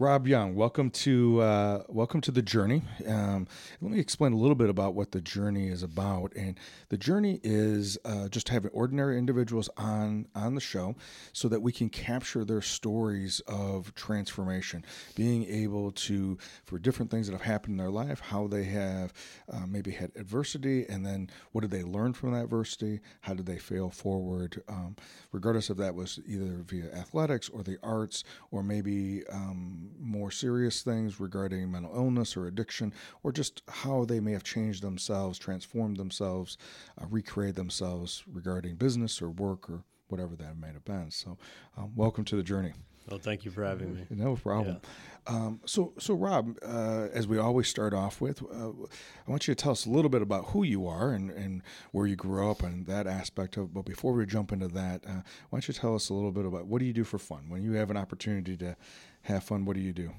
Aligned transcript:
Rob 0.00 0.26
Young, 0.26 0.56
welcome 0.56 0.90
to 0.90 1.40
uh, 1.40 1.84
welcome 1.88 2.20
to 2.22 2.32
the 2.32 2.42
journey. 2.42 2.82
Um, 3.06 3.46
let 3.80 3.92
me 3.92 4.00
explain 4.00 4.32
a 4.32 4.36
little 4.36 4.56
bit 4.56 4.68
about 4.68 4.96
what 4.96 5.12
the 5.12 5.20
journey 5.20 5.68
is 5.68 5.84
about. 5.84 6.34
And 6.34 6.58
the 6.88 6.96
journey 6.96 7.38
is 7.44 7.96
uh, 8.04 8.26
just 8.26 8.48
having 8.48 8.72
ordinary 8.72 9.16
individuals 9.16 9.70
on 9.76 10.26
on 10.34 10.56
the 10.56 10.60
show, 10.60 10.96
so 11.32 11.46
that 11.46 11.62
we 11.62 11.70
can 11.70 11.90
capture 11.90 12.44
their 12.44 12.60
stories 12.60 13.40
of 13.46 13.94
transformation, 13.94 14.84
being 15.14 15.44
able 15.44 15.92
to 15.92 16.38
for 16.64 16.80
different 16.80 17.12
things 17.12 17.28
that 17.28 17.32
have 17.34 17.42
happened 17.42 17.74
in 17.74 17.76
their 17.78 17.92
life, 17.92 18.18
how 18.18 18.48
they 18.48 18.64
have 18.64 19.12
uh, 19.52 19.64
maybe 19.64 19.92
had 19.92 20.10
adversity, 20.16 20.86
and 20.88 21.06
then 21.06 21.30
what 21.52 21.60
did 21.60 21.70
they 21.70 21.84
learn 21.84 22.14
from 22.14 22.32
that 22.32 22.42
adversity? 22.42 22.98
How 23.20 23.34
did 23.34 23.46
they 23.46 23.58
fail 23.58 23.90
forward? 23.90 24.60
Um, 24.68 24.96
regardless 25.30 25.70
if 25.70 25.76
that 25.76 25.94
was 25.94 26.18
either 26.26 26.64
via 26.66 26.90
athletics 26.92 27.48
or 27.48 27.62
the 27.62 27.78
arts, 27.80 28.24
or 28.50 28.64
maybe 28.64 29.22
um, 29.32 29.82
more 30.00 30.30
serious 30.30 30.82
things 30.82 31.20
regarding 31.20 31.70
mental 31.70 31.94
illness 31.94 32.36
or 32.36 32.46
addiction, 32.46 32.92
or 33.22 33.32
just 33.32 33.62
how 33.68 34.04
they 34.04 34.20
may 34.20 34.32
have 34.32 34.44
changed 34.44 34.82
themselves, 34.82 35.38
transformed 35.38 35.96
themselves, 35.96 36.56
uh, 37.00 37.06
recreated 37.08 37.56
themselves 37.56 38.24
regarding 38.30 38.76
business 38.76 39.20
or 39.22 39.30
work 39.30 39.68
or 39.70 39.84
whatever 40.08 40.36
that 40.36 40.56
might 40.56 40.74
have 40.74 40.84
been. 40.84 41.10
So, 41.10 41.38
um, 41.76 41.92
welcome 41.96 42.24
to 42.26 42.36
the 42.36 42.42
journey. 42.42 42.72
Well, 43.10 43.18
thank 43.18 43.44
you 43.44 43.50
for 43.50 43.64
having 43.64 43.94
me. 43.94 44.06
No 44.10 44.34
problem. 44.36 44.78
Yeah. 44.82 45.34
Um, 45.34 45.60
so, 45.66 45.92
so 45.98 46.14
Rob, 46.14 46.56
uh, 46.62 47.08
as 47.12 47.26
we 47.26 47.38
always 47.38 47.68
start 47.68 47.92
off 47.92 48.20
with, 48.20 48.42
uh, 48.42 48.68
I 48.68 49.30
want 49.30 49.46
you 49.46 49.54
to 49.54 49.62
tell 49.62 49.72
us 49.72 49.84
a 49.84 49.90
little 49.90 50.08
bit 50.08 50.22
about 50.22 50.46
who 50.46 50.62
you 50.62 50.86
are 50.86 51.12
and, 51.12 51.30
and 51.30 51.62
where 51.92 52.06
you 52.06 52.16
grew 52.16 52.50
up 52.50 52.62
and 52.62 52.86
that 52.86 53.06
aspect 53.06 53.58
of. 53.58 53.74
But 53.74 53.84
before 53.84 54.14
we 54.14 54.24
jump 54.24 54.52
into 54.52 54.68
that, 54.68 55.04
uh, 55.06 55.20
why 55.50 55.58
don't 55.58 55.68
you 55.68 55.74
tell 55.74 55.94
us 55.94 56.08
a 56.08 56.14
little 56.14 56.32
bit 56.32 56.46
about 56.46 56.66
what 56.66 56.78
do 56.78 56.86
you 56.86 56.94
do 56.94 57.04
for 57.04 57.18
fun 57.18 57.50
when 57.50 57.62
you 57.62 57.72
have 57.72 57.90
an 57.90 57.96
opportunity 57.98 58.56
to 58.58 58.76
have 59.24 59.44
fun? 59.44 59.64
What 59.64 59.76
do 59.76 59.82
you 59.82 59.92
do? 59.92 60.10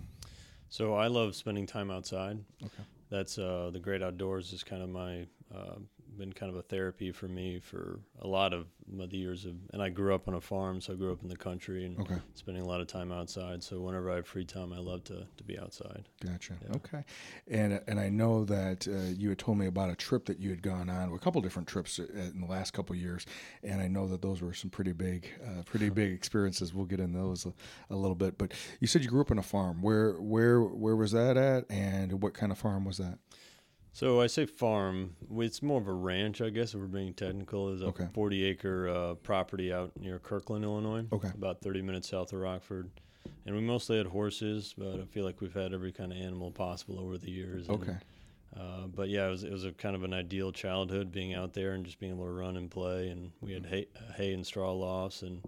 So 0.69 0.95
I 0.95 1.07
love 1.07 1.35
spending 1.35 1.65
time 1.65 1.89
outside. 1.89 2.39
Okay. 2.63 2.83
That's 3.09 3.37
uh, 3.37 3.69
the 3.71 3.79
great 3.79 4.01
outdoors 4.03 4.51
is 4.51 4.63
kind 4.63 4.81
of 4.81 4.89
my 4.89 5.25
uh, 5.53 5.75
been 6.17 6.33
kind 6.33 6.49
of 6.49 6.57
a 6.57 6.61
therapy 6.61 7.11
for 7.11 7.27
me 7.27 7.59
for 7.59 7.99
a 8.21 8.27
lot 8.27 8.53
of 8.53 8.67
the 8.87 9.17
years 9.17 9.45
of, 9.45 9.55
and 9.73 9.81
I 9.81 9.89
grew 9.89 10.13
up 10.13 10.27
on 10.27 10.33
a 10.33 10.41
farm, 10.41 10.81
so 10.81 10.93
I 10.93 10.95
grew 10.95 11.11
up 11.11 11.21
in 11.21 11.29
the 11.29 11.35
country 11.35 11.85
and 11.85 11.99
okay. 11.99 12.17
spending 12.33 12.63
a 12.63 12.67
lot 12.67 12.81
of 12.81 12.87
time 12.87 13.11
outside. 13.11 13.63
So 13.63 13.79
whenever 13.81 14.11
I 14.11 14.15
have 14.15 14.27
free 14.27 14.45
time, 14.45 14.73
I 14.73 14.79
love 14.79 15.03
to, 15.05 15.25
to 15.37 15.43
be 15.43 15.57
outside. 15.57 16.07
Gotcha. 16.23 16.53
Yeah. 16.61 16.75
Okay. 16.75 17.03
And 17.47 17.81
and 17.87 17.99
I 17.99 18.09
know 18.09 18.45
that 18.45 18.87
uh, 18.87 19.13
you 19.17 19.29
had 19.29 19.39
told 19.39 19.57
me 19.57 19.67
about 19.67 19.89
a 19.89 19.95
trip 19.95 20.25
that 20.25 20.39
you 20.39 20.49
had 20.49 20.61
gone 20.61 20.89
on, 20.89 21.11
a 21.13 21.19
couple 21.19 21.41
different 21.41 21.67
trips 21.67 21.99
uh, 21.99 22.05
in 22.13 22.41
the 22.41 22.47
last 22.47 22.73
couple 22.73 22.95
years, 22.95 23.25
and 23.63 23.81
I 23.81 23.87
know 23.87 24.07
that 24.07 24.21
those 24.21 24.41
were 24.41 24.53
some 24.53 24.69
pretty 24.69 24.93
big, 24.93 25.29
uh, 25.45 25.63
pretty 25.63 25.89
big 25.89 26.11
experiences. 26.13 26.73
We'll 26.73 26.85
get 26.85 26.99
into 26.99 27.17
those 27.17 27.45
a, 27.45 27.53
a, 27.89 27.95
little 27.95 28.15
bit. 28.15 28.37
But 28.37 28.53
you 28.79 28.87
said 28.87 29.03
you 29.03 29.09
grew 29.09 29.21
up 29.21 29.31
on 29.31 29.39
a 29.39 29.43
farm. 29.43 29.81
Where 29.81 30.13
where 30.13 30.61
where 30.61 30.95
was 30.95 31.11
that 31.11 31.37
at, 31.37 31.65
and 31.69 32.21
what 32.21 32.33
kind 32.33 32.51
of 32.51 32.57
farm 32.57 32.85
was 32.85 32.97
that? 32.97 33.19
So 33.95 34.19
I 34.19 34.27
say 34.27 34.45
farm. 34.45 35.15
It's 35.37 35.63
more 35.63 35.79
of 35.79 35.87
a 35.87 35.93
ranch, 35.93 36.41
I 36.41 36.49
guess, 36.49 36.73
if 36.73 36.81
we're 36.81 36.87
being 36.87 37.13
technical. 37.13 37.71
It's 37.71 37.81
a 37.81 37.85
okay. 37.85 38.07
40 38.13 38.43
acre 38.43 38.89
uh, 38.89 39.13
property 39.13 39.71
out 39.71 39.93
near 39.97 40.19
Kirkland, 40.19 40.65
Illinois. 40.65 41.05
Okay. 41.13 41.29
About 41.33 41.61
30 41.61 41.81
minutes 41.81 42.09
south 42.09 42.33
of 42.33 42.39
Rockford. 42.39 42.89
And 43.45 43.55
we 43.55 43.61
mostly 43.61 43.97
had 43.97 44.07
horses, 44.07 44.75
but 44.77 44.99
I 44.99 45.05
feel 45.05 45.23
like 45.23 45.39
we've 45.39 45.53
had 45.53 45.73
every 45.73 45.93
kind 45.93 46.11
of 46.11 46.17
animal 46.17 46.51
possible 46.51 46.99
over 46.99 47.17
the 47.17 47.31
years. 47.31 47.69
Okay. 47.69 47.95
And, 48.53 48.61
uh, 48.61 48.87
but 48.93 49.07
yeah, 49.07 49.27
it 49.27 49.31
was, 49.31 49.45
it 49.45 49.51
was 49.53 49.63
a 49.63 49.71
kind 49.71 49.95
of 49.95 50.03
an 50.03 50.13
ideal 50.13 50.51
childhood 50.51 51.09
being 51.09 51.33
out 51.33 51.53
there 51.53 51.71
and 51.71 51.85
just 51.85 51.97
being 51.97 52.11
able 52.11 52.25
to 52.25 52.33
run 52.33 52.57
and 52.57 52.69
play. 52.69 53.07
And 53.07 53.31
we 53.39 53.53
had 53.53 53.65
hay, 53.65 53.87
hay 54.17 54.33
and 54.33 54.45
straw 54.45 54.73
lofts. 54.73 55.21
And 55.21 55.41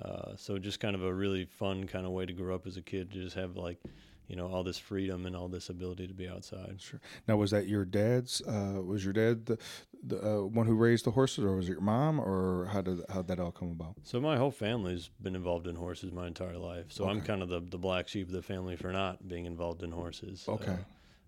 uh, 0.00 0.36
so 0.36 0.56
just 0.56 0.80
kind 0.80 0.96
of 0.96 1.04
a 1.04 1.12
really 1.12 1.44
fun 1.44 1.86
kind 1.86 2.06
of 2.06 2.12
way 2.12 2.24
to 2.24 2.32
grow 2.32 2.54
up 2.54 2.66
as 2.66 2.78
a 2.78 2.82
kid 2.82 3.12
to 3.12 3.20
just 3.20 3.36
have 3.36 3.58
like– 3.58 3.76
you 4.28 4.36
know 4.36 4.46
all 4.46 4.62
this 4.62 4.78
freedom 4.78 5.26
and 5.26 5.36
all 5.36 5.48
this 5.48 5.68
ability 5.68 6.06
to 6.06 6.14
be 6.14 6.28
outside. 6.28 6.76
Sure. 6.78 7.00
Now, 7.28 7.36
was 7.36 7.50
that 7.50 7.68
your 7.68 7.84
dad's? 7.84 8.40
Uh, 8.42 8.80
was 8.82 9.04
your 9.04 9.12
dad 9.12 9.46
the, 9.46 9.58
the 10.02 10.18
uh, 10.22 10.42
one 10.42 10.66
who 10.66 10.74
raised 10.74 11.04
the 11.04 11.10
horses, 11.10 11.44
or 11.44 11.56
was 11.56 11.68
it 11.68 11.72
your 11.72 11.80
mom, 11.80 12.20
or 12.20 12.66
how 12.72 12.80
did 12.80 13.00
how 13.10 13.22
that 13.22 13.38
all 13.38 13.52
come 13.52 13.70
about? 13.70 13.94
So 14.02 14.20
my 14.20 14.36
whole 14.36 14.50
family's 14.50 15.10
been 15.20 15.36
involved 15.36 15.66
in 15.66 15.76
horses 15.76 16.12
my 16.12 16.26
entire 16.26 16.56
life. 16.56 16.86
So 16.88 17.04
okay. 17.04 17.12
I'm 17.12 17.20
kind 17.20 17.42
of 17.42 17.48
the 17.48 17.60
the 17.60 17.78
black 17.78 18.08
sheep 18.08 18.28
of 18.28 18.32
the 18.32 18.42
family 18.42 18.76
for 18.76 18.92
not 18.92 19.26
being 19.28 19.46
involved 19.46 19.82
in 19.82 19.92
horses. 19.92 20.44
Okay. 20.48 20.76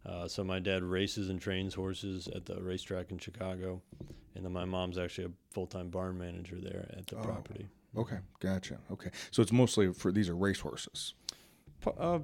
Uh, 0.05 0.09
uh 0.09 0.29
so 0.29 0.43
my 0.43 0.59
dad 0.59 0.83
races 0.83 1.29
and 1.29 1.41
trains 1.41 1.75
horses 1.75 2.29
at 2.35 2.47
the 2.47 2.61
racetrack 2.63 3.11
in 3.11 3.19
Chicago, 3.19 3.83
and 4.35 4.45
then 4.45 4.53
my 4.53 4.65
mom's 4.65 4.99
actually 4.99 5.27
a 5.27 5.31
full 5.53 5.67
time 5.67 5.91
barn 5.91 6.17
manager 6.19 6.57
there 6.61 6.89
at 6.97 7.07
the 7.07 7.17
oh, 7.17 7.23
property. 7.23 7.67
Okay, 7.97 8.19
gotcha. 8.41 8.79
Okay, 8.93 9.11
so 9.31 9.41
it's 9.43 9.53
mostly 9.53 9.93
for 9.93 10.13
these 10.13 10.29
are 10.29 10.37
race 10.37 10.61
horses. 10.61 11.15
Uh, 11.99 12.19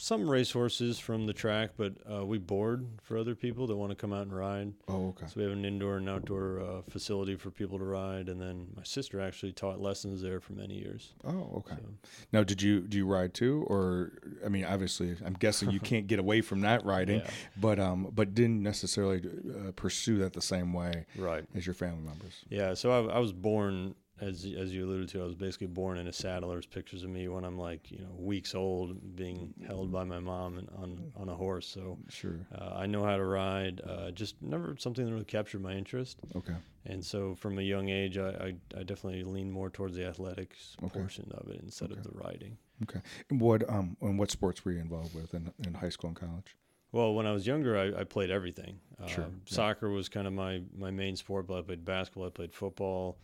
some 0.00 0.28
racehorses 0.28 0.98
from 0.98 1.26
the 1.26 1.32
track, 1.34 1.72
but 1.76 1.92
uh, 2.10 2.24
we 2.24 2.38
board 2.38 2.86
for 3.02 3.18
other 3.18 3.34
people 3.34 3.66
that 3.66 3.76
want 3.76 3.90
to 3.90 3.94
come 3.94 4.14
out 4.14 4.22
and 4.22 4.34
ride. 4.34 4.72
Oh, 4.88 5.08
okay. 5.08 5.26
So 5.26 5.34
we 5.36 5.42
have 5.42 5.52
an 5.52 5.66
indoor 5.66 5.98
and 5.98 6.08
outdoor 6.08 6.60
uh, 6.60 6.82
facility 6.88 7.36
for 7.36 7.50
people 7.50 7.78
to 7.78 7.84
ride, 7.84 8.30
and 8.30 8.40
then 8.40 8.68
my 8.74 8.82
sister 8.82 9.20
actually 9.20 9.52
taught 9.52 9.78
lessons 9.78 10.22
there 10.22 10.40
for 10.40 10.54
many 10.54 10.74
years. 10.74 11.12
Oh, 11.22 11.52
okay. 11.58 11.76
So. 11.76 12.08
Now, 12.32 12.42
did 12.42 12.62
you 12.62 12.80
do 12.80 12.96
you 12.96 13.06
ride 13.06 13.34
too, 13.34 13.66
or 13.68 14.12
I 14.44 14.48
mean, 14.48 14.64
obviously, 14.64 15.14
I'm 15.24 15.34
guessing 15.34 15.70
you 15.70 15.80
can't 15.90 16.06
get 16.06 16.18
away 16.18 16.40
from 16.40 16.62
that 16.62 16.82
riding, 16.86 17.20
yeah. 17.20 17.30
but 17.58 17.78
um, 17.78 18.10
but 18.10 18.34
didn't 18.34 18.62
necessarily 18.62 19.20
uh, 19.20 19.72
pursue 19.72 20.16
that 20.18 20.32
the 20.32 20.42
same 20.42 20.72
way, 20.72 21.04
right, 21.16 21.44
as 21.54 21.66
your 21.66 21.74
family 21.74 22.02
members. 22.02 22.44
Yeah. 22.48 22.72
So 22.72 22.90
I, 22.90 23.16
I 23.16 23.18
was 23.18 23.34
born 23.34 23.94
as 24.20 24.44
as 24.44 24.74
you 24.74 24.84
alluded 24.84 25.08
to, 25.10 25.22
I 25.22 25.24
was 25.24 25.34
basically 25.34 25.68
born 25.68 25.98
in 25.98 26.06
a 26.06 26.12
saddle. 26.12 26.50
There's 26.50 26.66
pictures 26.66 27.02
of 27.02 27.10
me 27.10 27.28
when 27.28 27.44
I'm 27.44 27.58
like 27.58 27.90
you 27.90 27.98
know 27.98 28.14
weeks 28.16 28.54
old, 28.54 29.16
being 29.16 29.54
held 29.66 29.90
by 29.90 30.04
my 30.04 30.18
mom 30.18 30.58
and 30.58 30.68
on 30.76 31.12
on 31.16 31.28
a 31.28 31.34
horse. 31.34 31.66
So 31.66 31.98
sure, 32.08 32.46
uh, 32.54 32.74
I 32.76 32.86
know 32.86 33.04
how 33.04 33.16
to 33.16 33.24
ride. 33.24 33.80
Uh, 33.86 34.10
just 34.10 34.40
never 34.42 34.76
something 34.78 35.04
that 35.04 35.12
really 35.12 35.24
captured 35.24 35.62
my 35.62 35.72
interest. 35.72 36.18
Okay. 36.36 36.54
And 36.86 37.04
so 37.04 37.34
from 37.34 37.58
a 37.58 37.62
young 37.62 37.88
age, 37.88 38.18
I 38.18 38.28
I, 38.28 38.54
I 38.78 38.82
definitely 38.82 39.24
lean 39.24 39.50
more 39.50 39.70
towards 39.70 39.96
the 39.96 40.06
athletics 40.06 40.76
okay. 40.82 40.98
portion 40.98 41.30
of 41.32 41.48
it 41.48 41.60
instead 41.62 41.90
okay. 41.90 42.00
of 42.00 42.04
the 42.04 42.12
riding. 42.12 42.56
Okay. 42.82 43.00
And 43.30 43.40
what 43.40 43.68
um 43.68 43.96
and 44.00 44.18
what 44.18 44.30
sports 44.30 44.64
were 44.64 44.72
you 44.72 44.80
involved 44.80 45.14
with 45.14 45.34
in 45.34 45.52
in 45.66 45.74
high 45.74 45.90
school 45.90 46.08
and 46.08 46.16
college? 46.16 46.56
Well, 46.92 47.14
when 47.14 47.26
I 47.26 47.32
was 47.32 47.46
younger, 47.46 47.78
I, 47.78 48.00
I 48.00 48.04
played 48.04 48.30
everything. 48.30 48.80
Sure. 49.06 49.24
Um, 49.24 49.42
soccer 49.44 49.90
was 49.90 50.08
kind 50.08 50.26
of 50.26 50.32
my, 50.32 50.60
my 50.76 50.90
main 50.90 51.14
sport, 51.16 51.46
but 51.46 51.58
I 51.58 51.62
played 51.62 51.84
basketball, 51.84 52.26
I 52.26 52.30
played 52.30 52.52
football. 52.52 53.16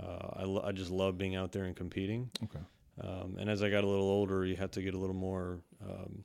Uh, 0.00 0.40
I, 0.40 0.44
lo- 0.44 0.64
I 0.64 0.72
just 0.72 0.90
love 0.90 1.18
being 1.18 1.36
out 1.36 1.52
there 1.52 1.64
and 1.64 1.74
competing. 1.74 2.30
Okay. 2.44 2.64
Um, 3.00 3.36
and 3.38 3.48
as 3.48 3.62
I 3.62 3.70
got 3.70 3.84
a 3.84 3.86
little 3.86 4.08
older, 4.08 4.44
you 4.44 4.56
have 4.56 4.70
to 4.72 4.82
get 4.82 4.94
a 4.94 4.98
little 4.98 5.14
more 5.14 5.60
um, 5.84 6.24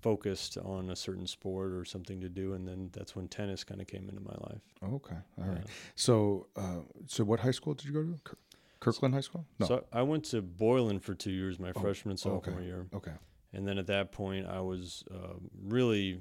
focused 0.00 0.58
on 0.58 0.90
a 0.90 0.96
certain 0.96 1.26
sport 1.26 1.72
or 1.72 1.84
something 1.84 2.20
to 2.20 2.28
do, 2.28 2.54
and 2.54 2.66
then 2.66 2.90
that's 2.92 3.14
when 3.14 3.28
tennis 3.28 3.62
kind 3.62 3.80
of 3.80 3.86
came 3.86 4.08
into 4.08 4.20
my 4.20 4.34
life. 4.48 4.62
Okay, 4.94 5.16
all 5.38 5.48
right. 5.48 5.64
So, 5.94 6.48
uh, 6.56 6.80
so 7.06 7.24
what 7.24 7.40
high 7.40 7.52
school 7.52 7.74
did 7.74 7.86
you 7.86 7.92
go 7.92 8.02
to? 8.02 8.36
Kirkland 8.80 9.14
High 9.14 9.20
School? 9.20 9.46
No. 9.60 9.66
So 9.66 9.84
I 9.92 10.02
went 10.02 10.24
to 10.26 10.42
Boylan 10.42 10.98
for 10.98 11.14
two 11.14 11.30
years, 11.30 11.60
my 11.60 11.70
oh, 11.76 11.80
freshman 11.80 12.16
sophomore 12.16 12.56
okay. 12.56 12.64
year. 12.64 12.86
Okay. 12.92 13.12
And 13.52 13.68
then 13.68 13.78
at 13.78 13.86
that 13.86 14.10
point, 14.10 14.46
I 14.46 14.60
was 14.60 15.04
uh, 15.08 15.34
really 15.62 16.20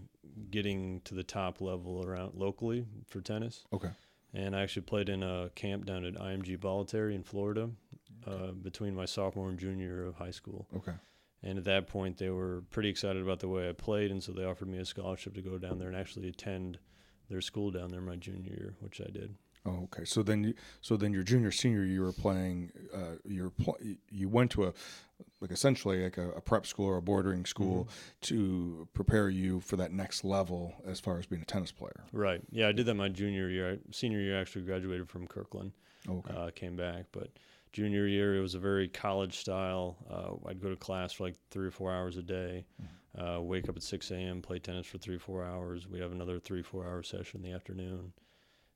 getting 0.51 1.01
to 1.05 1.15
the 1.15 1.23
top 1.23 1.59
level 1.59 2.05
around 2.05 2.35
locally 2.35 2.85
for 3.07 3.19
tennis. 3.19 3.65
Okay 3.73 3.89
and 4.33 4.55
I 4.55 4.61
actually 4.61 4.83
played 4.83 5.09
in 5.09 5.23
a 5.23 5.49
camp 5.55 5.85
down 5.85 6.05
at 6.05 6.15
IMG 6.15 6.57
Bollettieri 6.57 7.15
in 7.15 7.23
Florida 7.23 7.69
uh, 8.25 8.51
between 8.51 8.95
my 8.95 9.05
sophomore 9.05 9.49
and 9.49 9.59
junior 9.59 9.85
year 9.85 10.05
of 10.05 10.15
high 10.15 10.31
school. 10.31 10.67
Okay. 10.75 10.93
And 11.43 11.57
at 11.57 11.63
that 11.63 11.87
point, 11.87 12.17
they 12.17 12.29
were 12.29 12.63
pretty 12.69 12.89
excited 12.89 13.21
about 13.21 13.39
the 13.39 13.47
way 13.47 13.67
I 13.67 13.73
played, 13.73 14.11
and 14.11 14.21
so 14.21 14.31
they 14.31 14.45
offered 14.45 14.67
me 14.67 14.77
a 14.77 14.85
scholarship 14.85 15.33
to 15.35 15.41
go 15.41 15.57
down 15.57 15.79
there 15.79 15.87
and 15.87 15.97
actually 15.97 16.27
attend 16.27 16.77
their 17.29 17.41
school 17.41 17.71
down 17.71 17.89
there 17.89 18.01
my 18.01 18.15
junior 18.15 18.51
year, 18.51 18.75
which 18.79 19.01
I 19.01 19.09
did. 19.09 19.35
Oh, 19.66 19.83
okay. 19.83 20.05
So 20.05 20.23
then, 20.23 20.44
you, 20.44 20.53
so 20.81 20.97
then 20.97 21.13
your 21.13 21.23
junior 21.23 21.51
senior, 21.51 21.83
you 21.83 22.01
were 22.01 22.13
playing. 22.13 22.72
Uh, 22.94 23.17
you 23.25 23.44
were 23.44 23.49
pl- 23.51 23.77
you 24.09 24.27
went 24.27 24.51
to 24.51 24.66
a 24.66 24.73
like 25.39 25.51
essentially 25.51 26.03
like 26.03 26.17
a, 26.17 26.31
a 26.31 26.41
prep 26.41 26.66
school 26.66 26.85
or 26.85 26.97
a 26.97 27.01
bordering 27.01 27.45
school 27.45 27.83
mm-hmm. 27.85 28.09
to 28.22 28.87
prepare 28.93 29.29
you 29.29 29.59
for 29.59 29.75
that 29.75 29.91
next 29.91 30.23
level 30.23 30.73
as 30.85 30.99
far 30.99 31.19
as 31.19 31.25
being 31.25 31.41
a 31.41 31.46
tennis 31.46 31.72
player. 31.72 32.03
Right. 32.11 32.41
Yeah, 32.52 32.67
I 32.67 32.72
did 32.72 32.87
that 32.87 32.96
my 32.96 33.09
junior 33.09 33.49
year. 33.49 33.79
Senior 33.91 34.19
year, 34.19 34.37
I 34.37 34.41
actually 34.41 34.63
graduated 34.63 35.09
from 35.09 35.28
Kirkland. 35.28 35.73
Oh, 36.09 36.17
okay. 36.17 36.34
Uh, 36.35 36.49
came 36.52 36.75
back, 36.75 37.05
but 37.11 37.29
junior 37.72 38.08
year 38.08 38.35
it 38.35 38.41
was 38.41 38.55
a 38.55 38.59
very 38.59 38.87
college 38.87 39.37
style. 39.37 39.97
Uh, 40.09 40.49
I'd 40.49 40.61
go 40.61 40.69
to 40.69 40.75
class 40.75 41.13
for 41.13 41.25
like 41.25 41.35
three 41.52 41.67
or 41.67 41.72
four 41.72 41.91
hours 41.91 42.17
a 42.17 42.23
day. 42.23 42.66
Mm-hmm. 42.81 42.96
Uh, 43.13 43.40
wake 43.41 43.67
up 43.67 43.75
at 43.75 43.84
6 43.84 44.09
a.m., 44.11 44.41
play 44.41 44.58
tennis 44.58 44.87
for 44.87 44.97
three, 44.97 45.17
four 45.17 45.43
hours. 45.43 45.85
We'd 45.85 46.02
have 46.02 46.13
another 46.13 46.40
three, 46.40 46.61
four 46.61 46.85
hour 46.85 47.03
session 47.03 47.43
in 47.43 47.52
the 47.52 47.53
afternoon 47.53 48.13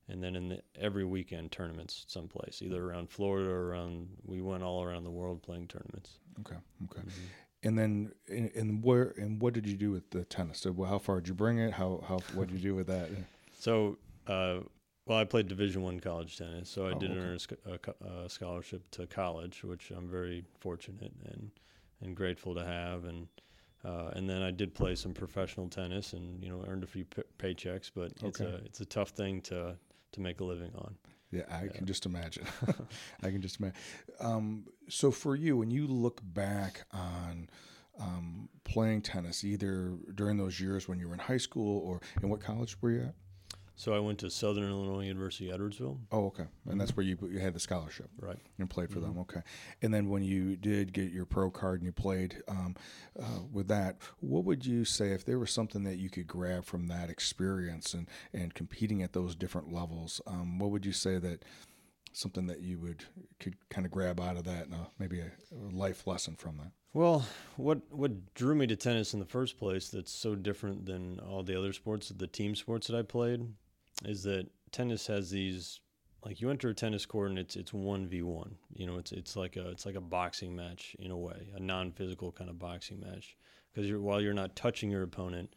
and 0.07 0.23
then 0.23 0.35
in 0.35 0.49
the, 0.49 0.61
every 0.79 1.05
weekend 1.05 1.51
tournaments 1.51 2.05
someplace, 2.07 2.61
either 2.61 2.83
around 2.83 3.09
Florida 3.09 3.49
or 3.49 3.69
around. 3.69 4.07
We 4.23 4.41
went 4.41 4.63
all 4.63 4.83
around 4.83 5.03
the 5.03 5.11
world 5.11 5.41
playing 5.41 5.67
tournaments. 5.67 6.19
Okay, 6.41 6.57
okay. 6.85 7.01
Mm-hmm. 7.01 7.21
And 7.63 7.79
then, 7.79 8.11
and 8.27 8.83
where 8.83 9.15
and 9.17 9.41
what 9.41 9.53
did 9.53 9.67
you 9.67 9.75
do 9.75 9.89
with 9.89 10.11
the 10.11 10.23
tennis? 10.25 10.59
So, 10.59 10.73
how 10.83 10.99
far 10.99 11.15
did 11.15 11.27
you 11.27 11.33
bring 11.33 11.57
it? 11.57 11.73
How 11.73 12.03
how 12.07 12.19
what 12.35 12.47
did 12.47 12.57
you 12.57 12.69
do 12.69 12.75
with 12.75 12.87
that? 12.87 13.09
So, 13.57 13.97
uh, 14.27 14.59
well, 15.07 15.17
I 15.17 15.23
played 15.23 15.47
Division 15.47 15.81
One 15.81 15.99
college 15.99 16.37
tennis, 16.37 16.69
so 16.69 16.85
I 16.85 16.91
oh, 16.91 16.99
did 16.99 17.11
okay. 17.11 17.19
earn 17.19 17.39
a, 17.65 18.25
a, 18.25 18.29
scholarship 18.29 18.83
to 18.91 19.07
college, 19.07 19.63
which 19.63 19.91
I'm 19.95 20.07
very 20.07 20.43
fortunate 20.59 21.13
and 21.31 21.49
and 22.01 22.15
grateful 22.15 22.53
to 22.53 22.63
have. 22.63 23.05
And 23.05 23.27
Uh, 23.83 24.09
and 24.15 24.27
then 24.27 24.41
I 24.41 24.51
did 24.51 24.73
play 24.73 24.95
some 24.95 25.13
professional 25.13 25.69
tennis, 25.69 26.13
and 26.13 26.43
you 26.43 26.49
know 26.49 26.63
earned 26.67 26.83
a 26.83 26.87
few 26.87 27.05
p- 27.05 27.21
paychecks. 27.37 27.91
But 27.93 28.13
it's 28.23 28.39
a 28.39 28.55
it's 28.65 28.81
a 28.81 28.85
tough 28.85 29.09
thing 29.09 29.41
to 29.43 29.77
to 30.15 30.21
make 30.21 30.39
a 30.39 30.43
living 30.43 30.71
on. 30.75 30.95
Yeah, 31.31 31.43
I 31.49 31.63
Yeah. 31.65 31.71
can 31.71 31.85
just 31.85 32.05
imagine. 32.05 32.45
I 33.23 33.29
can 33.31 33.41
just 33.41 33.59
imagine. 33.59 33.77
Um, 34.19 34.65
so 34.89 35.11
for 35.11 35.35
you, 35.35 35.57
when 35.57 35.71
you 35.71 35.87
look 35.87 36.21
back 36.23 36.85
on 36.91 37.49
um, 37.99 38.49
playing 38.63 39.01
tennis, 39.01 39.43
either 39.43 39.93
during 40.13 40.37
those 40.37 40.59
years 40.59 40.87
when 40.87 40.99
you 40.99 41.07
were 41.07 41.13
in 41.13 41.19
high 41.19 41.37
school 41.37 41.79
or 41.79 42.01
in 42.21 42.29
what 42.29 42.41
college 42.41 42.81
were 42.81 42.91
you 42.91 43.01
at? 43.03 43.15
So 43.77 43.93
I 43.93 43.99
went 43.99 44.19
to 44.19 44.29
Southern 44.29 44.69
Illinois 44.69 45.05
University 45.05 45.49
Edwardsville. 45.51 45.97
Oh, 46.11 46.27
okay, 46.27 46.45
and 46.69 46.79
that's 46.79 46.95
where 46.95 47.05
you 47.05 47.17
you 47.29 47.39
had 47.39 47.53
the 47.53 47.59
scholarship 47.59 48.09
Right. 48.19 48.37
and 48.57 48.69
played 48.69 48.89
for 48.89 48.99
them. 49.01 49.17
Okay, 49.19 49.41
and 49.81 49.93
then 49.93 50.09
when 50.09 50.23
you 50.23 50.55
did 50.55 50.93
get 50.93 51.11
your 51.11 51.25
pro 51.25 51.51
card 51.51 51.81
and 51.81 51.85
you 51.85 51.91
played 51.91 52.41
um, 52.47 52.75
uh, 53.19 53.39
with 53.51 53.67
that, 53.67 53.97
what 54.21 54.45
would 54.45 54.65
you 54.65 54.85
say 54.85 55.11
if 55.11 55.25
there 55.25 55.39
was 55.39 55.51
something 55.51 55.83
that 55.83 55.97
you 55.97 56.09
could 56.09 56.25
grab 56.27 56.63
from 56.63 56.87
that 56.87 57.09
experience 57.09 57.93
and 57.93 58.07
and 58.33 58.53
competing 58.53 59.01
at 59.03 59.11
those 59.13 59.35
different 59.35 59.73
levels? 59.73 60.21
Um, 60.25 60.57
what 60.57 60.71
would 60.71 60.85
you 60.85 60.93
say 60.93 61.17
that 61.17 61.43
something 62.13 62.47
that 62.47 62.61
you 62.61 62.79
would 62.79 63.03
could 63.39 63.55
kind 63.69 63.85
of 63.85 63.91
grab 63.91 64.21
out 64.21 64.37
of 64.37 64.45
that 64.45 64.65
and 64.67 64.73
uh, 64.73 64.85
maybe 64.97 65.19
a, 65.19 65.31
a 65.53 65.75
life 65.75 66.07
lesson 66.07 66.35
from 66.37 66.57
that? 66.57 66.71
Well, 66.93 67.25
what 67.57 67.81
what 67.91 68.33
drew 68.35 68.55
me 68.55 68.67
to 68.67 68.77
tennis 68.77 69.13
in 69.13 69.19
the 69.19 69.25
first 69.25 69.57
place 69.59 69.89
that's 69.89 70.13
so 70.13 70.33
different 70.33 70.85
than 70.85 71.19
all 71.19 71.43
the 71.43 71.57
other 71.59 71.73
sports, 71.73 72.07
the 72.07 72.25
team 72.27 72.55
sports 72.55 72.87
that 72.87 72.97
I 72.97 73.01
played, 73.01 73.45
is 74.03 74.23
that 74.23 74.47
tennis 74.71 75.07
has 75.07 75.29
these 75.29 75.79
like 76.25 76.41
you 76.41 76.49
enter 76.49 76.69
a 76.69 76.73
tennis 76.73 77.05
court 77.05 77.29
and 77.29 77.39
it's 77.39 77.55
it's 77.55 77.73
one 77.73 78.07
v 78.07 78.21
one. 78.23 78.55
You 78.73 78.87
know, 78.87 78.97
it's 78.97 79.11
it's 79.11 79.35
like 79.35 79.55
a 79.55 79.69
it's 79.69 79.85
like 79.85 79.95
a 79.95 80.01
boxing 80.01 80.55
match 80.55 80.95
in 80.99 81.11
a 81.11 81.17
way, 81.17 81.49
a 81.55 81.59
non 81.59 81.91
physical 81.91 82.31
kind 82.31 82.49
of 82.49 82.59
boxing 82.59 82.99
match. 82.99 83.37
Because 83.73 83.89
you're 83.89 84.01
while 84.01 84.21
you're 84.21 84.33
not 84.33 84.55
touching 84.55 84.89
your 84.89 85.03
opponent, 85.03 85.55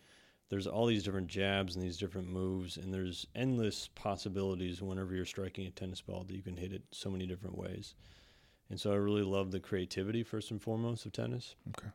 there's 0.51 0.67
all 0.67 0.87
these 0.87 1.03
different 1.05 1.29
jabs 1.29 1.75
and 1.75 1.85
these 1.85 1.97
different 1.99 2.29
moves, 2.29 2.77
and 2.77 2.93
there's 2.93 3.27
endless 3.35 3.89
possibilities 3.95 4.83
whenever 4.83 5.15
you're 5.15 5.25
striking 5.25 5.67
a 5.67 5.71
tennis 5.71 6.01
ball 6.01 6.25
that 6.25 6.35
you 6.35 6.43
can 6.43 6.57
hit 6.57 6.73
it 6.73 6.83
so 6.91 7.11
many 7.11 7.27
different 7.27 7.57
ways. 7.57 7.95
And 8.71 8.79
so 8.79 8.93
I 8.93 8.97
really 8.97 9.23
love 9.23 9.51
the 9.51 9.61
creativity 9.61 10.23
first 10.23 10.51
and 10.51 10.61
foremost 10.61 11.07
of 11.07 11.13
tennis 11.13 11.55
Okay. 11.79 11.89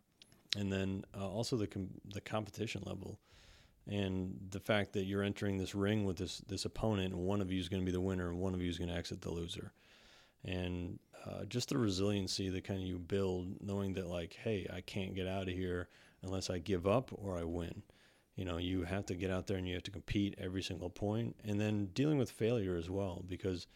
and 0.58 0.72
then 0.72 1.04
uh, 1.16 1.28
also 1.30 1.56
the 1.58 1.68
com- 1.68 1.90
the 2.14 2.22
competition 2.22 2.82
level, 2.86 3.20
and 3.88 4.38
the 4.52 4.60
fact 4.60 4.94
that 4.94 5.04
you're 5.06 5.24
entering 5.24 5.58
this 5.58 5.76
ring 5.76 6.06
with 6.06 6.18
this 6.18 6.40
this 6.48 6.66
opponent, 6.66 7.14
and 7.14 7.24
one 7.24 7.42
of 7.42 7.52
you 7.52 7.60
is 7.60 7.70
going 7.70 7.82
to 7.82 7.86
be 7.86 7.92
the 7.92 8.02
winner, 8.02 8.30
and 8.30 8.40
one 8.40 8.54
of 8.54 8.62
you 8.62 8.70
is 8.70 8.78
going 8.78 8.90
to 8.90 8.96
exit 8.96 9.22
the 9.22 9.32
loser, 9.32 9.74
and 10.46 11.00
uh, 11.26 11.46
just 11.46 11.70
the 11.70 11.78
resiliency 11.78 12.50
that 12.50 12.64
kind 12.64 12.82
of 12.82 12.86
you 12.86 13.00
build, 13.00 13.62
knowing 13.62 13.94
that 13.94 14.08
like, 14.08 14.38
hey, 14.44 14.68
I 14.74 14.82
can't 14.82 15.16
get 15.16 15.28
out 15.28 15.44
of 15.44 15.54
here 15.54 15.88
unless 16.22 16.50
I 16.50 16.60
give 16.60 16.86
up 16.88 17.12
or 17.14 17.38
I 17.38 17.44
win. 17.44 17.82
You 18.36 18.46
know, 18.46 18.58
you 18.58 18.84
have 18.84 19.06
to 19.08 19.16
get 19.16 19.30
out 19.30 19.48
there 19.48 19.58
and 19.58 19.68
you 19.68 19.76
have 19.76 19.84
to 19.84 19.92
compete 19.92 20.36
every 20.38 20.62
single 20.64 20.90
point, 20.90 21.36
and 21.46 21.60
then 21.60 21.88
dealing 21.94 22.18
with 22.18 22.32
failure 22.32 22.76
as 22.76 22.90
well 22.90 23.24
because 23.28 23.68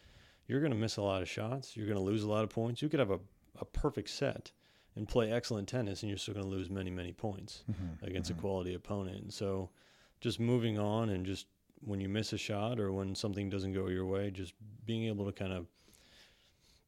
you're 0.46 0.60
going 0.60 0.72
to 0.72 0.78
miss 0.78 0.96
a 0.96 1.02
lot 1.02 1.22
of 1.22 1.28
shots, 1.28 1.76
you're 1.76 1.86
going 1.86 1.98
to 1.98 2.02
lose 2.02 2.22
a 2.22 2.28
lot 2.28 2.42
of 2.44 2.50
points. 2.50 2.82
You 2.82 2.88
could 2.88 3.00
have 3.00 3.10
a, 3.10 3.20
a 3.60 3.64
perfect 3.64 4.08
set 4.10 4.50
and 4.96 5.06
play 5.06 5.30
excellent 5.30 5.68
tennis, 5.68 6.02
and 6.02 6.08
you're 6.10 6.18
still 6.18 6.34
going 6.34 6.46
to 6.46 6.50
lose 6.50 6.70
many, 6.70 6.90
many 6.90 7.12
points 7.12 7.62
Mm-hmm. 7.70 8.04
against 8.04 8.30
a 8.30 8.34
quality 8.34 8.74
opponent. 8.74 9.22
And 9.22 9.32
so, 9.32 9.70
just 10.20 10.40
moving 10.40 10.78
on 10.78 11.10
and 11.10 11.24
just 11.24 11.46
when 11.80 12.00
you 12.00 12.08
miss 12.08 12.32
a 12.32 12.38
shot 12.38 12.80
or 12.80 12.92
when 12.92 13.14
something 13.14 13.48
doesn't 13.48 13.72
go 13.72 13.88
your 13.88 14.06
way, 14.06 14.30
just 14.30 14.54
being 14.84 15.04
able 15.04 15.26
to 15.26 15.32
kind 15.32 15.52
of 15.52 15.66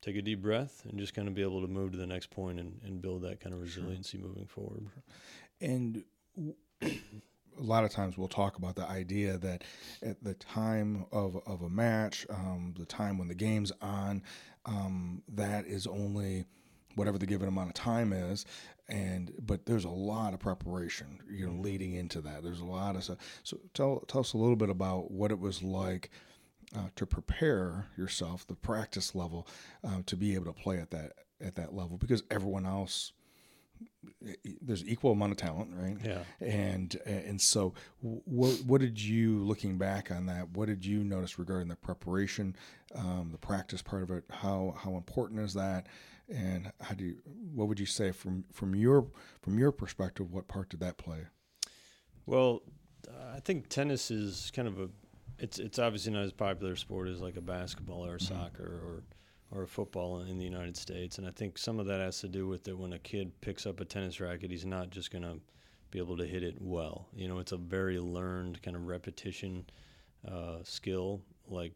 take 0.00 0.17
a 0.17 0.23
deep 0.23 0.43
breath 0.43 0.82
and 0.88 0.99
just 0.99 1.15
kind 1.15 1.29
of 1.29 1.35
be 1.35 1.43
able 1.43 1.61
to 1.61 1.69
move 1.69 1.93
to 1.93 1.99
the 1.99 2.06
next 2.06 2.31
point 2.31 2.59
and, 2.59 2.81
and 2.85 3.03
build 3.03 3.23
that 3.23 3.41
kind 3.41 3.55
of 3.55 3.61
resiliency 3.61 4.19
moving 4.19 4.47
forward. 4.47 4.87
And 5.61 6.05
a 6.82 7.62
lot 7.62 7.85
of 7.85 7.91
times 7.91 8.17
we'll 8.17 8.29
talk 8.29 8.56
about 8.56 8.77
the 8.77 8.88
idea 8.88 9.37
that 9.38 9.62
at 10.03 10.23
the 10.25 10.35
time 10.35 11.05
of, 11.12 11.37
of 11.47 11.62
a 11.62 11.69
match, 11.69 12.27
um, 12.31 12.75
the 12.79 12.87
time 12.87 13.19
when 13.19 13.29
the 13.29 13.35
game's 13.35 13.73
on, 13.82 14.23
um, 14.65 15.23
that 15.29 15.67
is 15.67 15.87
only 15.87 16.47
whatever 16.94 17.19
the 17.19 17.26
given 17.26 17.48
amount 17.48 17.69
of 17.69 17.75
time 17.75 18.12
is. 18.12 18.44
And 18.88 19.32
but 19.40 19.66
there's 19.66 19.84
a 19.84 19.90
lot 19.90 20.34
of 20.34 20.40
preparation, 20.40 21.20
you 21.31 21.46
know, 21.46 21.60
leading 21.60 21.94
into 21.94 22.20
that. 22.22 22.42
There's 22.42 22.60
a 22.60 22.64
lot 22.64 22.96
of 22.96 23.04
stuff. 23.04 23.19
So 23.44 23.60
tell 23.72 24.00
tell 24.08 24.20
us 24.20 24.32
a 24.32 24.38
little 24.38 24.56
bit 24.56 24.70
about 24.70 25.10
what 25.10 25.31
it 25.31 25.38
was 25.38 25.62
like 25.62 26.10
uh, 26.76 26.88
to 26.96 27.06
prepare 27.06 27.87
yourself, 27.96 28.46
the 28.46 28.54
practice 28.54 29.14
level, 29.14 29.46
uh, 29.84 30.00
to 30.06 30.16
be 30.16 30.34
able 30.34 30.46
to 30.46 30.52
play 30.52 30.78
at 30.78 30.90
that 30.90 31.12
at 31.40 31.54
that 31.54 31.75
level, 31.75 31.98
because 31.98 32.22
everyone 32.31 32.66
else 32.66 33.12
there's 34.60 34.84
equal 34.86 35.12
amount 35.12 35.32
of 35.32 35.38
talent, 35.38 35.70
right? 35.75 35.96
Yeah. 36.04 36.22
And 36.40 36.96
and 37.06 37.40
so, 37.40 37.75
what 38.00 38.60
what 38.66 38.81
did 38.81 39.00
you 39.00 39.38
looking 39.38 39.78
back 39.78 40.10
on 40.10 40.26
that? 40.26 40.50
What 40.50 40.66
did 40.66 40.84
you 40.84 41.02
notice 41.04 41.38
regarding 41.38 41.69
the 41.69 41.76
preparation, 41.76 42.56
um, 42.94 43.31
the 43.32 43.38
practice 43.38 43.82
part 43.82 44.02
of 44.02 44.10
it? 44.10 44.25
How 44.31 44.75
how 44.78 44.96
important 44.96 45.40
is 45.40 45.54
that? 45.54 45.86
And 46.31 46.73
how 46.81 46.94
do 46.94 47.05
you, 47.05 47.17
what 47.55 47.67
would 47.69 47.81
you 47.81 47.87
say 47.87 48.12
from 48.12 48.44
from 48.53 48.75
your 48.75 49.06
from 49.43 49.59
your 49.59 49.73
perspective? 49.73 50.32
What 50.32 50.47
part 50.47 50.69
did 50.69 50.81
that 50.81 50.97
play? 50.97 51.27
Well, 52.27 52.62
uh, 53.09 53.37
I 53.37 53.41
think 53.41 53.69
tennis 53.69 54.11
is 54.11 54.53
kind 54.55 54.69
of 54.69 54.79
a 54.79 54.88
it's 55.38 55.59
it's 55.59 55.79
obviously 55.79 56.12
not 56.12 56.23
as 56.23 56.32
popular 56.32 56.73
a 56.73 56.77
sport 56.77 57.09
as 57.09 57.21
like 57.21 57.37
a 57.37 57.41
basketball 57.41 58.05
or 58.06 58.19
soccer 58.19 58.62
or 58.65 59.03
or 59.50 59.67
football 59.67 60.21
in 60.21 60.38
the 60.38 60.44
United 60.44 60.77
States, 60.77 61.19
and 61.19 61.27
I 61.27 61.32
think 61.32 61.59
some 61.59 61.81
of 61.81 61.87
that 61.87 62.00
has 62.00 62.21
to 62.21 62.29
do 62.29 62.47
with 62.47 62.62
that 62.65 62.79
when 62.79 62.93
a 62.93 62.99
kid 63.00 63.32
picks 63.41 63.67
up 63.67 63.81
a 63.81 63.85
tennis 63.85 64.21
racket, 64.21 64.50
he's 64.50 64.65
not 64.65 64.91
just 64.91 65.11
going 65.11 65.25
to 65.25 65.38
be 65.91 65.99
able 65.99 66.17
to 66.17 66.25
hit 66.25 66.44
it 66.44 66.55
well. 66.61 67.09
You 67.12 67.27
know, 67.27 67.41
it's 67.41 67.50
a 67.50 67.56
very 67.56 67.99
learned 67.99 68.62
kind 68.62 68.77
of 68.77 68.87
repetition 68.87 69.67
uh, 70.27 70.59
skill. 70.62 71.23
Like, 71.49 71.73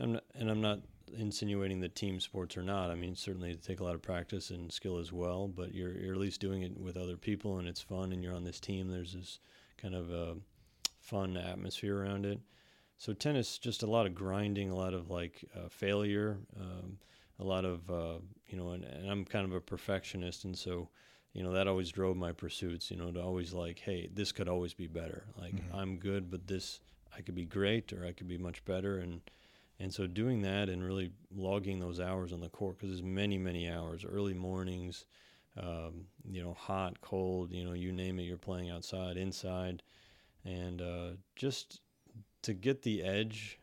I'm 0.00 0.14
not, 0.14 0.24
and 0.34 0.50
I'm 0.50 0.60
not 0.60 0.80
insinuating 1.16 1.80
that 1.80 1.94
team 1.94 2.20
sports 2.20 2.56
are 2.56 2.62
not. 2.62 2.90
I 2.90 2.94
mean, 2.94 3.14
certainly 3.14 3.52
they 3.52 3.58
take 3.58 3.80
a 3.80 3.84
lot 3.84 3.94
of 3.94 4.02
practice 4.02 4.50
and 4.50 4.72
skill 4.72 4.98
as 4.98 5.12
well, 5.12 5.48
but 5.48 5.74
you're 5.74 5.92
you're 5.92 6.14
at 6.14 6.20
least 6.20 6.40
doing 6.40 6.62
it 6.62 6.78
with 6.78 6.96
other 6.96 7.16
people, 7.16 7.58
and 7.58 7.68
it's 7.68 7.80
fun, 7.80 8.12
and 8.12 8.22
you're 8.22 8.34
on 8.34 8.44
this 8.44 8.60
team. 8.60 8.88
There's 8.88 9.14
this 9.14 9.38
kind 9.76 9.94
of 9.94 10.10
a 10.10 10.36
fun 11.00 11.36
atmosphere 11.36 12.02
around 12.02 12.26
it. 12.26 12.40
So 12.98 13.12
tennis, 13.12 13.56
just 13.58 13.82
a 13.82 13.86
lot 13.86 14.06
of 14.06 14.14
grinding, 14.14 14.70
a 14.70 14.76
lot 14.76 14.92
of 14.92 15.10
like 15.10 15.44
uh, 15.56 15.68
failure, 15.68 16.38
um, 16.60 16.98
a 17.38 17.44
lot 17.44 17.64
of 17.64 17.90
uh, 17.90 18.18
you 18.46 18.58
know, 18.58 18.70
and, 18.70 18.84
and 18.84 19.10
I'm 19.10 19.24
kind 19.24 19.46
of 19.46 19.52
a 19.52 19.60
perfectionist, 19.60 20.44
and 20.44 20.56
so 20.56 20.88
you 21.32 21.42
know 21.42 21.52
that 21.52 21.66
always 21.66 21.90
drove 21.90 22.16
my 22.16 22.32
pursuits. 22.32 22.90
You 22.90 22.98
know, 22.98 23.10
to 23.10 23.22
always 23.22 23.52
like, 23.52 23.78
hey, 23.78 24.08
this 24.12 24.32
could 24.32 24.48
always 24.48 24.74
be 24.74 24.86
better. 24.86 25.24
Like 25.38 25.54
I'm 25.72 25.96
good, 25.96 26.30
but 26.30 26.46
this 26.46 26.80
I 27.16 27.22
could 27.22 27.34
be 27.34 27.44
great, 27.44 27.92
or 27.92 28.06
I 28.06 28.12
could 28.12 28.28
be 28.28 28.38
much 28.38 28.64
better, 28.64 28.98
and 28.98 29.20
and 29.80 29.92
so 29.92 30.06
doing 30.06 30.42
that 30.42 30.68
and 30.68 30.84
really 30.84 31.10
logging 31.34 31.80
those 31.80 31.98
hours 31.98 32.32
on 32.32 32.40
the 32.40 32.48
court 32.48 32.78
because 32.78 32.90
there's 32.90 33.02
many 33.02 33.38
many 33.38 33.68
hours, 33.68 34.04
early 34.04 34.34
mornings, 34.34 35.06
um, 35.56 36.06
you 36.24 36.42
know, 36.42 36.54
hot, 36.54 37.00
cold, 37.00 37.50
you 37.50 37.64
know, 37.64 37.72
you 37.72 37.90
name 37.90 38.18
it, 38.20 38.24
you're 38.24 38.36
playing 38.36 38.70
outside, 38.70 39.16
inside, 39.16 39.82
and 40.44 40.80
uh, 40.80 41.10
just 41.34 41.80
to 42.42 42.54
get 42.54 42.82
the 42.82 43.02
edge 43.02 43.58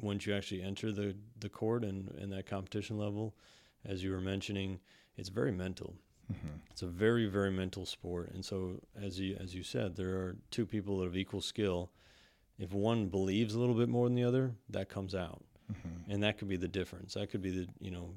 once 0.00 0.26
you 0.26 0.34
actually 0.34 0.62
enter 0.62 0.92
the, 0.92 1.14
the 1.40 1.48
court 1.48 1.84
and, 1.84 2.10
and 2.18 2.32
that 2.32 2.46
competition 2.46 2.96
level, 2.96 3.34
as 3.84 4.02
you 4.02 4.10
were 4.10 4.20
mentioning, 4.20 4.78
it's 5.16 5.28
very 5.28 5.52
mental. 5.52 5.94
It's 6.70 6.82
a 6.82 6.86
very, 6.86 7.26
very 7.26 7.50
mental 7.50 7.84
sport. 7.84 8.30
And 8.32 8.42
so 8.42 8.80
as 9.00 9.20
you 9.20 9.36
as 9.38 9.54
you 9.54 9.62
said, 9.62 9.96
there 9.96 10.14
are 10.14 10.36
two 10.50 10.64
people 10.64 10.98
that 10.98 11.04
have 11.04 11.16
equal 11.16 11.42
skill. 11.42 11.90
If 12.58 12.72
one 12.72 13.08
believes 13.08 13.54
a 13.54 13.60
little 13.60 13.74
bit 13.74 13.88
more 13.88 14.06
than 14.06 14.14
the 14.14 14.24
other, 14.24 14.52
that 14.70 14.88
comes 14.88 15.14
out. 15.14 15.42
Mm-hmm. 15.72 16.12
And 16.12 16.22
that 16.22 16.38
could 16.38 16.48
be 16.48 16.56
the 16.56 16.68
difference. 16.68 17.14
That 17.14 17.30
could 17.30 17.42
be 17.42 17.50
the 17.50 17.68
you 17.80 17.90
know 17.90 18.10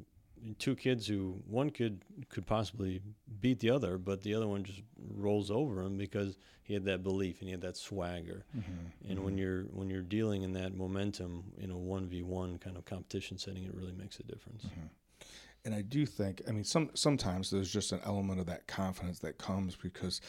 two 0.59 0.75
kids 0.75 1.07
who 1.07 1.41
one 1.47 1.69
kid 1.69 2.01
could 2.29 2.45
possibly 2.45 3.01
beat 3.39 3.59
the 3.59 3.69
other, 3.69 3.97
but 3.97 4.21
the 4.21 4.33
other 4.33 4.47
one 4.47 4.63
just 4.63 4.81
rolls 5.15 5.49
over 5.49 5.81
him 5.81 5.97
because 5.97 6.37
he 6.63 6.73
had 6.73 6.85
that 6.85 7.03
belief 7.03 7.39
and 7.39 7.47
he 7.47 7.51
had 7.51 7.61
that 7.61 7.77
swagger. 7.77 8.45
Mm-hmm. 8.55 9.11
And 9.11 9.19
when 9.23 9.33
mm-hmm. 9.33 9.39
you're 9.39 9.61
when 9.63 9.89
you're 9.89 10.01
dealing 10.01 10.43
in 10.43 10.53
that 10.53 10.75
momentum 10.75 11.43
in 11.57 11.71
a 11.71 11.77
one 11.77 12.07
v 12.07 12.21
one 12.21 12.57
kind 12.57 12.77
of 12.77 12.85
competition 12.85 13.37
setting, 13.37 13.63
it 13.63 13.73
really 13.73 13.93
makes 13.93 14.19
a 14.19 14.23
difference. 14.23 14.65
And 15.63 15.73
I 15.73 15.81
do 15.81 16.05
think, 16.05 16.43
I 16.47 16.51
mean, 16.51 16.63
some 16.63 16.91
sometimes 16.93 17.49
there's 17.49 17.71
just 17.71 17.91
an 17.91 17.99
element 18.05 18.39
of 18.39 18.45
that 18.45 18.67
confidence 18.67 19.19
that 19.19 19.39
comes 19.39 19.75
because 19.75 20.21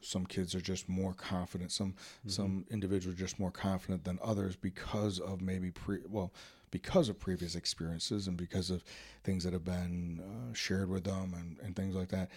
some 0.00 0.26
kids 0.26 0.54
are 0.54 0.60
just 0.60 0.88
more 0.88 1.14
confident. 1.14 1.72
Some 1.72 1.94
some 2.26 2.64
individuals 2.70 3.16
are 3.16 3.18
just 3.18 3.38
more 3.38 3.50
confident 3.50 4.04
than 4.04 4.18
others 4.22 4.56
because 4.56 5.18
of 5.18 5.40
maybe 5.40 5.70
pre 5.70 5.98
well 6.08 6.32
because 6.70 7.08
of 7.08 7.18
previous 7.18 7.54
experiences 7.54 8.28
and 8.28 8.36
because 8.36 8.70
of 8.70 8.84
things 9.24 9.44
that 9.44 9.52
have 9.52 9.64
been 9.64 10.20
uh, 10.20 10.54
shared 10.54 10.88
with 10.88 11.04
them 11.04 11.34
and, 11.36 11.58
and 11.64 11.74
things 11.74 11.94
like 11.94 12.08
that. 12.08 12.30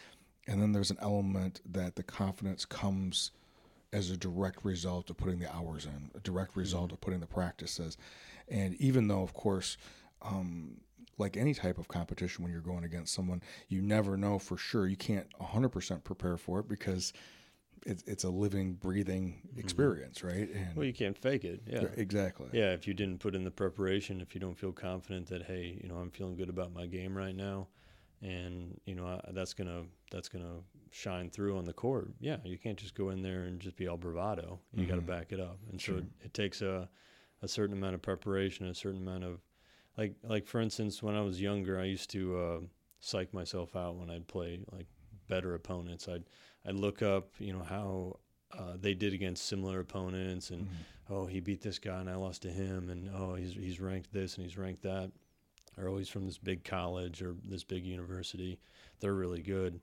And 0.47 0.61
then 0.61 0.71
there's 0.71 0.91
an 0.91 0.97
element 1.01 1.61
that 1.71 1.95
the 1.95 2.03
confidence 2.03 2.65
comes 2.65 3.31
as 3.93 4.09
a 4.09 4.17
direct 4.17 4.65
result 4.65 5.09
of 5.09 5.17
putting 5.17 5.39
the 5.39 5.55
hours 5.55 5.85
in, 5.85 6.09
a 6.15 6.19
direct 6.19 6.55
result 6.55 6.91
of 6.91 6.99
putting 6.99 7.19
the 7.19 7.27
practices. 7.27 7.95
And 8.49 8.73
even 8.75 9.07
though, 9.07 9.21
of 9.21 9.33
course, 9.33 9.77
um, 10.23 10.77
like 11.17 11.37
any 11.37 11.53
type 11.53 11.77
of 11.77 11.87
competition, 11.87 12.43
when 12.43 12.51
you're 12.51 12.61
going 12.61 12.83
against 12.83 13.13
someone, 13.13 13.41
you 13.69 13.81
never 13.81 14.17
know 14.17 14.39
for 14.39 14.57
sure. 14.57 14.87
You 14.87 14.97
can't 14.97 15.27
100% 15.39 16.03
prepare 16.03 16.37
for 16.37 16.59
it 16.59 16.67
because 16.67 17.13
it's 17.85 18.03
it's 18.07 18.23
a 18.23 18.29
living, 18.29 18.73
breathing 18.73 19.41
experience, 19.57 20.23
right? 20.23 20.49
And 20.49 20.75
Well, 20.75 20.85
you 20.85 20.93
can't 20.93 21.17
fake 21.17 21.43
it. 21.43 21.61
Yeah. 21.67 21.87
exactly. 21.95 22.47
Yeah, 22.51 22.73
if 22.73 22.87
you 22.87 22.93
didn't 22.93 23.19
put 23.19 23.35
in 23.35 23.43
the 23.43 23.51
preparation, 23.51 24.21
if 24.21 24.33
you 24.33 24.41
don't 24.41 24.57
feel 24.57 24.71
confident 24.71 25.27
that 25.27 25.43
hey, 25.43 25.79
you 25.81 25.89
know, 25.89 25.95
I'm 25.95 26.11
feeling 26.11 26.35
good 26.35 26.49
about 26.49 26.73
my 26.73 26.85
game 26.85 27.17
right 27.17 27.35
now, 27.35 27.67
and 28.21 28.79
you 28.85 28.95
know 28.95 29.07
I, 29.07 29.31
that's 29.31 29.53
gonna 29.53 29.83
that's 30.11 30.29
gonna 30.29 30.59
shine 30.91 31.29
through 31.29 31.57
on 31.57 31.65
the 31.65 31.73
court. 31.73 32.13
Yeah, 32.19 32.37
you 32.43 32.57
can't 32.57 32.77
just 32.77 32.95
go 32.95 33.09
in 33.09 33.21
there 33.21 33.43
and 33.43 33.59
just 33.59 33.75
be 33.75 33.87
all 33.87 33.97
bravado. 33.97 34.59
You 34.73 34.85
got 34.85 34.95
to 34.95 35.01
back 35.01 35.31
it 35.31 35.39
up, 35.39 35.59
and 35.71 35.79
Sure. 35.81 35.95
so 35.95 35.99
it, 35.99 36.05
it 36.25 36.33
takes 36.33 36.61
a 36.61 36.89
a 37.41 37.47
certain 37.47 37.75
amount 37.75 37.95
of 37.95 38.01
preparation, 38.01 38.67
a 38.67 38.73
certain 38.75 39.01
amount 39.01 39.23
of 39.23 39.41
like 39.97 40.15
like 40.23 40.47
for 40.47 40.61
instance, 40.61 41.01
when 41.03 41.15
I 41.15 41.21
was 41.21 41.41
younger, 41.41 41.79
I 41.79 41.85
used 41.85 42.09
to 42.11 42.37
uh, 42.37 42.59
psych 42.99 43.33
myself 43.33 43.75
out 43.75 43.95
when 43.95 44.09
I'd 44.09 44.27
play 44.27 44.59
like 44.71 44.87
better 45.27 45.55
opponents. 45.55 46.07
I'd 46.07 46.23
I'd 46.65 46.75
look 46.75 47.01
up, 47.01 47.29
you 47.39 47.53
know, 47.53 47.63
how 47.63 48.19
uh, 48.57 48.77
they 48.79 48.93
did 48.93 49.13
against 49.13 49.45
similar 49.47 49.79
opponents 49.79 50.51
and 50.51 50.65
Mhm. 50.67 50.69
oh, 51.09 51.25
he 51.25 51.39
beat 51.39 51.61
this 51.61 51.79
guy 51.79 51.99
and 51.99 52.09
I 52.09 52.15
lost 52.15 52.43
to 52.43 52.51
him, 52.51 52.89
and 52.89 53.09
oh, 53.13 53.33
he's 53.35 53.53
he's 53.53 53.79
ranked 53.79 54.11
this 54.13 54.35
and 54.37 54.45
he's 54.45 54.57
ranked 54.57 54.83
that, 54.83 55.11
or 55.77 55.97
he's 55.97 56.09
from 56.09 56.25
this 56.25 56.37
big 56.37 56.63
college 56.63 57.21
or 57.21 57.35
this 57.43 57.63
big 57.63 57.83
university. 57.85 58.59
They're 58.99 59.13
really 59.15 59.41
good. 59.41 59.81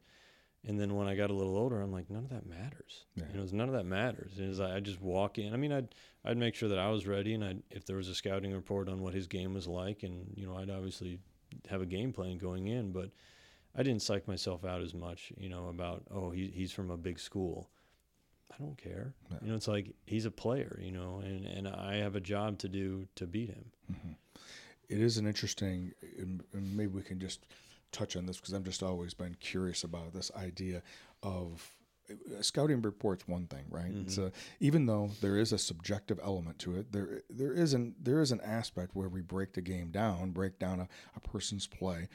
And 0.67 0.79
then 0.79 0.95
when 0.95 1.09
I 1.09 1.17
got 1.17 1.31
a 1.31 1.35
little 1.35 1.57
older, 1.57 1.81
I'm 1.81 1.91
like, 1.91 2.11
none 2.11 2.23
of 2.25 2.31
that 2.31 2.45
matters. 2.47 3.07
Yeah. 3.17 3.25
You 3.33 3.39
know, 3.41 3.47
none 3.51 3.69
of 3.69 3.75
that 3.75 3.87
matters. 3.87 4.39
Is 4.39 4.61
I 4.61 4.77
I 4.77 4.81
just 4.81 5.01
walk 5.01 5.39
in. 5.39 5.53
I 5.53 5.57
mean, 5.57 5.73
I'd 5.73 5.95
I'd 6.25 6.37
make 6.39 6.55
sure 6.55 6.69
that 6.69 6.79
I 6.79 6.91
was 6.91 7.07
ready, 7.07 7.35
and 7.35 7.43
I'd, 7.45 7.63
if 7.71 7.85
there 7.87 7.97
was 7.97 8.09
a 8.09 8.15
scouting 8.15 8.53
report 8.53 8.89
on 8.89 9.01
what 9.03 9.15
his 9.15 9.27
game 9.27 9.53
was 9.55 9.67
like, 9.67 10.03
and 10.05 10.33
you 10.37 10.47
know, 10.47 10.57
I'd 10.57 10.71
obviously 10.71 11.19
have 11.69 11.81
a 11.83 11.87
game 11.87 12.13
plan 12.13 12.37
going 12.39 12.69
in, 12.69 12.93
but 12.93 13.11
I 13.75 13.83
didn't 13.83 14.03
psych 14.03 14.27
myself 14.27 14.65
out 14.65 14.83
as 14.83 14.95
much. 14.95 15.33
You 15.39 15.49
know, 15.49 15.69
about 15.69 16.03
oh, 16.11 16.31
he 16.31 16.49
he's 16.49 16.73
from 16.73 16.91
a 16.91 16.97
big 16.97 17.19
school. 17.19 17.69
I 18.53 18.57
don't 18.63 18.77
care. 18.77 19.15
You 19.43 19.51
know, 19.51 19.55
it's 19.55 19.69
like 19.69 19.95
he's 20.07 20.25
a 20.27 20.31
player, 20.31 20.79
you 20.83 20.91
know, 20.91 21.21
and, 21.25 21.47
and 21.47 21.69
I 21.69 21.97
have 21.97 22.17
a 22.17 22.21
job 22.21 22.59
to 22.59 22.69
do 22.69 23.07
to 23.15 23.27
beat 23.27 23.49
him. 23.51 23.71
Mhm. 23.93 24.17
It 24.89 24.99
is 25.01 25.19
an 25.19 25.27
interesting, 25.27 25.93
and 26.19 26.43
maybe 26.53 26.89
we 26.89 27.03
can 27.03 27.21
just 27.21 27.47
touch 27.93 28.17
on 28.17 28.27
this 28.27 28.39
because 28.39 28.55
I've 28.55 28.65
just 28.65 28.83
always 28.83 29.15
been 29.15 29.37
curious 29.39 29.85
about 29.85 30.13
this 30.13 30.33
idea 30.35 30.83
of 31.23 31.71
a 32.37 32.43
scouting 32.43 32.83
report's 32.83 33.29
one 33.29 33.47
thing, 33.47 33.67
right? 33.71 33.93
Mhm. 33.93 34.11
So 34.11 34.33
even 34.59 34.87
though 34.87 35.11
there 35.21 35.37
is 35.37 35.53
a 35.53 35.59
subjective 35.59 36.19
element 36.21 36.59
to 36.61 36.75
it, 36.77 36.91
there 36.91 37.23
there 37.31 37.53
is 37.53 37.73
an 37.73 37.95
there 38.01 38.21
is 38.21 38.33
an 38.33 38.41
aspect 38.41 38.97
where 38.97 39.09
we 39.09 39.21
break 39.21 39.53
the 39.53 39.61
game 39.63 39.93
down, 39.93 40.33
break 40.33 40.59
down 40.59 40.81
a, 40.81 40.89
a 41.15 41.21
person's 41.21 41.69
play, 41.69 42.09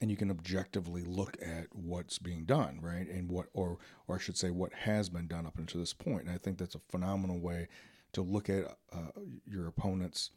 and 0.00 0.10
you 0.10 0.16
can 0.16 0.30
objectively 0.30 1.02
look 1.02 1.36
at 1.42 1.66
what's 1.74 2.18
being 2.18 2.44
done, 2.44 2.80
right? 2.82 3.08
And 3.08 3.30
what 3.30 3.46
or 3.52 3.78
or 4.08 4.16
I 4.16 4.18
should 4.18 4.36
say 4.36 4.50
what 4.50 4.72
has 4.72 5.08
been 5.10 5.26
done 5.26 5.46
up 5.46 5.58
until 5.58 5.80
this 5.80 5.92
point. 5.92 6.22
And 6.26 6.30
I 6.30 6.38
think 6.38 6.58
that's 6.58 6.74
a 6.74 6.80
phenomenal 6.90 7.38
way 7.38 7.68
to 8.12 8.22
look 8.22 8.48
at 8.48 8.64
uh, 8.92 9.10
your 9.46 9.66
opponent's 9.66 10.30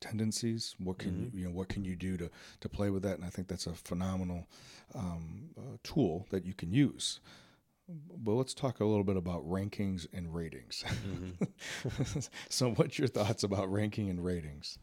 tendencies. 0.00 0.74
What 0.78 0.98
can 0.98 1.12
Mhm. 1.30 1.34
you 1.34 1.40
you 1.40 1.44
know 1.46 1.52
what 1.54 1.68
can 1.68 1.84
you 1.84 1.96
do 1.96 2.16
to 2.16 2.30
to 2.60 2.68
play 2.68 2.90
with 2.90 3.02
that? 3.02 3.16
And 3.16 3.24
I 3.24 3.30
think 3.30 3.48
that's 3.48 3.66
a 3.66 3.74
phenomenal 3.74 4.46
um, 4.94 5.50
uh, 5.56 5.76
tool 5.82 6.26
that 6.30 6.44
you 6.44 6.54
can 6.54 6.72
use. 6.72 7.20
But 7.88 8.32
let's 8.32 8.54
talk 8.54 8.80
a 8.80 8.84
little 8.86 9.04
bit 9.04 9.16
about 9.16 9.44
rankings 9.46 10.06
and 10.12 10.34
ratings. 10.34 10.84
Mhm. 10.86 12.28
so, 12.48 12.72
what's 12.72 12.98
your 12.98 13.08
thoughts 13.08 13.42
about 13.42 13.70
ranking 13.70 14.08
and 14.08 14.24
ratings? 14.24 14.78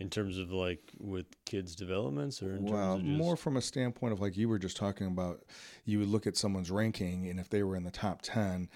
In 0.00 0.08
terms 0.08 0.38
of 0.38 0.50
like 0.50 0.80
with 0.98 1.26
kids' 1.44 1.76
developments, 1.76 2.42
or 2.42 2.56
in 2.56 2.64
Well, 2.64 2.94
terms 2.96 3.02
of 3.02 3.06
just, 3.06 3.18
more 3.18 3.36
from 3.36 3.58
a 3.58 3.62
standpoint 3.62 4.14
of 4.14 4.20
like 4.20 4.34
you 4.36 4.48
were 4.48 4.58
just 4.58 4.76
talking 4.78 5.06
about, 5.06 5.44
you 5.84 5.98
would 5.98 6.08
look 6.08 6.26
at 6.26 6.38
someone's 6.38 6.70
ranking, 6.70 7.28
and 7.28 7.38
if 7.38 7.50
they 7.50 7.62
were 7.62 7.76
in 7.76 7.84
the 7.84 7.90
top 7.90 8.20
ten, 8.22 8.70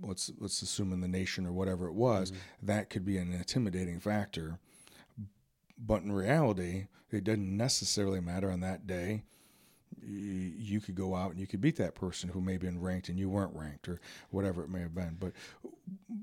let's 0.00 0.30
let's 0.38 0.62
assume 0.62 0.92
in 0.92 1.00
the 1.00 1.08
nation 1.08 1.44
or 1.46 1.52
whatever 1.52 1.88
it 1.88 1.94
was, 1.94 2.30
Mhm. 2.30 2.36
that 2.62 2.90
could 2.90 3.04
be 3.04 3.18
an 3.18 3.32
intimidating 3.32 3.98
factor. 3.98 4.60
But 5.76 6.02
in 6.04 6.12
reality, 6.12 6.86
it 7.10 7.24
doesn't 7.24 7.56
necessarily 7.56 8.20
matter 8.20 8.50
on 8.52 8.60
that 8.60 8.86
day. 8.86 9.24
You 10.00 10.80
could 10.80 10.94
go 10.94 11.16
out 11.16 11.32
and 11.32 11.40
you 11.40 11.46
could 11.48 11.60
beat 11.60 11.76
that 11.76 11.96
person 11.96 12.28
who 12.30 12.40
may 12.40 12.52
have 12.52 12.60
been 12.60 12.80
ranked 12.80 13.08
and 13.08 13.18
you 13.18 13.28
weren't 13.28 13.54
ranked, 13.54 13.88
or 13.88 14.00
whatever 14.30 14.62
it 14.62 14.70
may 14.70 14.80
have 14.80 14.94
been. 14.94 15.16
But 15.18 15.32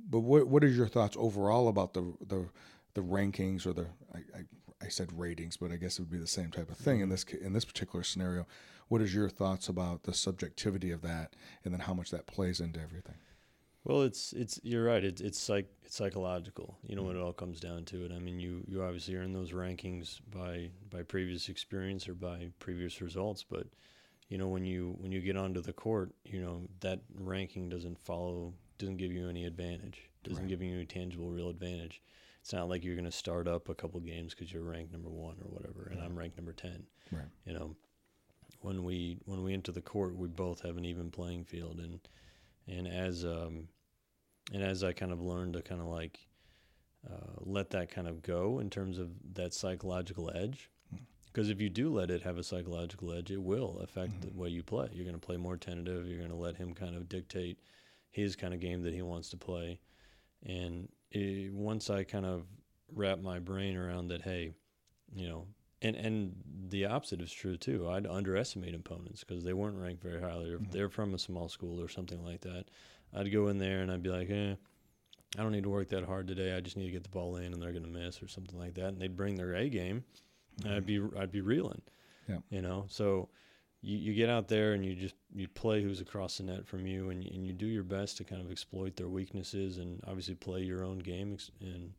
but 0.09 0.19
what 0.21 0.47
what 0.47 0.63
is 0.63 0.77
your 0.77 0.87
thoughts 0.87 1.17
overall 1.19 1.67
about 1.67 1.93
the 1.93 2.13
the 2.25 2.47
the 2.95 3.01
rankings 3.01 3.65
or 3.67 3.73
the 3.73 3.85
I, 4.13 4.17
I, 4.17 4.85
I 4.85 4.87
said 4.89 5.17
ratings, 5.17 5.57
but 5.57 5.71
I 5.71 5.75
guess 5.75 5.99
it 5.99 6.01
would 6.01 6.11
be 6.11 6.17
the 6.17 6.27
same 6.27 6.49
type 6.51 6.69
of 6.71 6.77
thing 6.77 7.01
in 7.01 7.09
this 7.09 7.23
in 7.23 7.53
this 7.53 7.65
particular 7.65 8.03
scenario. 8.03 8.47
What 8.87 9.01
is 9.01 9.13
your 9.15 9.29
thoughts 9.29 9.69
about 9.69 10.03
the 10.03 10.13
subjectivity 10.13 10.91
of 10.91 11.01
that, 11.03 11.35
and 11.63 11.73
then 11.73 11.81
how 11.81 11.93
much 11.93 12.11
that 12.11 12.27
plays 12.27 12.59
into 12.59 12.79
everything? 12.81 13.15
Well, 13.83 14.01
it's 14.01 14.33
it's 14.33 14.59
you're 14.63 14.83
right. 14.85 15.03
It's 15.03 15.21
it's 15.21 15.39
psych 15.39 15.67
it's 15.83 15.95
psychological. 15.95 16.77
You 16.87 16.95
know 16.95 17.03
when 17.03 17.15
it 17.15 17.21
all 17.21 17.33
comes 17.33 17.59
down 17.59 17.85
to 17.85 18.05
it. 18.05 18.11
I 18.11 18.19
mean, 18.19 18.39
you 18.39 18.63
you 18.67 18.81
obviously 18.83 19.15
earn 19.15 19.33
those 19.33 19.51
rankings 19.51 20.19
by 20.31 20.71
by 20.89 21.03
previous 21.03 21.49
experience 21.49 22.07
or 22.09 22.15
by 22.15 22.49
previous 22.59 23.01
results, 23.01 23.43
but 23.47 23.67
you 24.29 24.37
know 24.37 24.47
when 24.47 24.65
you 24.65 24.95
when 24.99 25.11
you 25.11 25.21
get 25.21 25.37
onto 25.37 25.61
the 25.61 25.73
court, 25.73 26.11
you 26.23 26.41
know 26.41 26.61
that 26.79 27.01
ranking 27.13 27.69
doesn't 27.69 27.99
follow 27.99 28.53
doesn't 28.77 28.97
give 28.97 29.11
you 29.11 29.29
any 29.29 29.45
advantage. 29.45 30.09
Doesn't 30.23 30.43
Right. 30.43 30.49
give 30.49 30.61
you 30.61 30.73
any 30.73 30.85
tangible 30.85 31.29
real 31.29 31.49
advantage. 31.49 32.01
It's 32.45 32.53
not 32.53 32.69
like 32.69 32.83
you're 32.85 32.93
going 32.93 33.05
to 33.05 33.11
start 33.11 33.47
up 33.47 33.69
a 33.69 33.73
couple 33.73 33.99
games 34.01 34.35
because 34.35 34.53
you're 34.53 34.61
ranked 34.61 34.91
number 34.91 35.09
one 35.09 35.37
or 35.43 35.49
whatever, 35.49 35.87
and 35.89 35.99
Right. 35.99 36.05
I'm 36.05 36.15
ranked 36.15 36.37
number 36.37 36.53
ten. 36.53 36.85
Right. 37.11 37.25
You 37.43 37.53
know, 37.53 37.75
when 38.61 38.83
we 38.83 39.17
when 39.25 39.41
we 39.41 39.51
enter 39.51 39.71
the 39.71 39.81
court, 39.81 40.15
we 40.15 40.27
both 40.27 40.61
have 40.61 40.77
an 40.77 40.85
even 40.85 41.09
playing 41.09 41.45
field, 41.45 41.79
and 41.79 42.01
and 42.67 42.87
as 42.87 43.25
um, 43.25 43.69
and 44.53 44.61
as 44.61 44.83
I 44.83 44.93
kind 44.93 45.11
of 45.11 45.19
learned 45.19 45.53
to 45.53 45.63
kind 45.63 45.81
of 45.81 45.87
like 45.87 46.19
uh, 47.11 47.33
let 47.39 47.71
that 47.71 47.89
kind 47.89 48.07
of 48.07 48.21
go 48.21 48.59
in 48.59 48.69
terms 48.69 48.99
of 48.99 49.09
that 49.33 49.55
psychological 49.55 50.31
edge, 50.35 50.69
because 51.25 51.49
if 51.49 51.59
you 51.59 51.71
do 51.71 51.91
let 51.91 52.11
it 52.11 52.21
have 52.21 52.37
a 52.37 52.43
psychological 52.43 53.11
edge, 53.11 53.31
it 53.31 53.41
will 53.41 53.79
affect 53.79 54.21
the 54.21 54.27
Mhm. 54.27 54.35
way 54.35 54.49
you 54.49 54.61
play. 54.61 54.89
You're 54.93 55.05
going 55.05 55.19
to 55.19 55.27
play 55.27 55.37
more 55.37 55.57
tentative. 55.57 56.07
You're 56.07 56.19
going 56.19 56.29
to 56.29 56.35
let 56.35 56.57
him 56.57 56.75
kind 56.75 56.95
of 56.95 57.09
dictate 57.09 57.57
his 58.11 58.35
kind 58.35 58.53
of 58.53 58.59
game 58.59 58.83
that 58.83 58.93
he 58.93 59.01
wants 59.01 59.29
to 59.29 59.37
play, 59.37 59.79
and 60.43 60.89
it, 61.11 61.53
once 61.53 61.89
I 61.89 62.03
kind 62.03 62.25
of 62.25 62.45
wrap 62.91 63.19
my 63.19 63.39
brain 63.39 63.75
around 63.77 64.09
that, 64.09 64.21
hey, 64.21 64.53
you 65.13 65.27
know. 65.27 65.47
And, 65.81 65.95
and 65.95 66.35
the 66.69 66.85
opposite 66.85 67.21
is 67.21 67.31
true 67.31 67.57
too. 67.57 67.87
I'd 67.89 68.07
underestimate 68.07 68.73
opponents 68.73 69.23
because 69.23 69.43
they 69.43 69.53
weren't 69.53 69.77
ranked 69.77 70.01
very 70.01 70.21
highly. 70.21 70.49
Or 70.51 70.55
if 70.55 70.61
Mhm. 70.61 70.71
they're 70.71 70.89
from 70.89 71.13
a 71.13 71.19
small 71.19 71.47
school 71.49 71.79
or 71.81 71.89
something 71.89 72.23
like 72.23 72.41
that, 72.41 72.65
I'd 73.13 73.31
go 73.31 73.49
in 73.49 73.57
there 73.59 73.81
and 73.81 73.91
I'd 73.91 74.01
be 74.01 74.09
like, 74.09 74.29
eh, 74.29 74.55
I 75.37 75.43
don't 75.43 75.51
need 75.51 75.63
to 75.63 75.69
work 75.69 75.89
that 75.89 76.05
hard 76.05 76.27
today. 76.27 76.55
I 76.55 76.61
just 76.61 76.77
need 76.77 76.85
to 76.85 76.91
get 76.91 77.03
the 77.03 77.09
ball 77.09 77.35
in, 77.35 77.53
and 77.53 77.61
they're 77.61 77.73
going 77.73 77.83
to 77.83 77.89
miss 77.89 78.23
or 78.23 78.27
something 78.27 78.57
like 78.57 78.73
that. 78.75 78.87
And 78.87 79.01
they'd 79.01 79.17
bring 79.17 79.35
their 79.35 79.53
A 79.53 79.69
game, 79.69 80.05
and 80.63 80.73
I'd 80.73 80.85
be 80.85 81.01
I'd 81.17 81.31
be 81.31 81.41
reeling. 81.41 81.81
Yeah. 82.27 82.39
You 82.49 82.61
know, 82.61 82.85
so 82.87 83.29
you, 83.85 83.97
you 83.97 84.13
get 84.13 84.29
out 84.29 84.47
there 84.47 84.73
and 84.73 84.83
you 84.85 84.95
just 84.95 85.15
you 85.33 85.47
play 85.47 85.83
who's 85.83 86.01
across 86.01 86.37
the 86.37 86.43
net 86.43 86.65
from 86.67 86.85
you, 86.87 87.09
and 87.11 87.23
and 87.25 87.45
you 87.45 87.53
do 87.53 87.67
your 87.67 87.83
best 87.83 88.17
to 88.17 88.23
kind 88.23 88.41
of 88.41 88.51
exploit 88.51 88.95
their 88.95 89.07
weaknesses, 89.09 89.77
and 89.77 90.01
obviously 90.07 90.35
play 90.35 90.61
your 90.61 90.83
own 90.83 90.99
game, 90.99 91.37
and 91.61 91.93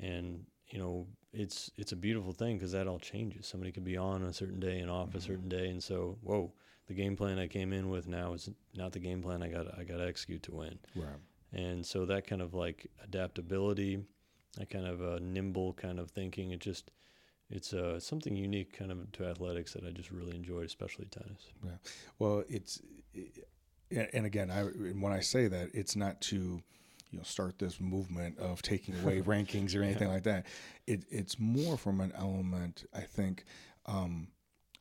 and 0.00 0.46
you 0.68 0.78
know 0.78 1.06
it's 1.32 1.70
it's 1.76 1.92
a 1.92 1.96
beautiful 1.96 2.32
thing 2.32 2.56
because 2.56 2.72
that 2.72 2.86
all 2.88 2.98
changes. 2.98 3.46
Somebody 3.46 3.72
could 3.72 3.84
be 3.84 3.96
on 3.96 4.22
a 4.22 4.32
certain 4.32 4.60
day 4.60 4.80
and 4.80 4.90
off 4.90 5.14
a 5.14 5.18
Mhm. 5.18 5.22
certain 5.22 5.48
day, 5.48 5.68
and 5.68 5.82
so 5.82 6.18
whoa, 6.22 6.52
the 6.86 6.94
game 6.94 7.16
plan 7.16 7.38
I 7.38 7.46
came 7.46 7.72
in 7.72 7.90
with 7.90 8.06
now 8.06 8.32
is 8.32 8.50
not 8.74 8.92
the 8.92 8.98
game 8.98 9.22
plan 9.22 9.42
I 9.42 9.48
got 9.48 9.78
I 9.78 9.84
got 9.84 9.98
to 9.98 10.06
execute 10.06 10.42
to 10.44 10.52
win. 10.54 10.78
Right. 10.94 11.20
And 11.52 11.84
so 11.84 12.06
that 12.06 12.26
kind 12.26 12.40
of 12.40 12.54
like 12.54 12.86
adaptability, 13.02 14.04
that 14.56 14.70
kind 14.70 14.86
of 14.86 15.02
uh, 15.02 15.18
nimble 15.20 15.74
kind 15.74 15.98
of 16.00 16.10
thinking, 16.10 16.50
it 16.50 16.60
just 16.60 16.90
it's 17.52 17.72
uh, 17.72 18.00
something 18.00 18.34
unique 18.34 18.76
kind 18.76 18.90
of 18.90 19.12
to 19.12 19.26
athletics 19.26 19.74
that 19.74 19.84
I 19.84 19.90
just 19.90 20.10
really 20.10 20.34
enjoyed, 20.34 20.66
especially 20.66 21.04
tennis. 21.06 21.48
Yeah. 21.64 21.70
Well, 22.18 22.44
it's 22.48 22.80
and 23.90 24.08
and 24.12 24.26
again, 24.26 24.50
I 24.50 24.60
and 24.60 25.02
when 25.02 25.12
I 25.12 25.20
say 25.20 25.48
that, 25.48 25.70
it's 25.74 25.94
not 25.94 26.20
to 26.22 26.36
you 26.36 27.18
know 27.18 27.22
start 27.22 27.58
this 27.58 27.80
movement 27.80 28.38
of 28.38 28.62
taking 28.62 28.98
away 29.02 29.20
rankings 29.26 29.78
or 29.78 29.82
anything 29.82 30.08
like 30.08 30.24
that. 30.24 30.46
It 30.86 31.04
it's 31.10 31.38
more 31.38 31.76
from 31.76 32.00
an 32.00 32.12
element, 32.16 32.84
I 32.94 33.02
think, 33.02 33.44
um, 33.86 34.28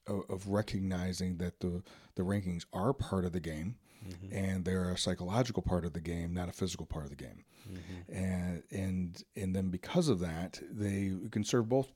of, 0.07 0.23
of 0.29 0.47
recognizing 0.47 1.37
that 1.37 1.59
the 1.59 1.83
the 2.15 2.23
rankings 2.23 2.65
are 2.73 2.93
part 2.93 3.25
of 3.25 3.33
the 3.33 3.41
game 3.41 3.75
Mm-hmm. 4.01 4.35
and 4.35 4.65
they're 4.65 4.89
a 4.89 4.97
psychological 4.97 5.61
part 5.61 5.85
of 5.85 5.93
the 5.93 6.01
game, 6.01 6.33
not 6.33 6.49
a 6.49 6.51
physical 6.51 6.87
part 6.87 7.03
of 7.03 7.11
the 7.11 7.15
game. 7.15 7.45
Mm-hmm. 7.71 8.15
and 8.17 8.63
and 8.71 9.23
and 9.35 9.55
then 9.55 9.69
because 9.69 10.09
of 10.09 10.19
that, 10.21 10.59
they 10.71 11.13
can 11.29 11.43
serve 11.43 11.69
both 11.69 11.91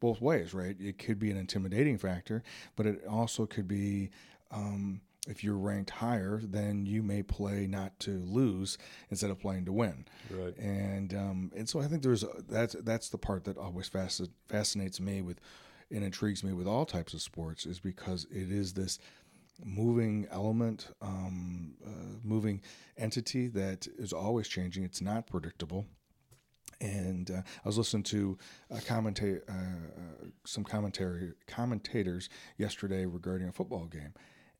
both 0.00 0.20
ways, 0.20 0.54
right? 0.54 0.76
It 0.78 0.98
could 0.98 1.18
be 1.18 1.30
an 1.30 1.36
intimidating 1.36 1.98
factor, 1.98 2.42
but 2.76 2.86
it 2.86 3.04
also 3.06 3.46
could 3.46 3.68
be 3.68 4.10
um, 4.50 5.00
if 5.28 5.44
you're 5.44 5.58
ranked 5.58 5.90
higher, 5.90 6.40
then 6.42 6.86
you 6.86 7.02
may 7.02 7.22
play 7.22 7.66
not 7.66 7.98
to 8.00 8.18
lose 8.24 8.78
instead 9.10 9.30
of 9.30 9.38
playing 9.38 9.66
to 9.66 9.72
win. 9.72 10.06
Right. 10.30 10.56
And 10.56 11.12
um, 11.14 11.52
and 11.54 11.68
so 11.68 11.80
I 11.80 11.86
think 11.86 12.02
there's 12.02 12.22
a, 12.22 12.30
that's 12.48 12.74
that's 12.80 13.10
the 13.10 13.18
part 13.18 13.44
that 13.44 13.58
always 13.58 13.88
fasc- 13.88 14.30
fascinates 14.48 15.00
me 15.00 15.20
with 15.22 15.40
and 15.90 16.04
intrigues 16.04 16.44
me 16.44 16.52
with 16.52 16.66
all 16.66 16.84
types 16.84 17.14
of 17.14 17.22
sports 17.22 17.66
is 17.66 17.80
because 17.80 18.26
it 18.30 18.50
is 18.50 18.72
this 18.74 18.98
moving 19.64 20.26
element, 20.30 20.88
um, 21.02 21.74
uh, 21.84 22.18
moving 22.22 22.60
entity 22.96 23.48
that 23.48 23.86
is 23.98 24.12
always 24.12 24.48
changing. 24.48 24.84
It's 24.84 25.00
not 25.00 25.26
predictable. 25.26 25.86
And 26.80 27.30
uh, 27.30 27.42
I 27.64 27.68
was 27.68 27.76
listening 27.76 28.04
to 28.04 28.38
a 28.70 28.76
commentate, 28.76 29.40
uh, 29.48 29.52
uh, 29.52 30.26
some 30.44 30.64
commentary 30.64 31.32
commentators 31.46 32.28
yesterday 32.56 33.04
regarding 33.04 33.48
a 33.48 33.52
football 33.52 33.86
game, 33.86 34.14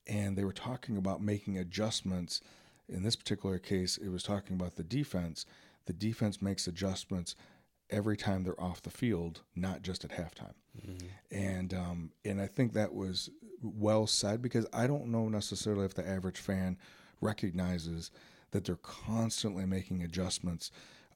and 0.07 0.37
they 0.37 0.45
were 0.45 0.53
talking 0.53 0.97
about 0.97 1.23
making 1.23 1.59
adjustments. 1.59 2.41
In 2.89 3.03
this 3.03 3.17
particular 3.17 3.59
case, 3.59 3.99
it 3.99 4.09
was 4.09 4.23
talking 4.23 4.57
about 4.57 4.77
the 4.77 4.83
defense. 4.83 5.47
The 5.87 5.93
defense 5.93 6.43
makes 6.43 6.67
adjustments 6.67 7.37
every 7.91 8.17
time 8.17 8.43
they're 8.43 8.61
off 8.61 8.83
the 8.83 8.91
field, 8.91 9.43
not 9.55 9.83
just 9.83 10.05
at 10.05 10.11
halftime. 10.11 10.55
Mm-hmm. 10.79 11.07
And 11.31 11.75
um, 11.75 12.11
and 12.25 12.41
I 12.41 12.47
think 12.47 12.73
that 12.73 12.95
was 12.95 13.31
well 13.63 14.07
said 14.07 14.43
because 14.43 14.67
I 14.73 14.87
don't 14.87 15.09
know 15.09 15.29
necessarily 15.29 15.85
if 15.85 15.95
the 15.95 16.07
average 16.07 16.39
fan 16.39 16.79
recognizes 17.21 18.11
that 18.51 18.65
they're 18.65 18.77
constantly 18.77 19.67
making 19.67 20.03
adjustments 20.03 20.71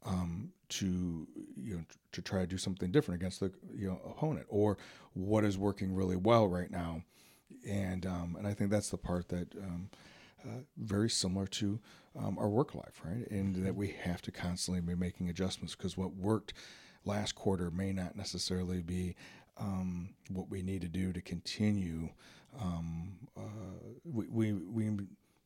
um, 0.04 0.52
to 0.68 1.26
you 1.56 1.76
know 1.76 1.84
to 2.12 2.22
try 2.22 2.40
to 2.40 2.46
do 2.46 2.58
something 2.58 2.90
different 2.90 3.20
against 3.20 3.40
the 3.40 3.52
you 3.74 3.88
know 3.88 4.00
opponent 4.06 4.46
or 4.48 4.78
what 5.14 5.44
is 5.44 5.58
working 5.58 5.94
really 5.94 6.16
well 6.16 6.48
right 6.48 6.70
now, 6.70 7.02
and 7.68 8.06
um, 8.06 8.36
and 8.38 8.46
I 8.46 8.54
think 8.54 8.70
that's 8.70 8.90
the 8.90 8.98
part 8.98 9.28
that. 9.28 9.54
Um, 9.56 9.90
uh, 10.44 10.62
very 10.76 11.08
similar 11.08 11.46
to 11.46 11.78
um, 12.18 12.36
our 12.36 12.48
work 12.48 12.74
life, 12.74 13.00
right? 13.04 13.30
And 13.30 13.64
that 13.64 13.76
we 13.76 13.94
have 14.02 14.20
to 14.22 14.32
constantly 14.32 14.80
be 14.80 14.98
making 14.98 15.28
adjustments 15.28 15.76
because 15.76 15.96
what 15.96 16.16
worked 16.16 16.52
last 17.04 17.36
quarter 17.36 17.70
may 17.70 17.92
not 17.92 18.16
necessarily 18.16 18.80
be 18.82 19.14
um, 19.58 20.14
what 20.30 20.48
we 20.48 20.62
need 20.62 20.82
to 20.82 20.88
do 20.88 21.12
to 21.12 21.20
continue. 21.20 22.08
Um, 22.60 23.18
uh, 23.36 23.40
we, 24.04 24.26
we, 24.28 24.52
we, 24.52 24.90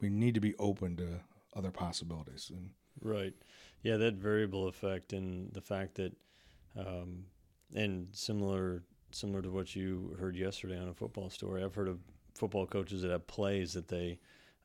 we 0.00 0.08
need 0.08 0.34
to 0.34 0.40
be 0.40 0.54
open 0.58 0.96
to 0.96 1.20
other 1.54 1.70
possibilities. 1.70 2.50
And 2.54 2.70
right. 3.02 3.34
Yeah, 3.82 3.96
that 3.98 4.14
variable 4.14 4.68
effect 4.68 5.12
and 5.12 5.52
the 5.52 5.60
fact 5.60 5.94
that, 5.96 6.12
um, 6.76 7.24
and 7.74 8.08
similar 8.12 8.82
similar 9.12 9.40
to 9.40 9.50
what 9.50 9.74
you 9.74 10.14
heard 10.18 10.36
yesterday 10.36 10.78
on 10.78 10.88
a 10.88 10.94
football 10.94 11.30
story, 11.30 11.64
I've 11.64 11.74
heard 11.74 11.88
of 11.88 12.00
football 12.34 12.66
coaches 12.66 13.02
that 13.02 13.10
have 13.10 13.26
plays 13.26 13.72
that 13.72 13.88
they 13.88 14.18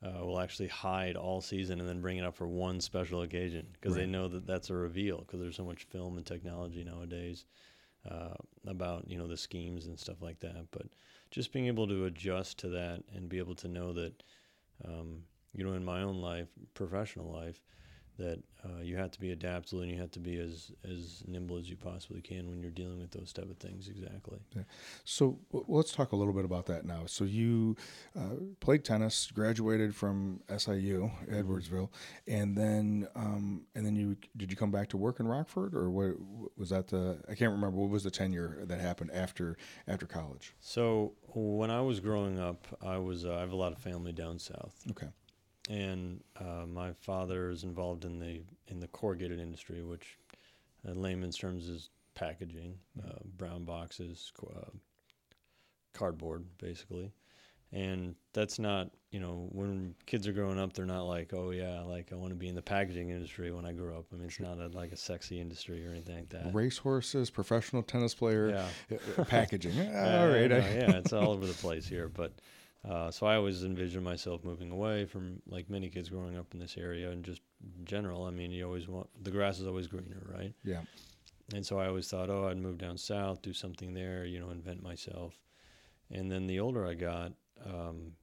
uh, 0.04 0.26
will 0.26 0.40
actually 0.40 0.68
hide 0.68 1.16
all 1.16 1.42
season 1.42 1.80
and 1.80 1.88
then 1.88 2.02
bring 2.02 2.18
it 2.18 2.26
up 2.26 2.36
for 2.36 2.48
one 2.48 2.82
special 2.82 3.22
occasion 3.22 3.68
because 3.74 3.96
right. 3.96 4.02
they 4.02 4.08
know 4.08 4.28
that 4.28 4.48
that's 4.48 4.70
a 4.70 4.74
reveal 4.74 5.20
because 5.20 5.40
there's 5.40 5.56
so 5.56 5.64
much 5.64 5.84
film 5.84 6.18
and 6.18 6.26
technology 6.26 6.84
nowadays 6.84 7.46
uh, 8.10 8.34
about 8.68 9.08
you 9.08 9.18
know 9.18 9.28
the 9.28 9.38
schemes 9.38 9.86
and 9.86 10.00
stuff 10.00 10.22
like 10.22 10.40
that. 10.40 10.66
But 10.72 10.88
just 11.30 11.54
being 11.54 11.68
able 11.68 11.88
to 11.88 12.06
adjust 12.06 12.58
to 12.60 12.70
that 12.70 13.04
and 13.16 13.30
be 13.30 13.38
able 13.38 13.56
to 13.56 13.68
know 13.68 13.94
that 13.94 14.24
um, 14.86 15.24
you 15.54 15.64
know 15.64 15.74
in 15.74 15.86
my 15.86 16.02
own 16.02 16.20
life, 16.20 16.48
professional 16.74 17.32
life, 17.32 17.62
that 18.22 18.40
uh, 18.64 18.82
you 18.82 18.96
have 18.96 19.10
to 19.12 19.20
be 19.20 19.32
adaptable 19.32 19.82
and 19.82 19.92
you 19.92 20.00
have 20.00 20.12
to 20.12 20.20
be 20.20 20.40
as 20.40 20.72
as 20.84 21.24
nimble 21.28 21.58
as 21.58 21.70
you 21.70 21.76
possibly 21.76 22.22
can 22.22 22.50
when 22.50 22.62
you're 22.62 22.72
dealing 22.72 23.00
with 23.00 23.12
those 23.12 23.34
type 23.34 23.50
of 23.50 23.58
things. 23.58 23.88
Exactly. 23.88 24.40
Yeah. 24.56 24.64
So 25.04 25.40
well, 25.52 25.66
let's 25.68 25.92
talk 25.92 26.12
a 26.12 26.16
little 26.16 26.34
bit 26.34 26.46
about 26.46 26.68
that 26.68 26.86
now. 26.86 27.04
So 27.08 27.24
you 27.24 27.76
uh, 28.18 28.36
played 28.60 28.84
tennis, 28.84 29.32
graduated 29.32 29.96
from 29.96 30.42
SIU 30.56 31.10
mm-hmm. 31.10 31.34
Edwardsville, 31.34 31.90
and 32.28 32.56
then 32.56 33.08
um, 33.16 33.64
and 33.74 33.86
then 33.86 33.96
you 33.96 34.16
did 34.38 34.52
you 34.52 34.58
come 34.58 34.72
back 34.72 34.90
to 34.90 34.98
work 34.98 35.20
in 35.20 35.28
Rockford 35.28 35.74
or 35.74 35.90
what 35.90 36.14
was 36.58 36.70
that 36.70 36.88
the 36.88 37.20
I 37.30 37.34
can't 37.34 37.52
remember 37.52 37.78
what 37.78 37.90
was 37.90 38.04
the 38.04 38.12
tenure 38.12 38.60
that 38.66 38.80
happened 38.80 39.12
after 39.12 39.58
after 39.88 40.06
college. 40.06 40.54
So 40.60 41.14
when 41.34 41.72
I 41.72 41.82
was 41.82 42.00
growing 42.00 42.40
up, 42.40 42.68
I 42.82 42.98
was 42.98 43.26
uh, 43.26 43.36
I 43.36 43.40
have 43.40 43.52
a 43.52 43.56
lot 43.56 43.72
of 43.72 43.80
family 43.80 44.14
down 44.14 44.38
south. 44.38 44.76
Okay 44.92 45.08
and 45.70 46.24
uh, 46.40 46.66
my 46.68 46.94
father 46.94 47.50
is 47.50 47.64
involved 47.64 48.06
in 48.06 48.20
the 48.20 48.42
in 48.68 48.80
the 48.80 48.88
corrugated 48.88 49.40
industry, 49.40 49.84
which, 49.84 50.18
in 50.88 51.02
layman's 51.02 51.38
terms, 51.38 51.68
is 51.70 51.90
packaging, 52.16 52.78
uh, 53.06 53.20
brown 53.38 53.64
boxes, 53.64 54.32
uh, 54.56 54.70
cardboard, 55.94 56.46
basically. 56.58 57.12
And 57.74 58.16
that's 58.34 58.60
not, 58.60 58.90
you 59.12 59.22
know, 59.22 59.48
when 59.54 59.96
kids 60.06 60.28
are 60.28 60.34
growing 60.34 60.60
up, 60.60 60.74
they're 60.74 60.86
not 60.86 61.04
like, 61.04 61.34
oh 61.34 61.52
yeah, 61.52 61.82
like 61.84 62.12
I 62.12 62.16
want 62.16 62.32
to 62.32 62.36
be 62.36 62.50
in 62.50 62.56
the 62.56 62.62
packaging 62.62 63.12
industry 63.12 63.50
when 63.52 63.66
I 63.66 63.72
grow 63.72 63.98
up. 63.98 64.08
I 64.12 64.18
mean, 64.18 64.26
it's 64.26 64.42
not 64.42 64.60
a, 64.60 64.68
like 64.68 64.92
a 64.92 64.98
sexy 64.98 65.40
industry 65.40 65.88
or 65.88 65.92
anything 65.92 66.16
like 66.18 66.30
that. 66.30 66.54
Racehorses, 66.54 67.30
professional 67.30 67.82
tennis 67.82 68.14
player, 68.14 68.50
yeah. 68.90 68.98
Uh, 68.98 69.22
uh, 69.22 69.24
packaging. 69.24 69.80
all 69.80 70.28
right, 70.28 70.52
yeah, 70.52 70.98
it's 70.98 71.14
all 71.14 71.30
over 71.30 71.46
the 71.46 71.54
place 71.54 71.88
here, 71.88 72.10
but 72.10 72.34
uh, 72.88 73.12
so 73.12 73.28
I 73.28 73.36
always 73.36 73.64
envisioned 73.64 74.04
myself 74.04 74.44
moving 74.44 74.72
away 74.72 75.06
from 75.06 75.42
like 75.48 75.70
many 75.70 75.90
kids 75.90 76.10
growing 76.10 76.38
up 76.38 76.48
in 76.54 76.60
this 76.60 76.78
area 76.78 77.12
and 77.12 77.24
just 77.24 77.42
in 77.78 77.86
general. 77.86 78.24
I 78.24 78.32
mean, 78.32 78.52
you 78.52 78.66
always 78.66 78.88
want 78.88 79.08
the 79.24 79.32
grass 79.32 79.60
is 79.60 79.68
always 79.68 79.88
greener, 79.88 80.24
right? 80.34 80.54
Yeah. 80.64 80.82
And 81.54 81.66
so 81.66 81.80
I 81.80 81.88
always 81.88 82.08
thought, 82.08 82.30
oh, 82.30 82.48
I'd 82.48 82.58
move 82.58 82.78
down 82.78 82.98
south, 82.98 83.42
do 83.42 83.54
something 83.54 83.94
there, 83.94 84.26
you 84.26 84.40
know, 84.40 84.50
invent 84.50 84.82
myself. 84.82 85.40
And 86.10 86.32
then 86.32 86.48
the 86.48 86.60
older 86.60 86.88
I 86.88 86.94
got, 86.94 87.34
um, 87.66 88.14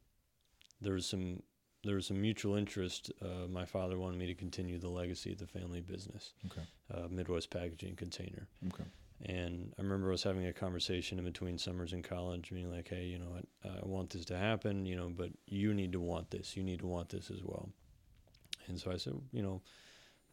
there 0.80 0.94
was 0.94 1.06
some 1.06 1.42
there 1.84 1.94
was 1.94 2.06
some 2.06 2.20
mutual 2.20 2.56
interest. 2.56 3.12
Uh, 3.22 3.46
my 3.48 3.64
father 3.64 3.96
wanted 3.98 4.18
me 4.18 4.26
to 4.26 4.34
continue 4.34 4.78
the 4.78 4.88
legacy 4.88 5.32
of 5.32 5.38
the 5.38 5.46
family 5.46 5.80
business, 5.80 6.34
okay. 6.46 6.66
uh, 6.92 7.06
Midwest 7.08 7.50
Packaging 7.50 7.94
Container. 7.94 8.48
Okay. 8.66 8.84
And 9.24 9.72
I 9.78 9.82
remember 9.82 10.08
I 10.08 10.12
was 10.12 10.22
having 10.22 10.46
a 10.46 10.52
conversation 10.52 11.18
in 11.18 11.24
between 11.24 11.58
summers 11.58 11.92
in 11.92 12.02
college, 12.02 12.50
being 12.50 12.70
like, 12.70 12.88
"Hey, 12.88 13.06
you 13.06 13.18
know, 13.18 13.34
I, 13.64 13.68
I 13.68 13.84
want 13.84 14.10
this 14.10 14.24
to 14.26 14.38
happen, 14.38 14.86
you 14.86 14.94
know, 14.94 15.08
but 15.08 15.30
you 15.46 15.74
need 15.74 15.92
to 15.92 16.00
want 16.00 16.30
this. 16.30 16.56
You 16.56 16.62
need 16.62 16.78
to 16.80 16.86
want 16.86 17.08
this 17.08 17.30
as 17.30 17.42
well." 17.42 17.68
And 18.68 18.80
so 18.80 18.92
I 18.92 18.96
said, 18.96 19.14
you 19.32 19.42
know, 19.42 19.62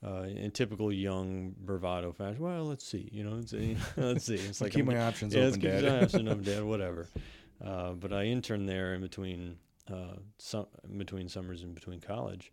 uh, 0.06 0.24
in 0.24 0.52
typical 0.52 0.92
young 0.92 1.56
bravado 1.58 2.12
fashion, 2.12 2.44
well, 2.44 2.66
let's 2.66 2.86
see, 2.86 3.10
you 3.12 3.24
know, 3.24 3.32
let's 3.38 3.52
see. 3.52 3.78
let's 3.98 4.26
see. 4.26 4.36
It's 4.36 4.62
like 4.62 4.74
keep 4.74 4.82
I'm, 4.82 4.94
my 4.94 5.02
options 5.02 5.34
yeah, 5.34 5.46
open, 5.46 5.60
Dad. 5.62 5.82
Keep 5.82 5.90
my 5.90 6.00
options 6.04 6.30
open, 6.30 6.44
Dad. 6.44 6.64
Whatever. 6.64 7.08
Uh, 7.64 7.92
but 7.94 8.14
I 8.14 8.26
interned 8.26 8.70
there 8.70 8.94
in 8.94 9.02
between 9.02 9.58
uh, 9.92 10.18
some 10.38 10.68
between 10.98 11.30
summers 11.30 11.64
and 11.64 11.74
between 11.74 12.02
college, 12.02 12.52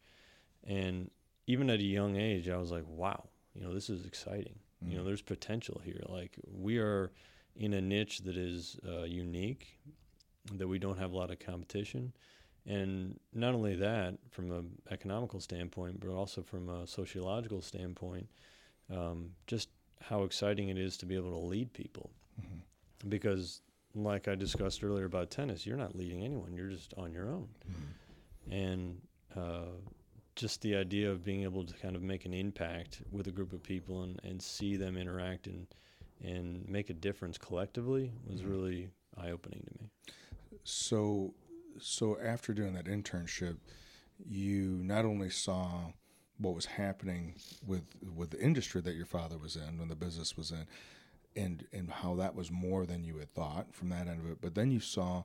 and 0.66 1.10
even 1.46 1.68
at 1.70 1.80
a 1.80 1.84
young 1.84 2.16
age, 2.16 2.48
I 2.48 2.56
was 2.56 2.70
like, 2.70 2.84
wow, 2.86 3.24
you 3.54 3.60
know, 3.60 3.74
this 3.74 3.90
is 3.90 4.06
exciting. 4.06 4.58
Mm. 4.84 4.90
You 4.90 4.96
know, 4.96 5.02
mm. 5.02 5.06
there's 5.06 5.22
potential 5.22 5.80
here. 5.84 6.02
Like 6.08 6.36
we 6.52 6.78
are 6.78 7.12
in 7.56 7.74
a 7.74 7.80
niche 7.80 8.20
that 8.20 8.36
is 8.36 8.78
uh, 8.86 9.02
unique, 9.02 9.78
that 10.54 10.66
we 10.68 10.78
don't 10.78 10.98
have 10.98 11.12
a 11.12 11.16
lot 11.16 11.30
of 11.30 11.38
competition, 11.38 12.12
and 12.66 13.18
not 13.34 13.54
only 13.54 13.74
that, 13.76 14.14
from 14.30 14.50
an 14.52 14.70
economical 14.90 15.40
standpoint, 15.40 16.00
but 16.00 16.10
also 16.10 16.42
from 16.42 16.68
a 16.68 16.86
sociological 16.86 17.60
standpoint, 17.60 18.28
um, 18.90 19.30
just 19.46 19.68
how 20.00 20.22
exciting 20.22 20.68
it 20.68 20.78
is 20.78 20.96
to 20.98 21.06
be 21.06 21.14
able 21.16 21.30
to 21.30 21.46
lead 21.46 21.72
people, 21.72 22.10
mm-hmm. 22.40 23.08
because 23.08 23.60
like 23.94 24.28
I 24.28 24.34
discussed 24.34 24.82
earlier 24.82 25.04
about 25.04 25.30
tennis, 25.30 25.66
you're 25.66 25.76
not 25.76 25.96
leading 25.96 26.24
anyone; 26.24 26.54
you're 26.54 26.70
just 26.70 26.94
on 26.96 27.12
your 27.12 27.30
own, 27.30 27.48
mm-hmm. 27.68 28.52
and 28.52 29.00
uh, 29.36 29.76
just 30.34 30.62
the 30.62 30.76
idea 30.76 31.10
of 31.10 31.24
being 31.24 31.42
able 31.42 31.64
to 31.64 31.74
kind 31.74 31.96
of 31.96 32.02
make 32.02 32.24
an 32.24 32.32
impact 32.32 33.02
with 33.10 33.26
a 33.26 33.30
group 33.30 33.52
of 33.52 33.62
people 33.62 34.02
and, 34.02 34.20
and 34.24 34.42
see 34.42 34.76
them 34.76 34.96
interact 34.96 35.46
and 35.46 35.66
and 36.24 36.68
make 36.68 36.88
a 36.88 36.94
difference 36.94 37.36
collectively 37.36 38.12
was 38.28 38.40
mm-hmm. 38.40 38.50
really 38.50 38.88
eye 39.18 39.30
opening 39.30 39.60
to 39.66 39.82
me. 39.82 39.90
So 40.64 41.34
so 41.78 42.18
after 42.22 42.52
doing 42.52 42.74
that 42.74 42.86
internship, 42.86 43.56
you 44.24 44.80
not 44.82 45.04
only 45.04 45.30
saw 45.30 45.92
what 46.38 46.54
was 46.54 46.66
happening 46.66 47.34
with 47.66 47.84
with 48.14 48.30
the 48.30 48.40
industry 48.40 48.80
that 48.80 48.94
your 48.94 49.06
father 49.06 49.38
was 49.38 49.56
in 49.56 49.78
when 49.78 49.88
the 49.88 49.96
business 49.96 50.36
was 50.36 50.50
in 50.50 50.66
and 51.34 51.66
and 51.72 51.90
how 51.90 52.14
that 52.14 52.34
was 52.34 52.50
more 52.50 52.86
than 52.86 53.04
you 53.04 53.18
had 53.18 53.32
thought 53.34 53.74
from 53.74 53.88
that 53.90 54.08
end 54.08 54.20
of 54.20 54.30
it, 54.30 54.38
but 54.40 54.54
then 54.54 54.70
you 54.70 54.80
saw 54.80 55.22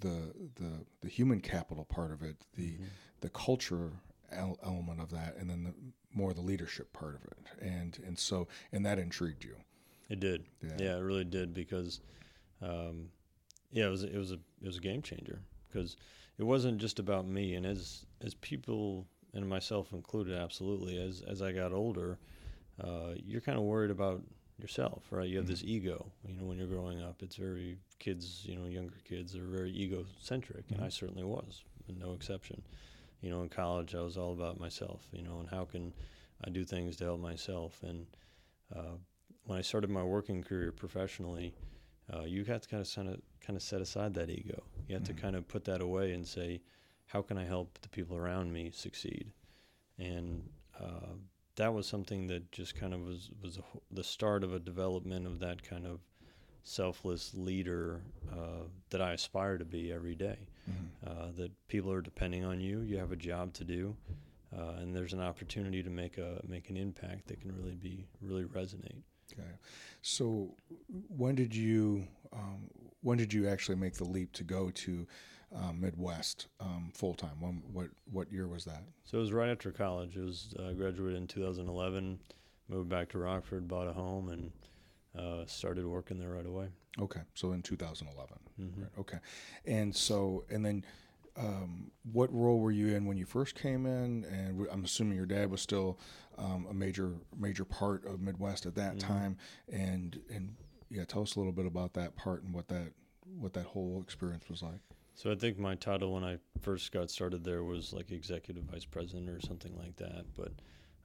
the 0.00 0.32
the 0.56 0.84
the 1.00 1.08
human 1.08 1.40
capital 1.40 1.84
part 1.84 2.12
of 2.12 2.22
it, 2.22 2.36
the 2.54 2.72
mm-hmm. 2.72 2.84
the 3.20 3.28
culture 3.30 3.90
element 4.32 5.00
of 5.00 5.10
that, 5.10 5.36
and 5.36 5.48
then 5.48 5.64
the 5.64 5.74
more 6.12 6.32
the 6.32 6.40
leadership 6.40 6.92
part 6.92 7.14
of 7.14 7.24
it, 7.24 7.62
and 7.62 7.98
and 8.06 8.18
so 8.18 8.48
and 8.72 8.84
that 8.86 8.98
intrigued 8.98 9.44
you. 9.44 9.56
It 10.08 10.20
did, 10.20 10.44
yeah, 10.62 10.76
yeah 10.78 10.96
it 10.96 11.02
really 11.02 11.24
did 11.24 11.54
because, 11.54 12.00
um, 12.60 13.08
yeah, 13.72 13.86
it 13.86 13.90
was 13.90 14.02
it 14.02 14.16
was 14.16 14.32
a 14.32 14.38
it 14.60 14.66
was 14.66 14.76
a 14.76 14.80
game 14.80 15.02
changer 15.02 15.40
because 15.68 15.96
it 16.38 16.44
wasn't 16.44 16.78
just 16.78 16.98
about 16.98 17.26
me, 17.26 17.54
and 17.54 17.66
as 17.66 18.06
as 18.20 18.34
people 18.34 19.06
and 19.32 19.48
myself 19.48 19.92
included, 19.92 20.36
absolutely, 20.36 20.98
as 20.98 21.22
as 21.26 21.42
I 21.42 21.52
got 21.52 21.72
older, 21.72 22.18
uh, 22.82 23.14
you're 23.16 23.40
kind 23.40 23.58
of 23.58 23.64
worried 23.64 23.90
about 23.90 24.22
yourself, 24.58 25.04
right? 25.10 25.28
You 25.28 25.36
have 25.38 25.46
mm-hmm. 25.46 25.52
this 25.52 25.64
ego, 25.64 26.06
you 26.26 26.34
know, 26.34 26.44
when 26.44 26.58
you're 26.58 26.66
growing 26.66 27.02
up. 27.02 27.22
It's 27.22 27.36
very 27.36 27.78
kids, 27.98 28.42
you 28.44 28.56
know, 28.56 28.66
younger 28.66 29.00
kids 29.08 29.34
are 29.34 29.44
very 29.44 29.70
egocentric, 29.70 30.66
mm-hmm. 30.66 30.74
and 30.74 30.84
I 30.84 30.88
certainly 30.88 31.24
was, 31.24 31.64
no 31.88 32.12
exception. 32.12 32.62
You 33.20 33.30
know, 33.30 33.42
in 33.42 33.48
college, 33.48 33.94
I 33.94 34.02
was 34.02 34.16
all 34.16 34.32
about 34.32 34.60
myself, 34.60 35.06
you 35.12 35.22
know, 35.22 35.38
and 35.40 35.48
how 35.48 35.64
can 35.64 35.92
I 36.44 36.50
do 36.50 36.64
things 36.64 36.96
to 36.96 37.04
help 37.04 37.20
myself. 37.20 37.82
And 37.82 38.06
uh, 38.74 38.96
when 39.44 39.58
I 39.58 39.62
started 39.62 39.90
my 39.90 40.02
working 40.02 40.42
career 40.42 40.72
professionally, 40.72 41.54
uh, 42.12 42.22
you 42.22 42.44
have 42.44 42.60
to 42.62 42.68
kind 42.68 42.82
of 42.82 42.94
kind 42.94 43.08
of 43.08 43.20
kind 43.44 43.56
of 43.56 43.62
set 43.62 43.80
aside 43.80 44.14
that 44.14 44.28
ego. 44.30 44.62
You 44.86 44.94
have 44.94 45.04
mm-hmm. 45.04 45.16
to 45.16 45.22
kind 45.22 45.36
of 45.36 45.48
put 45.48 45.64
that 45.64 45.80
away 45.80 46.12
and 46.12 46.26
say, 46.26 46.60
how 47.06 47.22
can 47.22 47.38
I 47.38 47.44
help 47.44 47.78
the 47.80 47.88
people 47.88 48.16
around 48.16 48.52
me 48.52 48.70
succeed? 48.74 49.32
And 49.98 50.48
uh, 50.78 51.14
that 51.56 51.72
was 51.72 51.86
something 51.86 52.26
that 52.28 52.50
just 52.52 52.74
kind 52.74 52.92
of 52.92 53.00
was 53.00 53.30
was 53.42 53.58
the 53.90 54.04
start 54.04 54.44
of 54.44 54.52
a 54.52 54.58
development 54.58 55.26
of 55.26 55.40
that 55.40 55.62
kind 55.62 55.86
of 55.86 56.00
selfless 56.62 57.32
leader 57.34 58.00
uh, 58.32 58.64
that 58.90 59.00
I 59.00 59.12
aspire 59.12 59.58
to 59.58 59.64
be 59.64 59.92
every 59.92 60.14
day. 60.14 60.38
Mm-hmm. 60.68 61.06
Uh, 61.06 61.26
that 61.36 61.52
people 61.68 61.92
are 61.92 62.00
depending 62.00 62.44
on 62.44 62.58
you. 62.60 62.80
You 62.80 62.96
have 62.96 63.12
a 63.12 63.16
job 63.16 63.52
to 63.54 63.64
do, 63.64 63.94
uh, 64.56 64.76
and 64.78 64.96
there's 64.96 65.12
an 65.12 65.20
opportunity 65.20 65.82
to 65.82 65.90
make 65.90 66.18
a 66.18 66.40
make 66.48 66.70
an 66.70 66.76
impact 66.76 67.28
that 67.28 67.40
can 67.40 67.54
really 67.54 67.74
be 67.74 68.06
really 68.22 68.44
resonate. 68.44 69.02
Okay, 69.32 69.48
so 70.00 70.54
when 71.08 71.34
did 71.34 71.54
you 71.54 72.06
um, 72.32 72.70
when 73.02 73.18
did 73.18 73.32
you 73.32 73.46
actually 73.46 73.76
make 73.76 73.94
the 73.94 74.04
leap 74.04 74.32
to 74.32 74.44
go 74.44 74.70
to 74.70 75.06
um, 75.54 75.80
Midwest 75.80 76.48
um, 76.60 76.90
full 76.94 77.14
time? 77.14 77.40
When 77.40 77.62
what 77.72 77.88
what 78.10 78.32
year 78.32 78.48
was 78.48 78.64
that? 78.64 78.82
So 79.04 79.18
it 79.18 79.20
was 79.20 79.32
right 79.32 79.50
after 79.50 79.72
college. 79.72 80.16
It 80.16 80.24
was 80.24 80.54
uh, 80.58 80.72
graduated 80.72 81.16
in 81.16 81.26
2011. 81.26 82.18
Moved 82.68 82.88
back 82.88 83.10
to 83.10 83.18
Rockford, 83.18 83.68
bought 83.68 83.88
a 83.88 83.92
home, 83.92 84.30
and 84.30 84.52
uh, 85.18 85.46
started 85.46 85.86
working 85.86 86.18
there 86.18 86.30
right 86.30 86.46
away. 86.46 86.68
Okay, 87.00 87.20
so 87.34 87.52
in 87.52 87.62
2011. 87.62 88.36
Mm-hmm. 88.60 88.80
Right, 88.80 88.90
okay, 88.98 89.18
and 89.64 89.94
so 89.94 90.44
and 90.50 90.64
then. 90.64 90.84
Um, 91.36 91.90
what 92.12 92.32
role 92.32 92.60
were 92.60 92.70
you 92.70 92.94
in 92.94 93.06
when 93.06 93.16
you 93.16 93.24
first 93.24 93.56
came 93.56 93.86
in? 93.86 94.24
And 94.24 94.68
I'm 94.70 94.84
assuming 94.84 95.16
your 95.16 95.26
dad 95.26 95.50
was 95.50 95.60
still 95.60 95.98
um, 96.38 96.64
a 96.70 96.72
major 96.72 97.14
major 97.36 97.64
part 97.64 98.06
of 98.06 98.20
Midwest 98.20 98.66
at 98.66 98.76
that 98.76 98.98
mm-hmm. 98.98 99.12
time. 99.12 99.36
And 99.68 100.20
and 100.32 100.54
yeah, 100.90 101.04
tell 101.04 101.22
us 101.22 101.34
a 101.34 101.40
little 101.40 101.52
bit 101.52 101.66
about 101.66 101.94
that 101.94 102.14
part 102.14 102.44
and 102.44 102.54
what 102.54 102.68
that 102.68 102.92
what 103.38 103.52
that 103.54 103.66
whole 103.66 104.00
experience 104.02 104.48
was 104.48 104.62
like. 104.62 104.80
So 105.14 105.30
I 105.30 105.36
think 105.36 105.58
my 105.58 105.76
title 105.76 106.12
when 106.12 106.24
I 106.24 106.38
first 106.60 106.90
got 106.92 107.10
started 107.10 107.44
there 107.44 107.62
was 107.62 107.92
like 107.92 108.10
executive 108.10 108.64
vice 108.64 108.84
president 108.84 109.28
or 109.28 109.40
something 109.40 109.76
like 109.78 109.96
that. 109.96 110.24
But 110.36 110.52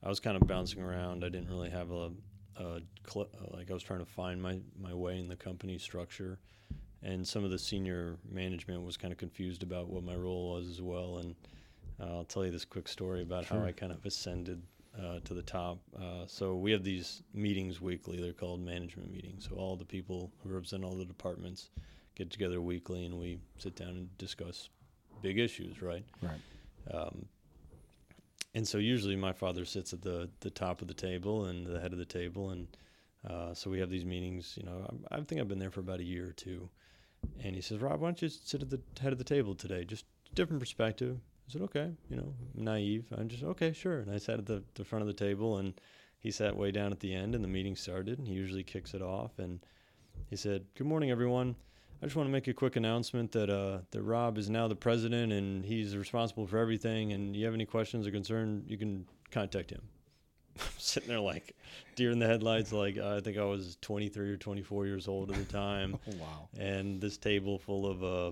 I 0.04 0.10
was 0.10 0.19
kind 0.19 0.36
of 0.36 0.48
bouncing 0.48 0.82
around. 0.82 1.24
I 1.24 1.30
didn't 1.30 1.50
really 1.50 1.69
have 1.69 1.91
a, 1.91 2.12
a 2.58 2.82
cl- 3.08 3.30
like 3.52 3.69
I 3.69 3.74
was 3.74 3.84
trying 3.84 4.00
to 4.00 4.06
find 4.06 4.41
my 4.41 4.60
my 4.82 4.93
way 4.93 5.19
in 5.19 5.28
the 5.28 5.36
company 5.36 5.78
structure, 5.78 6.39
and 7.04 7.28
some 7.28 7.43
of 7.43 7.52
the 7.52 7.60
senior 7.60 8.17
management 8.30 8.84
was 8.84 8.98
kind 8.98 9.12
of 9.12 9.19
confused 9.19 9.62
about 9.62 9.89
what 9.89 10.04
my 10.04 10.15
role 10.15 10.54
was 10.54 10.67
as 10.67 10.82
well. 10.82 11.19
And 11.19 11.36
uh, 12.02 12.17
I'll 12.17 12.24
tell 12.24 12.45
you 12.45 12.52
this 12.52 12.65
quick 12.65 12.88
story 12.88 13.22
about 13.22 13.45
sure. 13.45 13.60
how 13.60 13.65
I 13.65 13.72
kind 13.72 13.91
of 13.91 14.04
ascended 14.06 14.62
uh, 14.98 15.19
to 15.24 15.34
the 15.34 15.43
top. 15.43 15.80
Uh, 15.95 16.26
so 16.26 16.56
we 16.56 16.72
have 16.72 16.84
these 16.84 17.22
meetings 17.34 17.80
weekly. 17.80 18.19
They're 18.19 18.34
called 18.34 18.62
management 18.62 19.12
meetings. 19.12 19.48
So 19.50 19.56
all 19.56 19.76
the 19.76 19.86
people 19.86 20.32
who 20.41 20.50
represent 20.50 20.84
all 20.84 20.95
the 20.95 21.06
departments 21.06 21.69
get 22.19 22.29
together 22.29 22.62
weekly 22.62 23.05
and 23.05 23.17
we 23.17 23.39
sit 23.58 23.75
down 23.77 23.89
and 23.89 24.17
discuss 24.17 24.69
big 25.21 25.39
issues, 25.39 25.82
right? 25.82 26.03
Right. 26.21 26.41
Um, 26.93 27.25
and 28.53 28.67
so 28.67 28.77
usually 28.77 29.15
my 29.15 29.32
father 29.32 29.63
sits 29.63 29.93
at 29.93 30.01
the 30.01 30.29
the 30.41 30.49
top 30.49 30.82
of 30.82 30.88
the 30.88 30.93
table 30.93 31.45
and 31.45 31.65
the 31.65 31.79
head 31.79 31.93
of 31.93 31.99
the 31.99 32.05
table, 32.05 32.49
and 32.49 32.67
uh, 33.27 33.53
so 33.53 33.69
we 33.69 33.79
have 33.79 33.89
these 33.89 34.05
meetings. 34.05 34.55
You 34.58 34.63
know, 34.63 34.88
I, 35.12 35.17
I, 35.17 35.21
think 35.21 35.39
I've 35.39 35.47
been 35.47 35.60
there 35.60 35.71
for 35.71 35.82
about 35.82 35.99
a 35.99 36.03
year 36.03 36.27
or 36.27 36.34
two, 36.34 36.67
and 37.43 37.55
he 37.55 37.62
says, 37.62 37.79
"Rob, 37.79 38.01
why 38.01 38.08
don't 38.08 38.21
you 38.21 38.29
sit 38.29 38.62
at 38.62 38.69
the 38.69 38.82
head 38.99 39.12
of 39.13 39.17
the 39.17 39.23
table 39.23 39.53
today? 39.55 39.86
Just 39.86 40.05
different 40.34 40.60
perspective." 40.60 41.17
I 41.47 41.51
said, 41.53 41.62
"Okay." 41.62 41.91
You 42.10 42.17
know, 42.17 42.34
naive. 42.55 43.05
I'm 43.15 43.29
just 43.29 43.43
okay, 43.43 43.71
sure. 43.71 43.99
And 43.99 44.12
I 44.12 44.17
sat 44.17 44.39
at 44.39 44.45
the 44.45 44.63
the 44.73 44.84
front 44.84 45.03
of 45.03 45.08
the 45.08 45.13
table, 45.13 45.58
and 45.58 45.79
he 46.19 46.32
sat 46.32 46.58
way 46.58 46.71
down 46.71 46.91
at 46.91 46.99
the 46.99 47.13
end, 47.13 47.36
and 47.36 47.43
the 47.43 47.47
meeting 47.47 47.75
started. 47.75 48.17
And 48.17 48.27
he 48.27 48.34
usually 48.34 48.63
kicks 48.63 48.95
it 48.95 49.03
off, 49.03 49.38
and 49.38 49.60
he 50.27 50.36
said, 50.36 50.65
"Good 50.75 50.88
morning, 50.88 51.12
everyone." 51.12 51.55
I 52.02 52.06
just 52.06 52.16
want 52.16 52.28
to 52.28 52.32
make 52.32 52.48
a 52.48 52.54
quick 52.54 52.78
announcement 52.78 53.34
that 53.34 53.50
uh, 53.50 53.80
that 53.92 54.02
Rob 54.02 54.38
is 54.38 54.50
now 54.50 54.68
the 54.68 54.76
president 54.76 55.34
and 55.34 55.66
he's 55.66 55.98
responsible 55.98 56.48
for 56.48 56.58
everything. 56.58 57.12
And 57.12 57.36
you 57.36 57.46
have 57.46 57.54
any 57.54 57.66
questions 57.66 58.08
or 58.08 58.12
concern, 58.12 58.64
you 58.68 58.78
can 58.78 59.06
contact 59.32 59.70
him. 59.70 59.82
I'm 60.60 60.66
sitting 60.78 61.10
there 61.10 61.20
like 61.20 61.56
deer 61.96 62.12
in 62.12 62.20
the 62.20 62.28
headlights. 62.28 62.72
Like 62.72 62.98
I 62.98 63.20
think 63.20 63.38
I 63.38 63.44
was 63.44 63.78
23 63.82 64.32
or 64.32 64.38
24 64.38 64.86
years 64.86 65.08
old 65.10 65.32
at 65.32 65.38
the 65.38 65.46
time. 65.46 66.00
oh, 66.08 66.16
wow! 66.20 66.50
And 66.58 67.02
this 67.02 67.18
table 67.18 67.60
full 67.60 67.86
of 67.86 68.04
uh, 68.04 68.32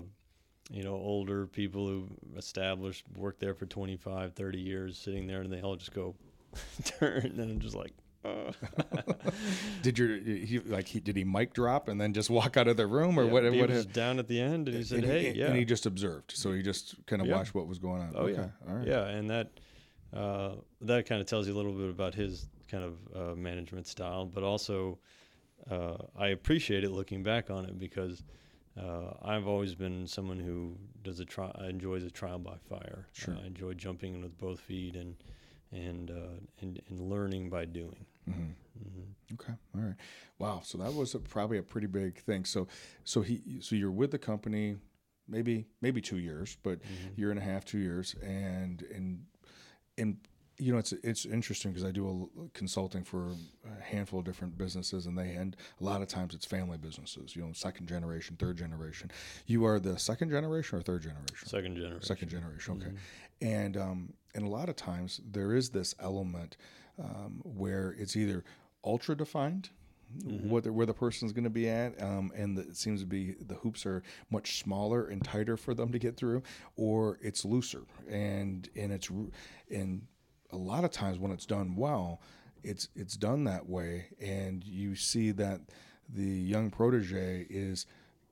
you 0.70 0.82
know 0.82 0.94
older 0.94 1.46
people 1.46 1.86
who 1.86 2.08
established 2.38 3.04
worked 3.16 3.40
there 3.40 3.54
for 3.54 3.66
25, 3.66 4.32
30 4.32 4.58
years, 4.58 4.98
sitting 4.98 5.26
there, 5.26 5.42
and 5.42 5.52
they 5.52 5.60
all 5.60 5.76
just 5.76 5.92
go 5.92 6.14
turn, 6.84 7.34
and 7.38 7.40
I'm 7.40 7.60
just 7.60 7.76
like 7.76 7.92
did 9.82 9.98
your 9.98 10.18
he 10.18 10.58
like 10.66 10.88
he 10.88 10.98
did 11.00 11.16
he 11.16 11.24
mic 11.24 11.52
drop 11.54 11.88
and 11.88 12.00
then 12.00 12.12
just 12.12 12.30
walk 12.30 12.56
out 12.56 12.66
of 12.66 12.76
the 12.76 12.86
room 12.86 13.18
or 13.18 13.24
yeah, 13.24 13.30
what? 13.30 13.44
He 13.44 13.60
what 13.60 13.70
was 13.70 13.86
down 13.86 14.18
at 14.18 14.26
the 14.26 14.40
end 14.40 14.68
and 14.68 14.76
he 14.76 14.82
said, 14.82 14.98
and 14.98 15.06
"Hey, 15.06 15.32
he, 15.32 15.38
yeah," 15.38 15.46
and 15.46 15.56
he 15.56 15.64
just 15.64 15.86
observed. 15.86 16.32
So 16.34 16.52
he 16.52 16.62
just 16.62 16.94
kind 17.06 17.22
of 17.22 17.28
yeah. 17.28 17.36
watched 17.36 17.54
what 17.54 17.68
was 17.68 17.78
going 17.78 18.02
on. 18.02 18.12
Oh 18.14 18.22
okay. 18.22 18.34
yeah, 18.34 18.68
all 18.68 18.74
right. 18.74 18.86
Yeah, 18.86 19.06
and 19.06 19.30
that 19.30 19.50
uh, 20.12 20.56
that 20.80 21.06
kind 21.06 21.20
of 21.20 21.26
tells 21.26 21.46
you 21.46 21.54
a 21.54 21.56
little 21.56 21.72
bit 21.72 21.90
about 21.90 22.14
his 22.14 22.48
kind 22.68 22.84
of 22.84 22.96
uh, 23.14 23.34
management 23.36 23.86
style, 23.86 24.26
but 24.26 24.42
also 24.42 24.98
uh, 25.70 25.96
I 26.16 26.28
appreciate 26.28 26.84
it 26.84 26.90
looking 26.90 27.22
back 27.22 27.50
on 27.50 27.64
it 27.64 27.78
because. 27.78 28.22
Uh, 28.78 29.12
I've 29.22 29.48
always 29.48 29.74
been 29.74 30.06
someone 30.06 30.38
who 30.38 30.76
does 31.02 31.18
a 31.18 31.24
try, 31.24 31.50
enjoys 31.68 32.04
a 32.04 32.12
trial 32.12 32.38
by 32.38 32.54
fire. 32.68 33.08
Sure. 33.12 33.34
I 33.42 33.44
enjoy 33.44 33.72
jumping 33.74 34.14
in 34.14 34.22
with 34.22 34.38
both 34.38 34.60
feet 34.60 34.94
and 34.94 35.16
and 35.72 36.10
uh, 36.10 36.40
and, 36.60 36.80
and 36.88 37.00
learning 37.00 37.50
by 37.50 37.64
doing. 37.64 38.06
Mm-hmm. 38.28 38.42
Mm-hmm. 38.42 39.34
Okay, 39.34 39.52
all 39.74 39.82
right. 39.82 39.96
Wow. 40.38 40.60
So 40.64 40.78
that 40.78 40.94
was 40.94 41.14
a, 41.14 41.18
probably 41.18 41.58
a 41.58 41.62
pretty 41.62 41.86
big 41.86 42.18
thing. 42.18 42.44
So 42.44 42.68
so 43.04 43.22
he 43.22 43.60
so 43.60 43.76
you're 43.76 43.90
with 43.90 44.10
the 44.10 44.18
company 44.18 44.76
maybe 45.28 45.66
maybe 45.80 46.00
two 46.00 46.18
years, 46.18 46.56
but 46.62 46.80
mm-hmm. 46.80 47.20
year 47.20 47.30
and 47.30 47.38
a 47.38 47.42
half, 47.42 47.64
two 47.64 47.78
years, 47.78 48.14
and 48.22 48.82
and 48.94 49.24
and 49.96 50.16
you 50.58 50.72
know 50.72 50.78
it's 50.78 50.92
it's 50.92 51.24
interesting 51.24 51.72
because 51.72 51.86
I 51.86 51.92
do 51.92 52.30
a 52.36 52.48
consulting 52.56 53.04
for 53.04 53.28
a 53.64 53.82
handful 53.82 54.20
of 54.20 54.24
different 54.24 54.56
businesses, 54.56 55.06
and 55.06 55.16
they 55.16 55.34
and 55.34 55.56
a 55.80 55.84
lot 55.84 56.02
of 56.02 56.08
times 56.08 56.34
it's 56.34 56.46
family 56.46 56.78
businesses. 56.78 57.36
You 57.36 57.42
know, 57.42 57.52
second 57.52 57.88
generation, 57.88 58.36
third 58.38 58.56
generation. 58.56 59.10
You 59.46 59.64
are 59.66 59.78
the 59.78 59.98
second 59.98 60.30
generation 60.30 60.78
or 60.78 60.82
third 60.82 61.02
generation? 61.02 61.48
Second 61.48 61.76
generation. 61.76 62.02
Second 62.02 62.28
generation. 62.28 62.74
Okay, 62.74 62.86
mm-hmm. 62.86 63.46
and 63.46 63.76
um, 63.76 64.12
and 64.34 64.44
a 64.44 64.48
lot 64.48 64.68
of 64.68 64.76
times 64.76 65.20
there 65.30 65.54
is 65.54 65.70
this 65.70 65.94
element 66.00 66.56
um, 66.98 67.40
where 67.44 67.94
it's 67.98 68.16
either 68.16 68.44
ultra 68.84 69.16
defined. 69.16 69.70
Mm-hmm. 70.24 70.48
What 70.48 70.64
the, 70.64 70.72
where 70.72 70.86
the 70.86 70.94
person's 70.94 71.34
going 71.34 71.44
to 71.44 71.50
be 71.50 71.68
at, 71.68 72.02
um, 72.02 72.32
and 72.34 72.56
the, 72.56 72.62
it 72.62 72.78
seems 72.78 73.00
to 73.00 73.06
be 73.06 73.34
the 73.46 73.56
hoops 73.56 73.84
are 73.84 74.02
much 74.30 74.58
smaller 74.58 75.06
and 75.08 75.22
tighter 75.22 75.58
for 75.58 75.74
them 75.74 75.92
to 75.92 75.98
get 75.98 76.16
through, 76.16 76.42
or 76.76 77.18
it's 77.20 77.44
looser 77.44 77.82
and 78.08 78.70
and 78.74 78.90
it's 78.90 79.10
and 79.70 80.06
a 80.50 80.56
lot 80.56 80.84
of 80.84 80.90
times 80.90 81.18
when 81.18 81.30
it's 81.30 81.44
done 81.44 81.76
well, 81.76 82.22
it's 82.62 82.88
it's 82.96 83.18
done 83.18 83.44
that 83.44 83.68
way, 83.68 84.06
and 84.18 84.64
you 84.64 84.94
see 84.94 85.30
that 85.32 85.60
the 86.08 86.22
young 86.22 86.70
protege 86.70 87.46
is 87.50 87.84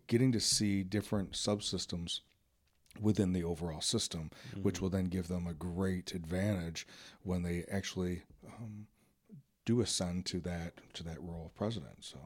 getting 0.06 0.32
to 0.32 0.40
see 0.40 0.82
different 0.82 1.32
subsystems 1.32 2.20
within 3.00 3.32
the 3.32 3.44
overall 3.44 3.80
system, 3.80 4.30
mm-hmm. 4.50 4.62
which 4.62 4.80
will 4.80 4.90
then 4.90 5.06
give 5.06 5.28
them 5.28 5.46
a 5.46 5.54
great 5.54 6.12
advantage 6.14 6.86
when 7.22 7.42
they 7.42 7.64
actually 7.70 8.22
um, 8.46 8.86
do 9.64 9.80
ascend 9.80 10.26
to 10.26 10.40
that 10.40 10.74
to 10.94 11.02
that 11.04 11.20
role 11.20 11.46
of 11.46 11.54
president. 11.54 12.04
So, 12.04 12.18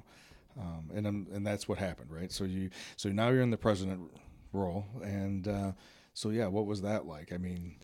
um, 0.59 0.91
and 0.95 1.07
um, 1.07 1.27
and 1.33 1.47
that's 1.47 1.69
what 1.69 1.79
happened, 1.79 2.11
right? 2.11 2.31
So 2.31 2.45
you 2.45 2.71
so 2.97 3.09
now 3.09 3.29
you're 3.29 3.43
in 3.43 3.51
the 3.51 3.57
president 3.57 4.11
role, 4.53 4.85
and 5.03 5.49
uh, 5.49 5.73
so 6.15 6.31
yeah, 6.31 6.47
what 6.47 6.67
was 6.67 6.83
that 6.83 7.07
like? 7.07 7.33
I 7.33 7.39
mean, 7.39 7.77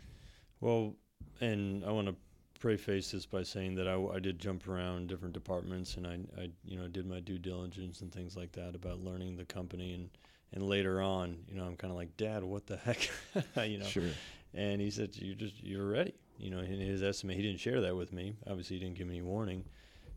well, 0.61 0.95
and 1.41 1.83
I 1.85 1.91
want 1.91 2.07
to 2.07 2.15
preface 2.59 3.11
this 3.11 3.25
by 3.25 3.43
saying 3.43 3.75
that 3.75 3.87
I, 3.87 3.95
I, 4.15 4.19
did 4.19 4.39
jump 4.39 4.67
around 4.67 5.07
different 5.07 5.33
departments 5.33 5.95
and 5.95 6.07
I, 6.07 6.19
I, 6.41 6.49
you 6.65 6.77
know, 6.77 6.87
did 6.87 7.05
my 7.05 7.19
due 7.19 7.37
diligence 7.37 8.01
and 8.01 8.11
things 8.11 8.35
like 8.35 8.51
that 8.53 8.75
about 8.75 8.99
learning 8.99 9.37
the 9.37 9.45
company 9.45 9.93
and, 9.93 10.09
and 10.53 10.63
later 10.63 11.01
on, 11.01 11.37
I'm 11.77 11.89
kind 11.89 11.91
of 11.91 11.97
like, 11.97 12.17
Dad, 12.17 12.43
what 12.43 12.65
the 12.65 12.77
heck, 12.77 13.09
you 13.67 13.77
know? 13.77 13.85
Sure. 13.85 14.09
And 14.53 14.81
he 14.81 14.89
said, 14.89 15.15
"You're 15.15 15.35
just 15.35 15.61
you're 15.63 15.85
ready." 15.85 16.13
You 16.39 16.49
know, 16.49 16.59
in 16.59 16.79
his 16.79 17.03
estimate, 17.03 17.35
he 17.35 17.43
didn't 17.43 17.59
share 17.59 17.81
that 17.81 17.95
with 17.95 18.13
me. 18.13 18.35
Obviously, 18.47 18.77
he 18.77 18.83
didn't 18.83 18.97
give 18.97 19.07
me 19.07 19.17
any 19.17 19.21
warning, 19.21 19.65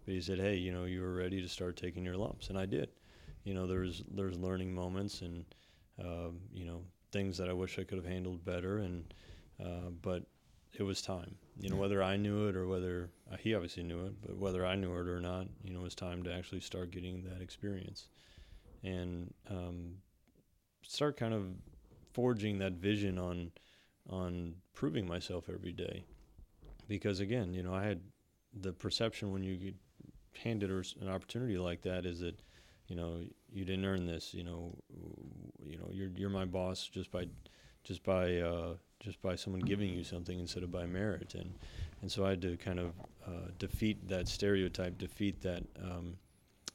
but 0.06 0.14
he 0.14 0.20
said, 0.20 0.38
"Hey, 0.38 0.56
you 0.56 0.72
know, 0.72 0.84
you 0.84 1.02
were 1.02 1.12
ready 1.12 1.42
to 1.42 1.48
start 1.48 1.76
taking 1.76 2.04
your 2.04 2.16
lumps," 2.16 2.48
and 2.48 2.56
I 2.56 2.64
did. 2.64 2.90
You 3.44 3.54
know, 3.54 3.66
there's 3.66 4.02
there's 4.10 4.38
learning 4.38 4.72
moments 4.74 5.20
and 5.20 5.44
uh, 6.02 6.30
you 6.54 6.64
know 6.64 6.82
things 7.12 7.36
that 7.38 7.50
I 7.50 7.52
wish 7.52 7.78
I 7.78 7.84
could 7.84 7.98
have 7.98 8.06
handled 8.06 8.44
better, 8.44 8.78
and 8.78 9.12
uh, 9.62 9.90
but 10.00 10.22
it 10.78 10.84
was 10.84 11.02
time. 11.02 11.34
You 11.60 11.68
know, 11.68 11.76
whether 11.76 12.02
I 12.02 12.16
knew 12.16 12.46
it 12.46 12.56
or 12.56 12.66
whether 12.66 13.10
uh, 13.30 13.36
he 13.36 13.54
obviously 13.54 13.82
knew 13.82 14.06
it, 14.06 14.14
but 14.22 14.36
whether 14.38 14.64
I 14.64 14.76
knew 14.76 14.92
it 14.96 15.08
or 15.08 15.20
not, 15.20 15.48
you 15.64 15.74
know, 15.74 15.80
it 15.80 15.84
was 15.84 15.94
time 15.96 16.22
to 16.22 16.32
actually 16.32 16.60
start 16.60 16.92
getting 16.92 17.24
that 17.24 17.42
experience 17.42 18.06
and 18.82 19.32
um, 19.50 19.94
start 20.82 21.16
kind 21.16 21.34
of 21.34 21.46
forging 22.12 22.58
that 22.58 22.72
vision 22.74 23.18
on 23.18 23.50
on 24.08 24.54
proving 24.74 25.06
myself 25.06 25.48
every 25.52 25.72
day. 25.72 26.04
Because 26.88 27.20
again, 27.20 27.54
you 27.54 27.62
know, 27.62 27.74
I 27.74 27.84
had 27.84 28.00
the 28.60 28.72
perception 28.72 29.32
when 29.32 29.44
you 29.44 29.56
get 29.56 29.74
handed 30.42 30.70
an 31.00 31.08
opportunity 31.08 31.58
like 31.58 31.82
that 31.82 32.04
is 32.04 32.20
that, 32.20 32.40
you 32.88 32.96
know, 32.96 33.20
you 33.52 33.64
didn't 33.64 33.84
earn 33.84 34.06
this. 34.06 34.34
You 34.34 34.44
know, 34.44 34.76
you 35.62 35.78
know, 35.78 35.88
you're 35.92 36.10
you're 36.16 36.30
my 36.30 36.44
boss 36.44 36.88
just 36.88 37.10
by 37.10 37.26
just 37.84 38.02
by 38.02 38.38
uh, 38.38 38.74
just 38.98 39.22
by 39.22 39.36
someone 39.36 39.62
giving 39.62 39.90
you 39.90 40.04
something 40.04 40.38
instead 40.38 40.62
of 40.62 40.72
by 40.72 40.86
merit. 40.86 41.34
And 41.34 41.54
and 42.02 42.10
so 42.10 42.24
I 42.24 42.30
had 42.30 42.42
to 42.42 42.56
kind 42.56 42.80
of 42.80 42.92
uh, 43.26 43.50
defeat 43.58 44.08
that 44.08 44.28
stereotype, 44.28 44.98
defeat 44.98 45.40
that 45.42 45.62
um, 45.80 46.16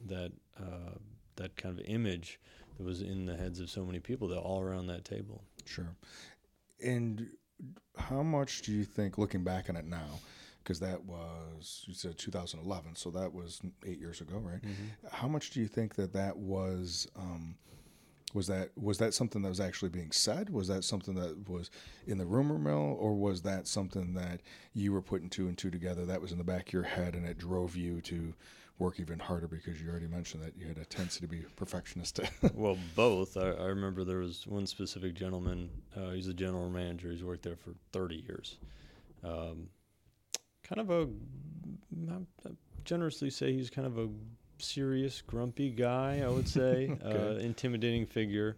that 0.06 0.32
uh, 0.60 0.98
that 1.36 1.56
kind 1.58 1.78
of 1.78 1.86
image 1.86 2.40
that 2.78 2.84
was 2.84 3.02
in 3.02 3.26
the 3.26 3.36
heads 3.36 3.60
of 3.60 3.70
so 3.70 3.86
many 3.86 4.00
people 4.00 4.28
that 4.30 4.38
all 4.38 4.62
around 4.62 4.88
that 4.88 5.06
table. 5.06 5.44
Sure. 5.66 5.96
And 6.84 7.30
how 7.98 8.22
much 8.22 8.64
do 8.64 8.72
you 8.72 8.84
think, 8.84 9.18
looking 9.18 9.44
back 9.44 9.70
on 9.70 9.76
it 9.76 9.86
now, 9.86 10.20
because 10.64 10.80
that 10.80 11.04
was 11.06 11.84
you 11.86 11.94
said 11.94 12.18
2011, 12.18 12.96
so 12.96 13.12
that 13.12 13.34
was 13.34 13.62
eight 13.86 14.00
years 14.00 14.22
ago, 14.22 14.38
right? 14.38 14.62
Mm-hmm. 14.62 15.08
How 15.12 15.28
much 15.28 15.52
do 15.52 15.60
you 15.60 15.68
think 15.68 15.96
that 15.96 16.14
that 16.14 16.38
was? 16.38 17.08
Um, 17.16 17.56
was 18.34 18.48
that 18.48 18.72
was 18.78 18.98
that 18.98 19.14
something 19.14 19.42
that 19.44 19.50
was 19.50 19.62
actually 19.62 19.90
being 19.90 20.12
said? 20.12 20.50
Was 20.50 20.68
that 20.68 20.84
something 20.84 21.16
that 21.16 21.48
was 21.48 21.72
in 22.06 22.18
the 22.18 22.26
rumor 22.26 22.58
mill, 22.58 22.98
or 23.00 23.14
was 23.14 23.42
that 23.44 23.66
something 23.68 24.14
that 24.16 24.42
you 24.74 24.92
were 24.92 25.02
putting 25.02 25.30
two 25.30 25.48
and 25.48 25.58
two 25.58 25.72
together? 25.72 26.06
That 26.06 26.22
was 26.22 26.34
in 26.34 26.38
the 26.38 26.44
back 26.44 26.68
of 26.68 26.74
your 26.74 26.84
head, 26.84 27.16
and 27.16 27.26
it 27.26 27.38
drove 27.38 27.78
you 27.78 28.02
to 28.02 28.34
work 28.78 29.00
even 29.00 29.20
harder 29.20 29.48
because 29.48 29.82
you 29.82 29.90
already 29.90 30.08
mentioned 30.08 30.44
that 30.44 30.58
you 30.58 30.68
had 30.68 30.78
a 30.78 30.86
tendency 30.86 31.22
to 31.22 31.28
be 31.28 31.44
perfectionist. 31.56 32.20
well, 32.54 32.78
both. 32.96 33.38
I, 33.38 33.52
I, 33.52 33.66
remember 33.66 34.04
there 34.04 34.20
was 34.20 34.46
one 34.46 34.68
specific 34.68 35.14
gentleman. 35.14 35.70
Uh, 35.96 36.12
he's 36.12 36.28
a 36.28 36.34
general 36.34 36.70
manager. 36.70 37.10
He's 37.12 37.24
worked 37.24 37.44
there 37.44 37.56
for 37.56 37.72
30 37.94 38.16
years. 38.28 38.58
Um, 39.24 39.70
kind 40.64 40.82
of 40.82 40.90
a, 40.90 41.08
I 42.46 42.50
generously 42.84 43.30
say 43.30 43.54
he's 43.54 43.70
kind 43.70 43.88
of 43.88 43.98
a 43.98 44.10
serious, 44.58 45.22
grumpy 45.22 45.70
guy. 45.70 46.22
I 46.24 46.28
would 46.28 46.48
say, 46.48 46.98
okay. 47.06 47.18
uh, 47.18 47.40
intimidating 47.40 48.06
figure. 48.06 48.58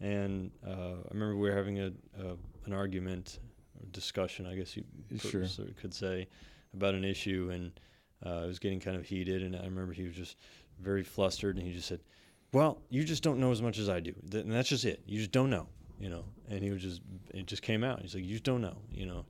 And 0.00 0.50
uh, 0.66 0.70
I 0.70 1.08
remember 1.12 1.36
we 1.36 1.48
were 1.48 1.56
having 1.56 1.80
a, 1.80 1.86
a 2.20 2.36
an 2.66 2.72
argument, 2.72 3.38
or 3.80 3.86
discussion, 3.92 4.44
I 4.44 4.54
guess 4.54 4.76
you 4.76 4.84
sure. 5.18 5.46
could 5.80 5.94
say, 5.94 6.28
about 6.74 6.94
an 6.94 7.04
issue, 7.04 7.50
and 7.52 7.72
uh, 8.24 8.42
it 8.44 8.46
was 8.46 8.58
getting 8.58 8.80
kind 8.80 8.96
of 8.96 9.04
heated. 9.04 9.42
And 9.42 9.56
I 9.56 9.64
remember 9.64 9.92
he 9.92 10.04
was 10.04 10.14
just 10.14 10.36
very 10.80 11.02
flustered, 11.02 11.56
and 11.56 11.66
he 11.66 11.72
just 11.72 11.88
said, 11.88 12.00
"Well, 12.52 12.80
you 12.90 13.04
just 13.04 13.22
don't 13.22 13.38
know 13.38 13.50
as 13.50 13.62
much 13.62 13.78
as 13.78 13.88
I 13.88 14.00
do, 14.00 14.14
and 14.32 14.52
that's 14.52 14.68
just 14.68 14.84
it. 14.84 15.02
You 15.06 15.18
just 15.18 15.32
don't 15.32 15.50
know, 15.50 15.68
you 15.98 16.08
know." 16.08 16.24
And 16.48 16.62
he 16.62 16.70
was 16.70 16.82
just, 16.82 17.00
it 17.34 17.46
just 17.46 17.62
came 17.62 17.82
out. 17.82 18.00
He's 18.02 18.14
like, 18.14 18.24
"You 18.24 18.32
just 18.32 18.44
don't 18.44 18.60
know, 18.60 18.78
you 18.90 19.06
know." 19.06 19.24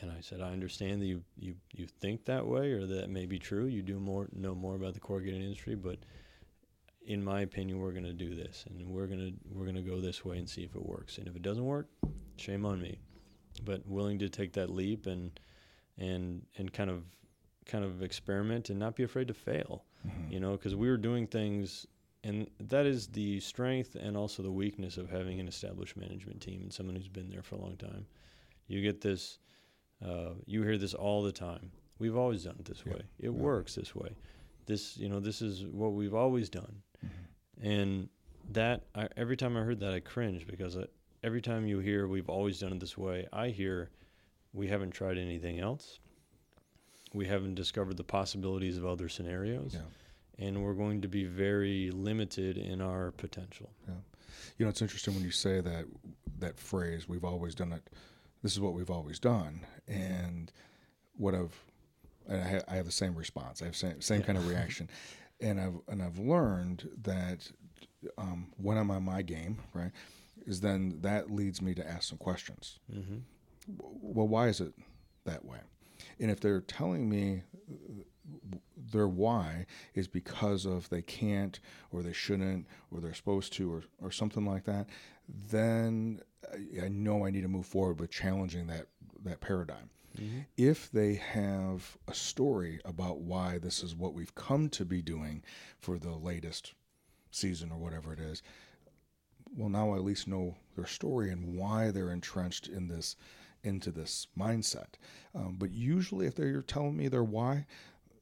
And 0.00 0.10
I 0.10 0.20
said, 0.20 0.40
I 0.40 0.50
understand 0.50 1.00
that 1.00 1.06
you, 1.06 1.22
you, 1.38 1.54
you 1.72 1.86
think 1.86 2.24
that 2.24 2.44
way 2.44 2.72
or 2.72 2.86
that 2.86 3.08
may 3.08 3.24
be 3.24 3.38
true. 3.38 3.66
You 3.66 3.82
do 3.82 4.00
more 4.00 4.28
know 4.32 4.54
more 4.54 4.74
about 4.74 4.94
the 4.94 5.00
corrugated 5.00 5.40
industry, 5.40 5.76
but 5.76 5.98
in 7.06 7.22
my 7.22 7.42
opinion, 7.42 7.78
we're 7.78 7.92
going 7.92 8.04
to 8.04 8.12
do 8.12 8.34
this 8.34 8.64
and 8.68 8.88
we're 8.88 9.06
going 9.06 9.20
to 9.20 9.32
we're 9.52 9.64
going 9.64 9.76
to 9.76 9.82
go 9.82 10.00
this 10.00 10.24
way 10.24 10.38
and 10.38 10.48
see 10.48 10.64
if 10.64 10.74
it 10.74 10.84
works. 10.84 11.18
And 11.18 11.28
if 11.28 11.36
it 11.36 11.42
doesn't 11.42 11.64
work, 11.64 11.88
shame 12.36 12.66
on 12.66 12.80
me. 12.80 12.98
But 13.64 13.86
willing 13.86 14.18
to 14.18 14.28
take 14.28 14.52
that 14.54 14.70
leap 14.70 15.06
and 15.06 15.38
and 15.98 16.42
and 16.58 16.72
kind 16.72 16.90
of 16.90 17.04
kind 17.66 17.84
of 17.84 18.02
experiment 18.02 18.70
and 18.70 18.78
not 18.78 18.96
be 18.96 19.02
afraid 19.02 19.28
to 19.28 19.34
fail. 19.34 19.84
Mm-hmm. 20.06 20.32
You 20.32 20.40
know, 20.40 20.52
because 20.52 20.74
we 20.74 20.88
were 20.88 20.96
doing 20.96 21.26
things 21.26 21.86
and 22.24 22.48
that 22.58 22.86
is 22.86 23.06
the 23.08 23.38
strength 23.40 23.94
and 23.94 24.16
also 24.16 24.42
the 24.42 24.50
weakness 24.50 24.96
of 24.96 25.08
having 25.10 25.38
an 25.38 25.46
established 25.46 25.96
management 25.96 26.40
team 26.40 26.60
and 26.62 26.72
someone 26.72 26.96
who's 26.96 27.08
been 27.08 27.30
there 27.30 27.42
for 27.42 27.54
a 27.54 27.60
long 27.60 27.76
time. 27.76 28.06
You 28.66 28.82
get 28.82 29.00
this 29.00 29.38
uh, 30.04 30.30
you 30.44 30.62
hear 30.62 30.76
this 30.76 30.94
all 30.94 31.22
the 31.22 31.32
time. 31.32 31.70
We've 31.98 32.16
always 32.16 32.44
done 32.44 32.56
it 32.58 32.66
this 32.66 32.84
way. 32.84 33.02
It 33.18 33.32
works 33.32 33.74
this 33.74 33.94
way. 33.94 34.10
This, 34.66 34.96
you 34.96 35.08
know, 35.08 35.20
this 35.20 35.40
is 35.40 35.64
what 35.64 35.92
we've 35.92 36.14
always 36.14 36.50
done. 36.50 36.82
Mm-hmm. 37.04 37.66
And 37.66 38.08
that, 38.52 38.84
I, 38.94 39.08
every 39.16 39.36
time 39.36 39.56
I 39.56 39.60
heard 39.60 39.80
that, 39.80 39.94
I 39.94 40.00
cringe 40.00 40.46
because 40.46 40.76
I, 40.76 40.84
every 41.22 41.40
time 41.40 41.66
you 41.66 41.78
hear 41.78 42.06
we've 42.06 42.28
always 42.28 42.58
done 42.58 42.72
it 42.72 42.80
this 42.80 42.98
way, 42.98 43.26
I 43.32 43.48
hear 43.48 43.90
we 44.52 44.68
haven't 44.68 44.90
tried 44.90 45.16
anything 45.16 45.60
else. 45.60 46.00
We 47.14 47.26
haven't 47.26 47.54
discovered 47.54 47.96
the 47.96 48.04
possibilities 48.04 48.76
of 48.76 48.86
other 48.86 49.08
scenarios. 49.08 49.74
Yeah. 49.74 49.80
And 50.46 50.62
we're 50.62 50.74
going 50.74 51.00
to 51.00 51.08
be 51.08 51.24
very 51.24 51.90
limited 51.90 52.58
in 52.58 52.82
our 52.82 53.10
potential. 53.12 53.70
Yeah. 53.88 53.94
You 54.58 54.66
know, 54.66 54.70
it's 54.70 54.82
interesting 54.82 55.14
when 55.14 55.24
you 55.24 55.30
say 55.30 55.60
that 55.60 55.86
that 56.38 56.58
phrase, 56.58 57.08
we've 57.08 57.24
always 57.24 57.54
done 57.54 57.72
it 57.72 57.88
this 58.46 58.52
is 58.52 58.60
what 58.60 58.74
we've 58.74 58.90
always 58.90 59.18
done. 59.18 59.66
And 59.88 60.52
what 61.16 61.34
I've, 61.34 61.54
and 62.28 62.42
I, 62.42 62.48
ha- 62.48 62.64
I 62.68 62.76
have 62.76 62.86
the 62.86 62.92
same 62.92 63.16
response. 63.16 63.60
I 63.60 63.64
have 63.66 63.76
same 63.76 64.00
same 64.00 64.22
kind 64.22 64.38
of 64.38 64.48
reaction, 64.52 64.88
and 65.40 65.60
I've 65.60 65.74
and 65.88 66.00
I've 66.00 66.18
learned 66.18 66.88
that 67.02 67.50
um, 68.18 68.52
when 68.56 68.78
I'm 68.78 68.90
on 68.92 69.02
my 69.02 69.22
game, 69.22 69.58
right, 69.74 69.90
is 70.46 70.60
then 70.60 70.98
that 71.00 71.30
leads 71.30 71.60
me 71.60 71.74
to 71.74 71.88
ask 71.88 72.08
some 72.08 72.18
questions. 72.18 72.78
Mm-hmm. 72.92 73.16
Well, 73.78 74.28
why 74.28 74.46
is 74.46 74.60
it 74.60 74.72
that 75.24 75.44
way? 75.44 75.58
And 76.18 76.30
if 76.30 76.40
they're 76.40 76.60
telling 76.60 77.08
me 77.08 77.42
their 78.92 79.08
why 79.08 79.66
is 79.94 80.08
because 80.08 80.64
of 80.64 80.88
they 80.88 81.02
can't 81.02 81.58
or 81.90 82.02
they 82.02 82.12
shouldn't 82.12 82.66
or 82.90 83.00
they're 83.00 83.14
supposed 83.14 83.52
to 83.54 83.72
or, 83.72 83.82
or 84.00 84.10
something 84.10 84.44
like 84.44 84.64
that, 84.64 84.86
then 85.28 86.20
I 86.82 86.88
know 86.88 87.26
I 87.26 87.30
need 87.30 87.42
to 87.42 87.48
move 87.48 87.66
forward 87.66 88.00
with 88.00 88.10
challenging 88.10 88.66
that 88.68 88.86
that 89.24 89.40
paradigm. 89.40 89.90
Mm-hmm. 90.18 90.40
If 90.56 90.90
they 90.90 91.14
have 91.14 91.96
a 92.08 92.14
story 92.14 92.80
about 92.84 93.20
why 93.20 93.58
this 93.58 93.82
is 93.82 93.94
what 93.94 94.14
we've 94.14 94.34
come 94.34 94.68
to 94.70 94.84
be 94.84 95.02
doing 95.02 95.42
for 95.78 95.98
the 95.98 96.14
latest 96.14 96.74
season 97.30 97.70
or 97.70 97.78
whatever 97.78 98.12
it 98.12 98.20
is, 98.20 98.42
well, 99.54 99.68
now 99.68 99.92
I 99.92 99.96
at 99.96 100.04
least 100.04 100.28
know 100.28 100.56
their 100.74 100.86
story 100.86 101.30
and 101.30 101.56
why 101.56 101.90
they're 101.90 102.10
entrenched 102.10 102.68
in 102.68 102.88
this 102.88 103.16
into 103.66 103.90
this 103.90 104.28
mindset. 104.38 104.94
Um, 105.34 105.56
but 105.58 105.72
usually, 105.72 106.26
if 106.26 106.34
they're 106.34 106.62
telling 106.62 106.96
me 106.96 107.08
their 107.08 107.24
why, 107.24 107.66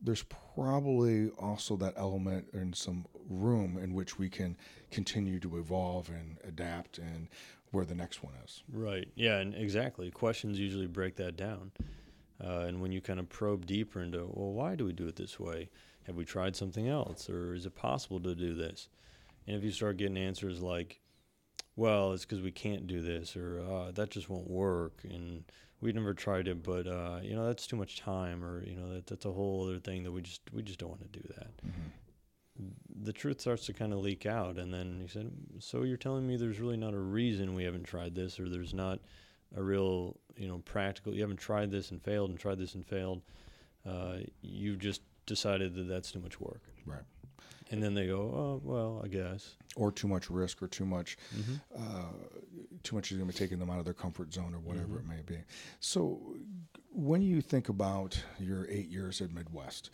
there's 0.00 0.24
probably 0.54 1.30
also 1.38 1.76
that 1.76 1.94
element 1.96 2.46
and 2.52 2.74
some 2.74 3.06
room 3.28 3.78
in 3.78 3.94
which 3.94 4.18
we 4.18 4.28
can 4.28 4.56
continue 4.90 5.38
to 5.40 5.56
evolve 5.58 6.08
and 6.08 6.38
adapt 6.46 6.98
and 6.98 7.28
where 7.70 7.84
the 7.84 7.94
next 7.94 8.22
one 8.22 8.34
is. 8.44 8.62
Right. 8.72 9.08
Yeah, 9.14 9.38
and 9.38 9.54
exactly. 9.54 10.10
Questions 10.10 10.58
usually 10.58 10.86
break 10.86 11.16
that 11.16 11.36
down. 11.36 11.72
Uh, 12.42 12.64
and 12.66 12.80
when 12.80 12.92
you 12.92 13.00
kind 13.00 13.20
of 13.20 13.28
probe 13.28 13.66
deeper 13.66 14.02
into, 14.02 14.28
well, 14.32 14.52
why 14.52 14.74
do 14.74 14.84
we 14.84 14.92
do 14.92 15.06
it 15.06 15.16
this 15.16 15.38
way? 15.38 15.70
Have 16.06 16.16
we 16.16 16.24
tried 16.24 16.54
something 16.54 16.88
else? 16.88 17.30
Or 17.30 17.54
is 17.54 17.64
it 17.64 17.74
possible 17.74 18.20
to 18.20 18.34
do 18.34 18.54
this? 18.54 18.88
And 19.46 19.56
if 19.56 19.64
you 19.64 19.70
start 19.70 19.96
getting 19.96 20.18
answers 20.18 20.60
like, 20.60 21.00
well, 21.76 22.12
it's 22.12 22.24
because 22.24 22.42
we 22.42 22.52
can't 22.52 22.86
do 22.86 23.00
this, 23.00 23.36
or 23.36 23.60
uh, 23.60 23.90
that 23.92 24.10
just 24.10 24.28
won't 24.28 24.48
work, 24.50 25.00
and 25.04 25.44
we 25.80 25.92
never 25.92 26.14
tried 26.14 26.48
it, 26.48 26.62
but 26.62 26.86
uh, 26.86 27.20
you 27.22 27.34
know 27.34 27.46
that's 27.46 27.66
too 27.66 27.76
much 27.76 28.00
time, 28.00 28.44
or 28.44 28.64
you 28.64 28.74
know 28.74 28.92
that 28.94 29.06
that's 29.06 29.24
a 29.24 29.32
whole 29.32 29.68
other 29.68 29.78
thing 29.78 30.04
that 30.04 30.12
we 30.12 30.22
just 30.22 30.42
we 30.52 30.62
just 30.62 30.78
don't 30.78 30.90
want 30.90 31.12
to 31.12 31.18
do 31.18 31.26
that. 31.36 31.56
Mm-hmm 31.66 31.88
the 33.02 33.12
truth 33.12 33.40
starts 33.40 33.66
to 33.66 33.72
kind 33.72 33.92
of 33.92 33.98
leak 33.98 34.26
out. 34.26 34.58
And 34.58 34.72
then 34.72 34.98
he 35.02 35.08
said, 35.08 35.30
So 35.58 35.82
you're 35.82 35.96
telling 35.96 36.26
me 36.26 36.36
there's 36.36 36.60
really 36.60 36.76
not 36.76 36.94
a 36.94 36.98
reason 36.98 37.54
we 37.54 37.64
haven't 37.64 37.84
tried 37.84 38.14
this, 38.14 38.38
or 38.38 38.48
there's 38.48 38.74
not 38.74 39.00
a 39.56 39.62
real, 39.62 40.16
you 40.36 40.48
know, 40.48 40.58
practical, 40.64 41.14
you 41.14 41.20
haven't 41.20 41.38
tried 41.38 41.70
this 41.70 41.90
and 41.90 42.02
failed 42.02 42.30
and 42.30 42.38
tried 42.38 42.58
this 42.58 42.74
and 42.74 42.86
failed. 42.86 43.22
Uh, 43.86 44.18
you've 44.40 44.78
just 44.78 45.02
decided 45.26 45.74
that 45.74 45.88
that's 45.88 46.12
too 46.12 46.20
much 46.20 46.40
work. 46.40 46.62
Right. 46.86 47.02
And 47.70 47.82
then 47.82 47.94
they 47.94 48.06
go, 48.06 48.18
oh, 48.18 48.60
well, 48.62 49.00
I 49.02 49.08
guess. 49.08 49.56
Or 49.76 49.90
too 49.90 50.06
much 50.06 50.30
risk, 50.30 50.62
or 50.62 50.68
too 50.68 50.84
much, 50.84 51.16
mm-hmm. 51.34 51.54
uh, 51.74 52.12
too 52.82 52.94
much 52.94 53.10
is 53.10 53.18
going 53.18 53.28
to 53.28 53.34
be 53.34 53.38
taking 53.38 53.58
them 53.58 53.70
out 53.70 53.78
of 53.78 53.84
their 53.84 53.94
comfort 53.94 54.32
zone, 54.32 54.54
or 54.54 54.60
whatever 54.60 54.98
mm-hmm. 54.98 55.10
it 55.10 55.16
may 55.16 55.22
be. 55.26 55.38
So, 55.80 56.20
when 56.92 57.22
you 57.22 57.40
think 57.40 57.70
about 57.70 58.22
your 58.38 58.68
eight 58.70 58.88
years 58.88 59.20
at 59.20 59.32
Midwest, 59.32 59.90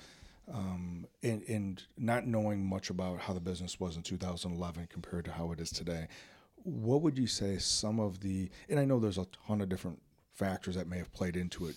um, 0.53 1.07
and, 1.23 1.43
and 1.49 1.83
not 1.97 2.27
knowing 2.27 2.65
much 2.65 2.91
about 2.91 3.21
how 3.21 3.33
the 3.33 3.41
business 3.41 3.79
was 3.79 3.97
in 3.97 4.03
2011 4.03 4.89
compared 4.91 5.25
to 5.27 5.33
how 5.33 5.53
it 5.53 5.61
is 5.61 5.71
today, 5.71 6.09
what 6.65 7.03
would 7.03 7.17
you 7.17 7.27
say 7.27 7.57
some 7.57 8.01
of 8.01 8.21
the, 8.21 8.51
and 8.69 8.79
I 8.79 8.85
know 8.85 8.99
there's 8.99 9.19
a 9.19 9.27
ton 9.47 9.61
of 9.61 9.69
different 9.69 10.01
factors 10.35 10.75
that 10.75 10.89
may 10.89 10.99
have 10.99 11.13
played 11.13 11.37
into 11.37 11.67
it. 11.67 11.77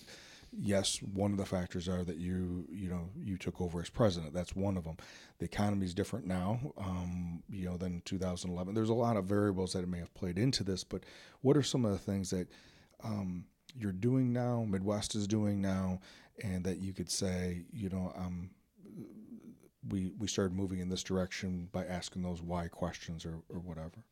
Yes, 0.56 0.98
one 0.98 1.32
of 1.32 1.38
the 1.38 1.46
factors 1.46 1.88
are 1.88 2.04
that 2.04 2.16
you, 2.16 2.64
you 2.70 2.88
know, 2.88 3.10
you 3.16 3.36
took 3.36 3.60
over 3.60 3.80
as 3.80 3.90
president. 3.90 4.32
That's 4.32 4.54
one 4.54 4.76
of 4.76 4.84
them. 4.84 4.96
The 5.38 5.46
economy 5.46 5.84
is 5.84 5.94
different 5.94 6.26
now, 6.26 6.60
um, 6.78 7.42
you 7.50 7.64
know, 7.64 7.76
than 7.76 8.02
2011. 8.04 8.74
There's 8.74 8.88
a 8.88 8.94
lot 8.94 9.16
of 9.16 9.24
variables 9.24 9.72
that 9.72 9.88
may 9.88 9.98
have 9.98 10.14
played 10.14 10.38
into 10.38 10.62
this, 10.62 10.84
but 10.84 11.04
what 11.40 11.56
are 11.56 11.62
some 11.62 11.84
of 11.84 11.90
the 11.90 11.98
things 11.98 12.30
that 12.30 12.48
um, 13.02 13.46
you're 13.76 13.92
doing 13.92 14.32
now, 14.32 14.64
Midwest 14.68 15.14
is 15.14 15.26
doing 15.26 15.60
now, 15.60 16.00
and 16.42 16.64
that 16.64 16.78
you 16.78 16.92
could 16.92 17.10
say, 17.10 17.64
you 17.72 17.88
know, 17.88 18.12
I'm 18.16 18.50
we 19.88 20.12
we 20.18 20.26
started 20.26 20.54
moving 20.54 20.78
in 20.78 20.88
this 20.88 21.02
direction 21.02 21.68
by 21.72 21.84
asking 21.84 22.22
those 22.22 22.40
why 22.40 22.68
questions 22.68 23.26
or, 23.26 23.42
or 23.48 23.60
whatever. 23.60 24.04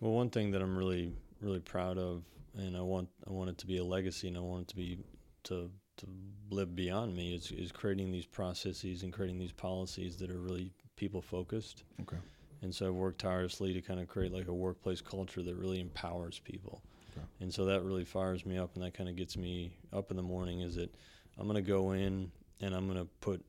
Well, 0.00 0.12
one 0.12 0.30
thing 0.30 0.50
that 0.52 0.62
I'm 0.62 0.76
really 0.76 1.12
really 1.40 1.60
proud 1.60 1.98
of, 1.98 2.24
and 2.56 2.76
I 2.76 2.80
want 2.80 3.08
I 3.26 3.30
want 3.30 3.50
it 3.50 3.58
to 3.58 3.66
be 3.66 3.78
a 3.78 3.84
legacy, 3.84 4.28
and 4.28 4.36
I 4.36 4.40
want 4.40 4.62
it 4.62 4.68
to 4.68 4.76
be 4.76 4.98
to 5.44 5.70
to 5.98 6.06
live 6.50 6.74
beyond 6.74 7.14
me 7.14 7.34
is 7.34 7.50
is 7.52 7.72
creating 7.72 8.10
these 8.10 8.26
processes 8.26 9.02
and 9.02 9.12
creating 9.12 9.38
these 9.38 9.52
policies 9.52 10.16
that 10.16 10.30
are 10.30 10.40
really 10.40 10.72
people 10.96 11.20
focused. 11.20 11.84
Okay. 12.00 12.18
And 12.62 12.74
so 12.74 12.86
I've 12.86 12.94
worked 12.94 13.20
tirelessly 13.20 13.72
to 13.72 13.80
kind 13.80 14.00
of 14.00 14.06
create 14.06 14.32
like 14.32 14.48
a 14.48 14.54
workplace 14.54 15.00
culture 15.00 15.42
that 15.42 15.56
really 15.56 15.80
empowers 15.80 16.38
people. 16.38 16.82
Okay. 17.10 17.26
And 17.40 17.52
so 17.52 17.64
that 17.64 17.82
really 17.82 18.04
fires 18.04 18.46
me 18.46 18.56
up, 18.56 18.74
and 18.74 18.84
that 18.84 18.94
kind 18.94 19.08
of 19.08 19.16
gets 19.16 19.36
me 19.36 19.76
up 19.92 20.10
in 20.10 20.16
the 20.16 20.22
morning. 20.22 20.60
Is 20.60 20.76
that 20.76 20.94
I'm 21.38 21.46
going 21.46 21.62
to 21.62 21.68
go 21.68 21.92
in 21.92 22.30
and 22.60 22.74
I'm 22.74 22.86
going 22.86 22.98
to 22.98 23.08
put 23.20 23.44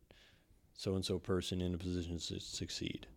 so 0.75 0.95
and 0.95 1.05
so 1.05 1.19
person 1.19 1.61
in 1.61 1.73
a 1.73 1.77
position 1.77 2.17
to 2.17 2.39
succeed. 2.39 3.07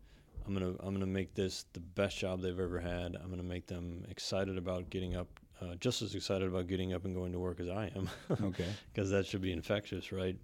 I'm 0.46 0.54
gonna 0.54 0.74
I'm 0.80 0.94
gonna 0.94 1.06
make 1.06 1.34
this 1.34 1.64
the 1.72 1.80
best 1.80 2.18
job 2.18 2.40
they've 2.40 2.58
ever 2.58 2.78
had. 2.78 3.16
I'm 3.16 3.30
gonna 3.30 3.42
make 3.42 3.66
them 3.66 4.04
excited 4.08 4.56
about 4.56 4.90
getting 4.90 5.16
up, 5.16 5.40
uh, 5.60 5.74
just 5.76 6.02
as 6.02 6.14
excited 6.14 6.48
about 6.48 6.66
getting 6.66 6.92
up 6.92 7.04
and 7.04 7.14
going 7.14 7.32
to 7.32 7.38
work 7.38 7.60
as 7.60 7.68
I 7.68 7.90
am. 7.96 8.08
Okay. 8.30 8.66
Because 8.92 9.10
that 9.10 9.26
should 9.26 9.42
be 9.42 9.52
infectious, 9.52 10.12
right? 10.12 10.36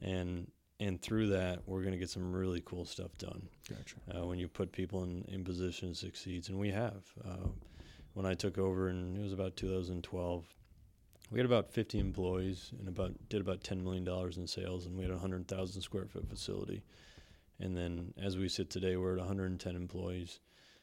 And 0.00 0.50
and 0.80 1.02
through 1.02 1.28
that, 1.28 1.60
we're 1.66 1.82
gonna 1.82 1.96
get 1.96 2.10
some 2.10 2.32
really 2.32 2.62
cool 2.64 2.84
stuff 2.84 3.16
done. 3.18 3.48
Gotcha. 3.68 3.96
Uh, 4.16 4.26
when 4.26 4.38
you 4.38 4.48
put 4.48 4.70
people 4.72 5.02
in 5.02 5.24
in 5.28 5.44
position 5.44 5.88
to 5.90 5.94
succeed, 5.94 6.48
and 6.48 6.58
we 6.58 6.70
have. 6.70 7.02
Uh, 7.24 7.48
when 8.14 8.26
I 8.26 8.34
took 8.34 8.58
over, 8.58 8.88
and 8.88 9.16
it 9.16 9.22
was 9.22 9.32
about 9.32 9.56
2012, 9.56 10.44
we 11.30 11.38
had 11.38 11.46
about 11.46 11.70
50 11.70 12.00
employees 12.00 12.72
and 12.76 12.88
about 12.88 13.12
did 13.28 13.40
about 13.40 13.62
10 13.62 13.84
million 13.84 14.02
dollars 14.02 14.38
in 14.38 14.46
sales, 14.46 14.86
and 14.86 14.96
we 14.96 15.04
had 15.04 15.10
a 15.10 15.14
100,000 15.14 15.82
square 15.82 16.06
foot 16.06 16.28
facility. 16.28 16.82
And 17.60 17.76
then 17.76 18.14
as 18.20 18.36
we 18.36 18.48
sit 18.48 18.70
today, 18.70 18.96
we're 18.96 19.12
at 19.12 19.18
110 19.18 19.76
employees. 19.76 20.40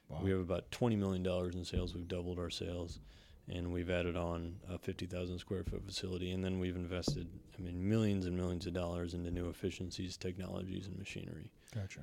Wow. 0.08 0.20
We 0.24 0.32
have 0.32 0.40
about 0.40 0.72
20 0.72 0.96
million 0.96 1.24
dollars 1.24 1.56
in 1.56 1.66
sales. 1.66 1.96
We've 1.96 2.08
doubled 2.08 2.38
our 2.38 2.50
sales, 2.50 3.00
and 3.48 3.72
we've 3.72 3.90
added 3.90 4.16
on 4.16 4.56
a 4.70 4.78
50,000 4.78 5.38
square 5.38 5.64
foot 5.64 5.86
facility. 5.86 6.32
And 6.32 6.44
then 6.44 6.60
we've 6.60 6.76
invested, 6.76 7.28
I 7.58 7.62
mean, 7.62 7.88
millions 7.88 8.26
and 8.26 8.36
millions 8.36 8.66
of 8.66 8.74
dollars 8.74 9.14
into 9.14 9.32
new 9.32 9.50
efficiencies, 9.50 10.18
technologies, 10.18 10.88
and 10.88 10.98
machinery. 10.98 11.52
Gotcha. 11.74 12.02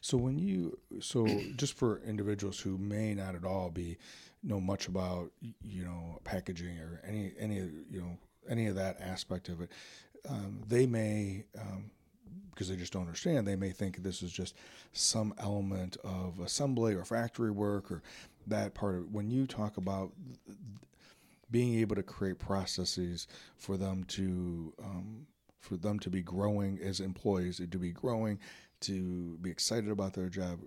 So 0.00 0.16
when 0.16 0.38
you 0.38 0.78
so 1.00 1.26
just 1.56 1.74
for 1.74 2.00
individuals 2.06 2.60
who 2.60 2.78
may 2.78 3.12
not 3.12 3.34
at 3.34 3.44
all 3.44 3.70
be 3.70 3.98
know 4.42 4.60
much 4.60 4.86
about 4.86 5.32
you 5.62 5.84
know 5.84 6.20
packaging 6.22 6.78
or 6.78 7.00
any 7.04 7.32
any 7.38 7.58
of, 7.58 7.70
you 7.90 8.00
know 8.00 8.16
any 8.48 8.66
of 8.66 8.76
that 8.76 9.00
aspect 9.00 9.48
of 9.48 9.60
it, 9.60 9.72
um, 10.28 10.60
they 10.68 10.86
may 10.86 11.44
um, 11.58 11.90
because 12.50 12.68
they 12.68 12.76
just 12.76 12.92
don't 12.92 13.02
understand. 13.02 13.46
They 13.46 13.56
may 13.56 13.70
think 13.70 14.02
this 14.02 14.22
is 14.22 14.32
just 14.32 14.54
some 14.92 15.34
element 15.38 15.96
of 16.04 16.38
assembly 16.40 16.94
or 16.94 17.04
factory 17.04 17.50
work 17.50 17.90
or 17.90 18.02
that 18.46 18.74
part 18.74 18.94
of 18.94 19.00
it. 19.02 19.10
When 19.10 19.30
you 19.30 19.46
talk 19.46 19.76
about 19.76 20.12
being 21.50 21.78
able 21.80 21.96
to 21.96 22.02
create 22.02 22.38
processes 22.38 23.26
for 23.56 23.76
them 23.76 24.04
to 24.04 24.72
um, 24.82 25.26
for 25.60 25.76
them 25.76 25.98
to 26.00 26.10
be 26.10 26.22
growing 26.22 26.78
as 26.82 27.00
employees, 27.00 27.56
to 27.58 27.78
be 27.78 27.90
growing, 27.90 28.38
to 28.80 29.38
be 29.40 29.50
excited 29.50 29.90
about 29.90 30.12
their 30.12 30.28
job. 30.28 30.60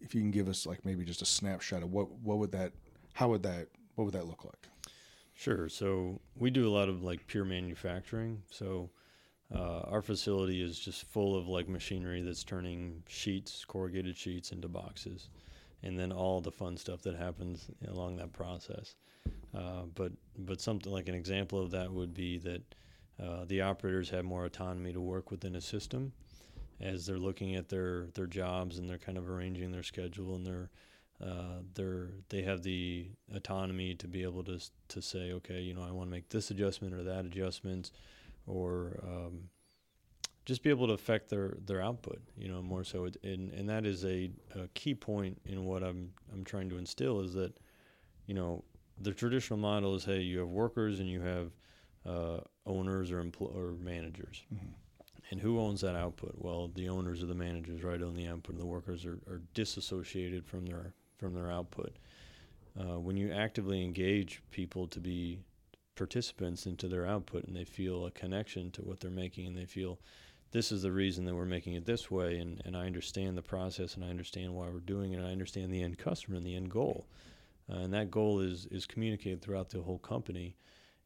If 0.00 0.14
you 0.14 0.20
can 0.20 0.30
give 0.30 0.48
us 0.48 0.66
like 0.66 0.84
maybe 0.84 1.04
just 1.04 1.22
a 1.22 1.26
snapshot 1.26 1.82
of 1.82 1.92
what 1.92 2.10
what 2.10 2.38
would 2.38 2.52
that 2.52 2.72
how 3.14 3.28
would 3.28 3.42
that 3.44 3.68
what 3.94 4.04
would 4.04 4.14
that 4.14 4.26
look 4.26 4.44
like? 4.44 4.68
Sure. 5.34 5.68
So 5.68 6.20
we 6.36 6.50
do 6.50 6.68
a 6.68 6.72
lot 6.72 6.88
of 6.88 7.02
like 7.02 7.26
pure 7.26 7.44
manufacturing. 7.44 8.42
So 8.50 8.90
uh, 9.54 9.80
our 9.80 10.02
facility 10.02 10.62
is 10.62 10.78
just 10.78 11.04
full 11.04 11.36
of 11.36 11.48
like 11.48 11.68
machinery 11.68 12.22
that's 12.22 12.44
turning 12.44 13.02
sheets, 13.08 13.64
corrugated 13.64 14.16
sheets, 14.16 14.52
into 14.52 14.68
boxes, 14.68 15.28
and 15.82 15.98
then 15.98 16.12
all 16.12 16.40
the 16.40 16.52
fun 16.52 16.76
stuff 16.76 17.02
that 17.02 17.16
happens 17.16 17.66
along 17.88 18.16
that 18.16 18.32
process. 18.32 18.94
Uh, 19.54 19.82
but 19.94 20.12
but 20.38 20.60
something 20.60 20.92
like 20.92 21.08
an 21.08 21.14
example 21.14 21.60
of 21.60 21.72
that 21.72 21.90
would 21.92 22.14
be 22.14 22.38
that 22.38 22.62
uh, 23.20 23.44
the 23.46 23.60
operators 23.60 24.08
have 24.08 24.24
more 24.24 24.44
autonomy 24.44 24.92
to 24.92 25.00
work 25.00 25.30
within 25.30 25.56
a 25.56 25.60
system 25.60 26.12
as 26.80 27.04
they're 27.04 27.18
looking 27.18 27.56
at 27.56 27.68
their 27.68 28.06
their 28.14 28.26
jobs 28.26 28.78
and 28.78 28.88
they're 28.88 28.98
kind 28.98 29.18
of 29.18 29.28
arranging 29.28 29.70
their 29.72 29.82
schedule 29.82 30.36
and 30.36 30.46
they're 30.46 30.70
uh, 31.22 31.60
they're 31.74 32.10
they 32.28 32.42
have 32.42 32.62
the 32.62 33.08
autonomy 33.34 33.94
to 33.94 34.06
be 34.06 34.22
able 34.22 34.44
to 34.44 34.58
to 34.88 35.02
say 35.02 35.32
okay 35.32 35.60
you 35.60 35.74
know 35.74 35.82
I 35.82 35.90
want 35.90 36.08
to 36.08 36.10
make 36.10 36.28
this 36.28 36.50
adjustment 36.50 36.94
or 36.94 37.02
that 37.02 37.24
adjustment 37.24 37.90
or 38.50 38.98
um, 39.04 39.48
just 40.44 40.62
be 40.62 40.70
able 40.70 40.86
to 40.86 40.92
affect 40.92 41.28
their 41.28 41.56
their 41.66 41.80
output 41.80 42.20
you 42.36 42.48
know 42.48 42.60
more 42.62 42.82
so 42.84 43.04
it, 43.04 43.16
and 43.22 43.52
and 43.52 43.68
that 43.68 43.84
is 43.86 44.04
a, 44.04 44.30
a 44.54 44.66
key 44.74 44.94
point 44.94 45.40
in 45.44 45.64
what 45.64 45.82
I'm 45.82 46.12
I'm 46.32 46.44
trying 46.44 46.68
to 46.70 46.78
instill 46.78 47.20
is 47.20 47.34
that 47.34 47.52
you 48.26 48.34
know 48.34 48.64
the 49.00 49.12
traditional 49.12 49.58
model 49.58 49.94
is 49.94 50.04
hey 50.04 50.20
you 50.20 50.38
have 50.40 50.48
workers 50.48 51.00
and 51.00 51.08
you 51.08 51.20
have 51.20 51.50
uh, 52.06 52.40
owners 52.66 53.10
or 53.12 53.22
empl- 53.22 53.54
or 53.54 53.72
managers 53.72 54.42
Mhm. 54.52 54.72
and 55.30 55.40
who 55.40 55.60
owns 55.60 55.80
that 55.82 55.94
output? 55.94 56.34
Well, 56.38 56.68
the 56.74 56.88
owners 56.88 57.22
or 57.22 57.26
the 57.26 57.34
managers, 57.34 57.84
right, 57.84 58.02
own 58.02 58.14
the 58.16 58.26
output, 58.26 58.54
and 58.54 58.60
the 58.60 58.66
workers 58.66 59.04
are, 59.06 59.20
are 59.28 59.42
disassociated 59.54 60.44
from 60.46 60.66
their 60.66 60.94
from 61.18 61.34
their 61.34 61.50
output. 61.52 61.92
Uh, 62.78 62.98
when 62.98 63.16
you 63.16 63.30
actively 63.32 63.84
engage 63.84 64.42
people 64.50 64.86
to 64.88 65.00
be 65.00 65.38
participants 65.96 66.66
into 66.66 66.88
their 66.88 67.06
output, 67.06 67.44
and 67.44 67.54
they 67.56 67.64
feel 67.64 68.06
a 68.06 68.10
connection 68.10 68.70
to 68.72 68.82
what 68.82 69.00
they're 69.00 69.10
making, 69.10 69.46
and 69.46 69.56
they 69.56 69.66
feel 69.66 69.98
this 70.52 70.72
is 70.72 70.82
the 70.82 70.92
reason 70.92 71.24
that 71.26 71.34
we're 71.34 71.44
making 71.44 71.74
it 71.74 71.84
this 71.84 72.10
way, 72.10 72.38
and, 72.38 72.60
and 72.64 72.76
I 72.76 72.86
understand 72.86 73.36
the 73.36 73.42
process, 73.42 73.94
and 73.94 74.04
I 74.04 74.08
understand 74.08 74.52
why 74.54 74.68
we're 74.68 74.80
doing 74.80 75.12
it, 75.12 75.16
and 75.18 75.26
I 75.26 75.30
understand 75.32 75.72
the 75.72 75.82
end 75.82 75.98
customer 75.98 76.36
and 76.36 76.46
the 76.46 76.56
end 76.56 76.70
goal, 76.70 77.06
uh, 77.70 77.76
and 77.76 77.94
that 77.94 78.10
goal 78.10 78.40
is 78.40 78.66
is 78.66 78.84
communicated 78.86 79.40
throughout 79.42 79.70
the 79.70 79.80
whole 79.82 79.98
company 79.98 80.56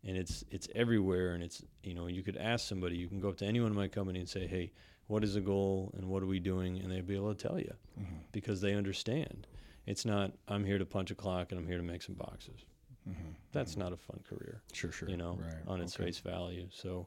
and 0.07 0.17
it's 0.19 0.45
it's 0.51 0.69
everywhere 0.75 1.33
and 1.35 1.43
it's 1.43 1.63
you 1.83 1.95
know 1.95 2.07
you 2.09 2.23
could 2.23 2.37
ask 2.37 2.67
somebody 2.69 2.97
you 2.97 3.09
can 3.09 3.21
go 3.21 3.29
up 3.31 3.37
to 3.39 3.45
anyone 3.47 3.71
in 3.71 3.77
my 3.77 3.89
company 3.89 4.19
and 4.19 4.29
say 4.29 4.47
hey 4.47 4.71
what 5.07 5.23
is 5.25 5.35
the 5.35 5.41
goal 5.41 5.91
and 5.97 6.07
what 6.09 6.23
are 6.23 6.27
we 6.27 6.39
doing? 6.39 6.79
And 6.79 6.91
they'd 6.91 7.07
be 7.07 7.15
able 7.17 7.35
to 7.35 7.49
tell 7.49 7.59
you 7.59 7.73
Mm-hmm. 8.01 8.17
because 8.33 8.61
they 8.63 8.73
understand. 8.75 9.47
It's 9.87 10.05
not 10.07 10.33
i'm 10.49 10.65
here 10.65 10.79
to 10.79 10.87
punch 10.87 11.11
a 11.11 11.15
clock 11.15 11.53
and 11.53 11.61
i'm 11.61 11.67
here 11.67 11.77
to 11.77 11.83
make 11.85 12.01
some 12.03 12.15
boxes 12.15 12.65
Mm-hmm. 13.09 13.31
that's 13.53 13.77
not 13.77 13.93
a 13.93 13.97
fun 13.97 14.21
career 14.29 14.63
Sure, 14.73 14.91
sure. 14.93 15.09
you 15.11 15.17
know 15.17 15.39
right. 15.41 15.63
on 15.69 15.81
its 15.83 15.95
okay. 15.95 16.05
face 16.07 16.19
value 16.21 16.69
so 16.71 17.07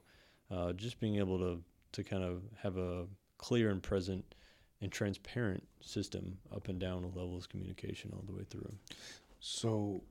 uh, 0.50 0.72
just 0.72 1.00
being 1.00 1.16
able 1.16 1.38
to 1.38 1.60
to 1.92 2.04
kind 2.04 2.22
of 2.22 2.42
have 2.62 2.76
a 2.76 3.06
clear 3.38 3.70
and 3.70 3.82
present 3.82 4.24
and 4.80 4.92
transparent 4.92 5.66
system 5.80 6.38
up 6.54 6.68
and 6.68 6.78
down 6.78 7.02
the 7.02 7.08
levels 7.08 7.44
of 7.44 7.50
communication 7.50 8.12
all 8.14 8.22
the 8.26 8.32
way 8.32 8.44
through 8.48 8.72
So, 9.40 10.02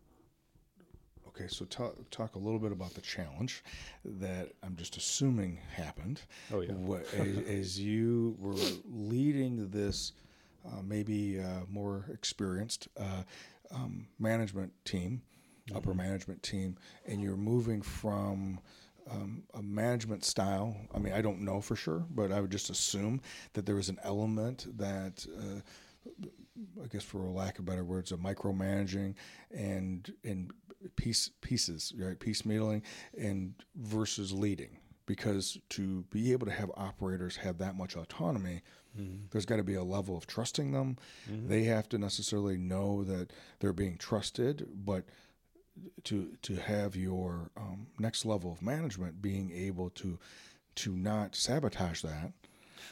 okay, 1.29 1.47
so 1.47 1.65
talk 1.65 1.95
talk 2.09 2.35
a 2.35 2.39
little 2.39 2.59
bit 2.59 2.71
about 2.71 2.93
the 2.93 3.01
challenge 3.01 3.63
that 4.03 4.51
I'm 4.63 4.75
just 4.75 4.97
assuming 4.97 5.59
happened. 5.73 6.21
oh 6.51 6.61
yeah 6.61 6.73
What, 6.73 7.05
as, 7.13 7.37
as 7.47 7.79
you 7.79 8.35
were 8.39 8.55
leading 8.91 9.69
this, 9.69 10.13
uh, 10.65 10.81
maybe 10.83 11.39
uh, 11.39 11.61
more 11.69 12.05
experienced 12.11 12.87
uh, 12.99 13.23
um, 13.71 14.07
management 14.19 14.71
team, 14.85 15.21
upper 15.75 15.89
Mm-hmm. 15.91 15.97
management 15.97 16.43
team, 16.43 16.77
and 17.05 17.21
you're 17.21 17.37
moving 17.37 17.81
from 17.81 18.59
um, 19.09 19.43
a 19.53 19.61
management 19.61 20.23
style. 20.25 20.75
I 20.93 20.99
mean, 20.99 21.13
I 21.13 21.21
don't 21.21 21.41
know 21.41 21.61
for 21.61 21.75
sure, 21.75 22.05
but 22.09 22.31
I 22.31 22.41
would 22.41 22.51
just 22.51 22.69
assume 22.69 23.21
that 23.53 23.65
there 23.65 23.75
was 23.75 23.89
an 23.89 23.99
element 24.03 24.67
that. 24.77 25.25
Uh, 25.37 25.61
I 26.83 26.87
guess 26.87 27.03
for 27.03 27.19
lack 27.19 27.59
of 27.59 27.65
better 27.65 27.83
words, 27.83 28.11
of 28.13 28.19
micromanaging 28.19 29.15
and 29.53 30.11
and 30.23 30.51
piece 30.95 31.29
pieces, 31.41 31.93
right? 31.97 32.17
Piecemealing 32.17 32.81
and 33.19 33.53
versus 33.75 34.31
leading. 34.31 34.77
Because 35.05 35.57
to 35.69 36.03
be 36.09 36.31
able 36.33 36.45
to 36.47 36.51
have 36.53 36.71
operators 36.75 37.35
have 37.37 37.57
that 37.59 37.75
much 37.75 37.95
autonomy, 37.95 38.61
Mm-hmm. 38.97 39.25
there's 39.29 39.45
got 39.45 39.57
to 39.57 39.63
be 39.63 39.75
a 39.75 39.83
level 39.83 40.17
of 40.17 40.25
trusting 40.25 40.71
them. 40.71 40.95
They 41.27 41.65
have 41.65 41.87
to 41.89 41.99
necessarily 41.99 42.57
know 42.57 43.03
that 43.03 43.31
they're 43.59 43.71
being 43.73 43.97
trusted, 43.97 44.67
but 44.73 45.03
to 46.05 46.35
to 46.41 46.55
have 46.55 46.95
your 46.95 47.51
um, 47.57 47.87
next 47.99 48.25
level 48.25 48.51
of 48.51 48.61
management 48.61 49.21
being 49.21 49.51
able 49.51 49.89
to 49.91 50.17
to 50.75 50.95
not 50.95 51.35
sabotage 51.35 52.01
that 52.01 52.31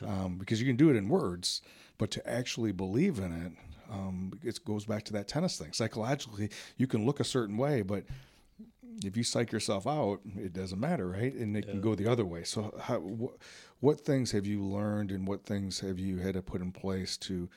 um, 0.06 0.38
because 0.38 0.60
you 0.60 0.68
can 0.68 0.76
do 0.76 0.90
it 0.90 0.96
in 0.96 1.10
words, 1.10 1.62
but 1.98 2.12
to 2.12 2.30
actually 2.30 2.72
believe 2.72 3.20
in 3.20 3.32
it, 3.32 3.52
um, 3.92 4.34
it 4.44 4.60
goes 4.66 4.86
back 4.86 5.04
to 5.06 5.14
that 5.14 5.28
tennis 5.28 5.58
thing. 5.58 5.72
Psychologically, 5.74 6.50
you 6.78 6.88
can 6.88 7.06
look 7.06 7.20
a 7.20 7.24
certain 7.24 7.58
way, 7.58 7.82
but 7.82 8.04
if 9.04 9.16
you 9.18 9.24
psych 9.24 9.52
yourself 9.52 9.86
out, 9.86 10.22
it 10.38 10.54
doesn't 10.54 10.80
matter, 10.80 11.08
right? 11.08 11.34
And 11.34 11.56
it 11.56 11.68
can 11.68 11.82
go 11.82 11.96
the 11.96 12.08
other 12.08 12.26
way. 12.26 12.44
So, 12.44 12.74
how, 12.82 13.00
wh- 13.00 13.84
what 13.84 14.02
things 14.02 14.32
have 14.32 14.46
you 14.46 14.64
learned, 14.64 15.12
and 15.12 15.28
what 15.28 15.46
things 15.46 15.80
have 15.82 16.00
you 16.00 16.18
had 16.18 16.34
to 16.34 16.42
put 16.42 16.62
in 16.62 16.72
place 16.72 17.18
to 17.18 17.50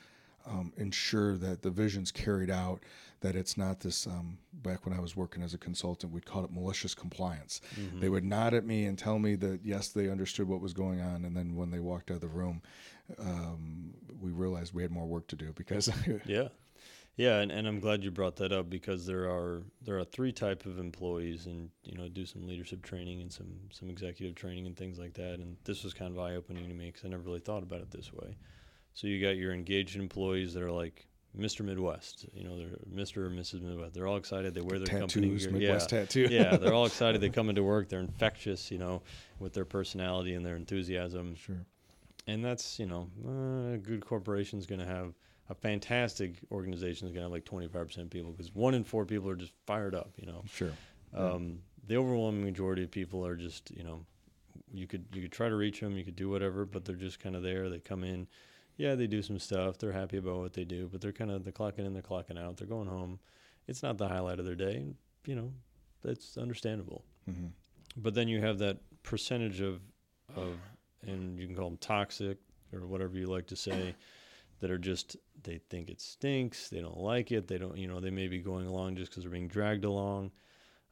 um, 0.45 0.73
ensure 0.77 1.37
that 1.37 1.61
the 1.61 1.69
vision's 1.69 2.11
carried 2.11 2.49
out? 2.51 2.83
That 3.21 3.35
it's 3.35 3.57
not 3.57 3.81
this. 3.81 4.07
Um, 4.07 4.37
back 4.53 4.85
when 4.85 4.95
I 4.95 5.01
was 5.01 5.15
working 5.15 5.43
as 5.43 5.53
a 5.53 5.57
consultant, 5.57 6.13
we'd 6.13 6.25
call 6.25 6.45
it 6.45 6.51
malicious 6.51 6.95
compliance. 6.95 7.59
Mm-hmm. 7.79 7.99
They 7.99 8.09
would 8.09 8.23
nod 8.23 8.53
at 8.53 8.65
me 8.65 8.85
and 8.85 8.97
tell 8.97 9.19
me 9.19 9.35
that 9.35 9.59
yes, 9.63 9.89
they 9.89 10.09
understood 10.09 10.47
what 10.47 10.61
was 10.61 10.73
going 10.73 11.01
on, 11.01 11.25
and 11.25 11.35
then 11.35 11.55
when 11.55 11.71
they 11.71 11.79
walked 11.79 12.11
out 12.11 12.15
of 12.15 12.21
the 12.21 12.27
room, 12.27 12.61
um, 13.19 13.93
we 14.21 14.31
realized 14.31 14.73
we 14.73 14.81
had 14.81 14.91
more 14.91 15.05
work 15.05 15.27
to 15.27 15.35
do 15.35 15.51
because 15.53 15.91
Yeah, 16.25 16.49
yeah, 17.19 17.41
and, 17.41 17.51
and 17.51 17.67
I'm 17.67 17.81
glad 17.81 18.01
you 18.01 18.11
brought 18.11 18.37
that 18.37 18.53
up 18.53 18.69
because 18.69 19.05
there 19.05 19.25
are 19.25 19.63
there 19.81 19.97
are 19.97 20.05
three 20.05 20.31
type 20.31 20.65
of 20.65 20.79
employees, 20.79 21.47
and 21.47 21.69
you 21.83 21.97
know, 21.97 22.07
do 22.07 22.25
some 22.25 22.47
leadership 22.47 22.81
training 22.81 23.19
and 23.19 23.29
some 23.29 23.53
some 23.71 23.89
executive 23.89 24.35
training 24.35 24.65
and 24.65 24.77
things 24.77 24.97
like 24.97 25.15
that. 25.15 25.33
And 25.39 25.57
this 25.65 25.83
was 25.83 25.93
kind 25.93 26.13
of 26.13 26.17
eye 26.17 26.35
opening 26.35 26.69
to 26.69 26.73
me 26.73 26.85
because 26.85 27.03
I 27.03 27.09
never 27.09 27.23
really 27.23 27.41
thought 27.41 27.61
about 27.61 27.81
it 27.81 27.91
this 27.91 28.13
way. 28.13 28.37
So 28.93 29.07
you 29.07 29.21
got 29.21 29.35
your 29.35 29.51
engaged 29.51 29.97
employees 29.97 30.53
that 30.53 30.63
are 30.63 30.71
like 30.71 31.08
Mr. 31.37 31.63
Midwest. 31.63 32.25
You 32.33 32.43
know, 32.43 32.57
they're 32.57 32.77
Mr. 32.93 33.17
or 33.17 33.29
Mrs. 33.29 33.61
Midwest. 33.61 33.93
They're 33.93 34.07
all 34.07 34.17
excited. 34.17 34.53
They 34.53 34.61
wear 34.61 34.79
their 34.79 34.87
Tattoos, 34.87 35.13
company 35.13 35.37
gear. 35.37 35.51
Midwest 35.51 35.91
yeah. 35.91 35.99
tattoo. 35.99 36.27
yeah, 36.29 36.57
they're 36.57 36.73
all 36.73 36.85
excited. 36.87 37.21
They 37.21 37.29
come 37.29 37.49
into 37.49 37.63
work. 37.63 37.89
They're 37.89 37.99
infectious. 37.99 38.71
You 38.71 38.79
know, 38.79 39.01
with 39.39 39.53
their 39.53 39.65
personality 39.65 40.33
and 40.33 40.45
their 40.45 40.55
enthusiasm. 40.55 41.35
Sure. 41.35 41.65
And 42.27 42.43
that's 42.43 42.79
you 42.79 42.85
know, 42.85 43.09
uh, 43.25 43.75
a 43.75 43.77
good 43.77 44.05
corporation 44.05 44.59
is 44.59 44.65
going 44.65 44.79
to 44.79 44.85
have 44.85 45.13
a 45.49 45.55
fantastic 45.55 46.35
organization 46.51 47.07
is 47.07 47.13
going 47.13 47.21
to 47.21 47.23
have 47.23 47.31
like 47.31 47.45
25% 47.45 48.09
people 48.11 48.31
because 48.31 48.53
one 48.53 48.75
in 48.75 48.83
four 48.83 49.03
people 49.03 49.29
are 49.29 49.35
just 49.35 49.53
fired 49.65 49.95
up. 49.95 50.11
You 50.17 50.27
know. 50.27 50.43
Sure. 50.47 50.71
Um, 51.13 51.59
the 51.87 51.97
overwhelming 51.97 52.43
majority 52.43 52.83
of 52.83 52.91
people 52.91 53.25
are 53.25 53.35
just 53.35 53.71
you 53.71 53.83
know 53.83 54.05
you 54.71 54.87
could 54.87 55.05
you 55.13 55.23
could 55.23 55.31
try 55.31 55.49
to 55.49 55.55
reach 55.55 55.79
them 55.79 55.97
you 55.97 56.03
could 56.03 56.15
do 56.15 56.29
whatever 56.29 56.65
but 56.65 56.85
they're 56.85 56.95
just 56.95 57.19
kind 57.19 57.35
of 57.35 57.41
there 57.41 57.69
they 57.69 57.79
come 57.79 58.03
in 58.03 58.27
yeah 58.79 58.95
they 58.95 59.05
do 59.05 59.21
some 59.21 59.37
stuff. 59.37 59.77
They're 59.77 59.91
happy 59.91 60.17
about 60.17 60.39
what 60.39 60.53
they 60.53 60.63
do 60.63 60.89
but 60.91 61.01
they're 61.01 61.11
kind 61.11 61.29
of 61.29 61.43
they're 61.43 61.53
clocking 61.53 61.85
in 61.85 61.93
they're 61.93 62.01
clocking 62.01 62.43
out. 62.43 62.57
They're 62.57 62.67
going 62.67 62.87
home. 62.87 63.19
It's 63.67 63.83
not 63.83 63.99
the 63.99 64.07
highlight 64.07 64.39
of 64.39 64.45
their 64.45 64.55
day 64.55 64.83
you 65.27 65.35
know 65.35 65.53
that's 66.01 66.37
understandable. 66.37 67.03
Hmm 67.25 67.49
but 67.97 68.13
then 68.13 68.27
you 68.27 68.41
have 68.41 68.59
that 68.59 68.77
percentage 69.03 69.61
of 69.61 69.81
of 70.35 70.57
and 71.05 71.39
you 71.39 71.47
can 71.47 71.55
call 71.55 71.69
them 71.69 71.77
toxic 71.77 72.37
or 72.73 72.85
whatever 72.85 73.17
you 73.17 73.27
like 73.27 73.47
to 73.47 73.55
say 73.55 73.95
that 74.59 74.69
are 74.69 74.77
just 74.77 75.15
they 75.43 75.59
think 75.69 75.89
it 75.89 76.01
stinks 76.01 76.69
they 76.69 76.81
don't 76.81 76.97
like 76.97 77.31
it 77.31 77.47
they 77.47 77.57
don't 77.57 77.77
you 77.77 77.87
know 77.87 77.99
they 77.99 78.09
may 78.09 78.27
be 78.27 78.39
going 78.39 78.67
along 78.67 78.95
just 78.95 79.11
because 79.11 79.23
they're 79.23 79.31
being 79.31 79.47
dragged 79.47 79.85
along. 79.85 80.31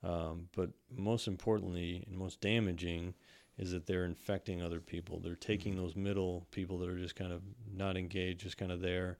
Um, 0.03 0.47
but 0.55 0.69
most 0.95 1.27
importantly 1.27 2.03
and 2.07 2.15
most 2.15 2.39
damaging 2.39 3.15
is 3.57 3.71
that 3.71 3.87
they're 3.87 4.05
infecting 4.05 4.61
other 4.61 4.79
people. 4.79 5.19
They're 5.19 5.35
taking 5.35 5.75
those 5.75 5.95
middle 5.95 6.45
people 6.51 6.77
that 6.79 6.89
are 6.89 6.97
just 6.97 7.15
kind 7.15 7.31
of 7.31 7.41
not 7.73 7.97
engaged 7.97 8.41
just 8.41 8.57
kind 8.57 8.71
of 8.71 8.81
there 8.81 9.17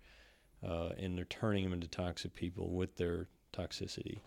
uh, 0.66 0.90
and 0.98 1.18
they're 1.18 1.26
turning 1.26 1.64
them 1.64 1.74
into 1.74 1.88
toxic 1.88 2.34
people 2.34 2.70
with 2.70 2.96
their 2.98 3.28
toxicity. 3.54 4.20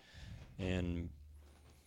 And 0.59 1.09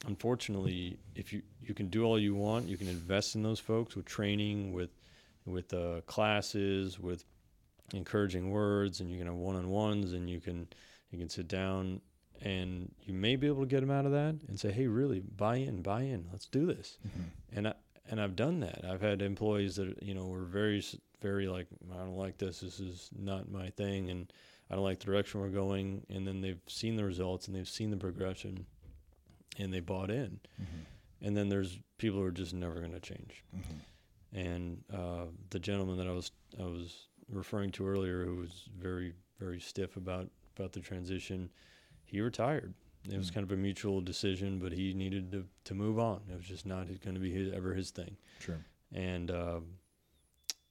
unfortunately, 0.08 0.98
if 1.16 1.32
you 1.32 1.44
you 1.62 1.74
can 1.74 1.88
do 1.88 2.04
all 2.04 2.20
you 2.20 2.36
want, 2.36 2.68
you 2.68 2.78
can 2.78 2.88
invest 2.88 3.36
in 3.36 3.44
those 3.44 3.60
folks 3.60 3.96
with 3.96 4.06
training, 4.06 4.74
with 4.74 4.90
with 5.46 5.74
uh, 5.74 6.02
classes, 6.06 7.00
with 7.00 7.24
encouraging 7.94 8.52
words, 8.52 9.00
and 9.00 9.10
you 9.10 9.18
can 9.18 9.28
have 9.28 9.36
one 9.36 9.56
on 9.56 9.70
ones, 9.70 10.14
and 10.14 10.30
you 10.30 10.40
can 10.40 10.68
you 11.12 11.20
can 11.20 11.30
sit 11.30 11.48
down, 11.48 12.02
and 12.42 12.92
you 13.04 13.14
may 13.14 13.36
be 13.36 13.48
able 13.48 13.62
to 13.62 13.68
get 13.68 13.82
them 13.82 13.92
out 13.92 14.06
of 14.06 14.12
that 14.12 14.36
and 14.48 14.60
say, 14.60 14.72
hey, 14.72 14.88
really, 14.88 15.20
buy 15.20 15.58
in, 15.58 15.82
buy 15.82 16.02
in, 16.02 16.28
let's 16.32 16.48
do 16.48 16.66
this, 16.66 16.98
hmm 17.02 17.24
and 17.56 17.68
I 17.68 17.73
and 18.14 18.22
I've 18.22 18.36
done 18.36 18.60
that. 18.60 18.86
I've 18.88 19.02
had 19.02 19.24
employees 19.24 19.78
that 19.78 20.04
you 20.04 20.14
know 20.14 20.28
were 20.28 20.44
very 20.44 20.84
very 21.20 21.48
like, 21.48 21.66
I 21.92 21.98
don't 21.98 22.16
like 22.16 22.38
this. 22.38 22.60
This 22.60 22.80
is 22.80 23.10
not 23.18 23.50
my 23.50 23.72
thing, 23.72 24.12
and 24.12 24.32
I 24.70 24.76
don't 24.76 24.84
like 24.84 25.00
the 25.00 25.08
direction 25.08 25.42
we're 25.42 25.48
going. 25.48 26.06
And 26.12 26.28
then 26.28 26.40
they've 26.40 26.62
seen 26.68 26.96
the 26.96 27.04
results 27.04 27.48
and 27.48 27.56
they've 27.56 27.68
seen 27.68 27.90
the 27.90 27.98
progression, 27.98 28.68
and 29.58 29.74
they 29.74 29.80
bought 29.80 30.12
in. 30.12 30.40
hmm 30.58 30.84
And 31.24 31.36
then 31.36 31.50
there's 31.50 31.80
people 31.98 32.20
who 32.20 32.26
are 32.26 32.32
just 32.32 32.54
never 32.54 32.76
going 32.76 32.92
to 32.92 33.00
change. 33.00 33.44
hmm 33.52 34.38
And 34.40 34.84
uh, 34.94 35.26
the 35.50 35.60
gentleman 35.60 35.98
that 35.98 36.08
I 36.08 36.12
was 36.12 36.32
I 36.60 36.66
was 36.66 37.08
referring 37.30 37.72
to 37.72 37.88
earlier, 37.88 38.26
who 38.26 38.36
was 38.36 38.70
very 38.78 39.14
very 39.40 39.60
stiff 39.60 39.98
about 39.98 40.30
about 40.56 40.74
the 40.74 40.82
transition, 40.82 41.50
he 42.06 42.22
retired. 42.22 42.76
It 43.10 43.18
was 43.18 43.30
Mm. 43.30 43.34
kind 43.34 43.44
of 43.44 43.52
a 43.52 43.58
mutual 43.58 44.00
decision, 44.02 44.60
but 44.60 44.72
he 44.72 44.94
needed 44.94 45.32
to 45.32 45.46
to 45.66 45.74
move 45.74 46.00
on. 46.00 46.22
It 46.32 46.36
was 46.36 46.46
just 46.46 46.66
not 46.66 46.88
going 47.02 47.16
to 47.16 47.20
be 47.22 47.32
his, 47.32 47.52
ever 47.54 47.74
his 47.74 47.92
thing 47.92 48.18
Sure. 48.40 48.64
and 48.94 49.30
um, 49.32 49.78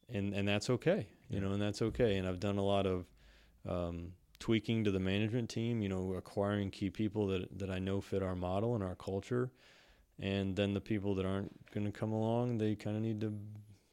and 0.09 0.35
and 0.35 0.47
that's 0.49 0.71
okay, 0.71 1.07
you 1.29 1.37
Yeah. 1.37 1.41
know, 1.47 1.53
and 1.53 1.63
that's 1.63 1.83
okay. 1.83 2.17
And 2.17 2.27
I've 2.27 2.41
done 2.41 2.59
a 2.59 2.65
lot 2.65 2.87
of 2.87 3.07
um, 3.69 4.13
tweaking 4.39 4.85
to 4.85 4.91
the 4.91 4.99
management 5.01 5.49
team, 5.51 5.83
you 5.83 5.89
know, 5.89 6.15
acquiring 6.15 6.71
key 6.71 6.91
people 6.91 7.27
that 7.29 7.59
that 7.59 7.71
I 7.71 7.79
know 7.79 8.01
fit 8.01 8.23
our 8.23 8.35
model 8.35 8.75
and 8.75 8.83
our 8.83 8.95
culture, 8.97 9.51
and 10.19 10.57
then 10.57 10.75
the 10.75 10.81
people 10.81 11.15
that 11.17 11.27
aren't 11.27 11.53
going 11.71 11.85
to 11.87 11.93
come 11.93 12.13
along, 12.13 12.59
they 12.59 12.75
kind 12.75 12.97
of 12.97 13.03
need 13.03 13.21
to, 13.21 13.33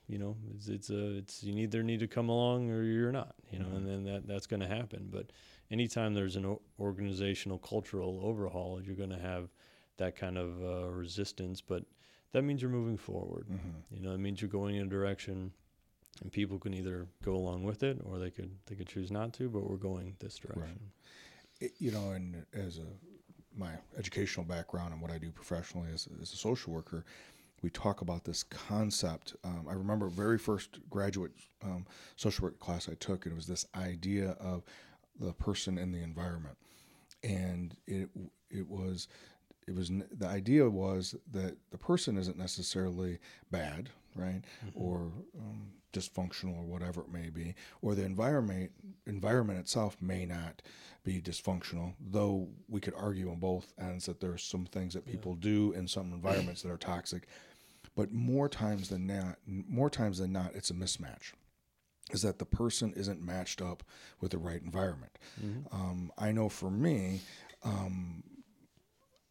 you 0.08 0.18
know, 0.18 0.36
it's 0.56 0.68
it's 0.68 0.90
a 0.90 1.18
it's 1.18 1.44
you 1.44 1.56
either 1.58 1.84
need 1.84 2.00
to 2.00 2.08
come 2.08 2.30
along 2.30 2.70
or 2.72 2.84
you're 2.84 3.12
not, 3.12 3.36
you 3.52 3.60
know, 3.60 3.68
Mhm. 3.68 3.76
and 3.78 3.88
then 3.88 4.04
that 4.06 4.28
that's 4.28 4.48
going 4.48 4.62
to 4.62 4.68
happen. 4.68 5.10
But 5.12 5.32
anytime 5.72 6.14
there's 6.14 6.36
an 6.36 6.58
organizational 6.80 7.58
cultural 7.60 8.20
overhaul, 8.24 8.82
you're 8.82 8.96
going 8.96 9.10
to 9.10 9.20
have 9.20 9.50
that 9.98 10.16
kind 10.16 10.38
of 10.38 10.62
uh, 10.64 10.90
resistance, 10.90 11.62
but 11.62 11.84
that 12.32 12.44
means 12.44 12.62
you're 12.62 12.72
moving 12.72 12.98
forward. 12.98 13.48
hmm 13.48 13.96
You 13.96 14.02
know, 14.02 14.14
it 14.14 14.20
means 14.20 14.42
you're 14.42 14.50
going 14.50 14.76
in 14.76 14.88
a 14.88 14.90
direction, 14.90 15.52
and 16.22 16.32
people 16.32 16.60
can 16.60 16.74
either 16.74 17.08
go 17.24 17.34
along 17.36 17.64
with 17.64 17.84
it 17.84 18.00
or 18.04 18.20
they 18.20 18.32
could 18.32 18.52
they 18.66 18.76
could 18.76 18.88
choose 18.88 19.12
not 19.12 19.34
to. 19.34 19.50
But 19.50 19.70
we're 19.70 19.78
going 19.78 20.16
this 20.20 20.38
direction. 20.38 20.92
It, 21.60 21.74
you 21.80 21.92
know, 21.92 22.12
and 22.12 22.46
as 22.54 22.78
a 22.78 22.86
my 23.56 23.72
educational 23.98 24.46
background 24.46 24.94
and 24.94 25.02
what 25.02 25.12
I 25.12 25.18
do 25.18 25.32
professionally 25.32 25.90
as, 25.94 26.08
as 26.22 26.32
a 26.34 26.38
social 26.38 26.72
worker, 26.72 27.04
we 27.62 27.70
talk 27.70 28.02
about 28.02 28.24
this 28.24 28.44
concept. 28.44 29.36
Um, 29.44 29.66
I 29.70 29.74
remember 29.74 30.08
very 30.08 30.38
first 30.38 30.80
graduate 30.90 31.32
um, 31.64 31.86
social 32.16 32.44
work 32.44 32.60
class 32.60 32.88
I 32.88 32.94
took, 32.96 33.26
and 33.26 33.34
it 33.34 33.36
was 33.36 33.48
this 33.48 33.66
idea 33.76 34.38
of 34.40 34.64
the 35.20 35.34
person 35.34 35.78
and 35.78 35.94
the 35.94 36.02
environment, 36.02 36.58
and 37.24 37.76
it 37.86 38.10
it 38.50 38.68
was 38.68 39.08
it 39.68 39.76
was 39.76 39.92
the 40.12 40.28
idea 40.28 40.68
was 40.70 41.16
that 41.32 41.58
the 41.72 41.78
person 41.78 42.18
isn't 42.18 42.38
necessarily 42.38 43.20
bad, 43.52 43.90
right, 44.16 44.42
or 44.74 45.12
um, 45.38 45.72
dysfunctional 45.94 46.58
or 46.58 46.64
whatever 46.64 47.02
it 47.02 47.12
may 47.12 47.30
be, 47.30 47.56
or 47.82 47.96
the 47.96 48.04
environment 48.04 48.72
environment 49.06 49.60
itself 49.60 49.98
may 50.02 50.26
not 50.26 50.62
be 51.04 51.22
dysfunctional. 51.22 51.94
Though 52.00 52.50
we 52.68 52.80
could 52.80 52.96
argue 52.96 53.30
on 53.30 53.40
both 53.40 53.74
ends 53.80 54.06
that 54.06 54.20
there 54.20 54.32
are 54.32 54.38
some 54.38 54.66
things 54.66 54.94
that 54.94 55.06
people 55.06 55.36
do 55.36 55.72
in 55.74 55.88
some 55.88 56.14
environments 56.14 56.62
that 56.64 56.72
are 56.72 56.78
toxic, 56.78 57.28
but 57.96 58.12
more 58.12 58.50
times 58.50 58.90
than 58.90 59.08
not, 59.08 59.38
more 59.46 59.90
times 59.90 60.20
than 60.20 60.32
not, 60.32 60.56
it's 60.56 60.72
a 60.72 60.76
mismatch. 60.76 61.34
Is 62.12 62.22
that 62.24 62.40
the 62.40 62.46
person 62.46 62.94
isn't 62.96 63.22
matched 63.22 63.62
up 63.62 63.84
with 64.20 64.32
the 64.32 64.38
right 64.38 64.62
environment? 64.62 65.18
Mhm. 65.42 65.74
Um, 65.74 66.12
I 66.18 66.32
know 66.32 66.50
for 66.50 66.72
me, 66.72 67.22
um, 67.64 68.24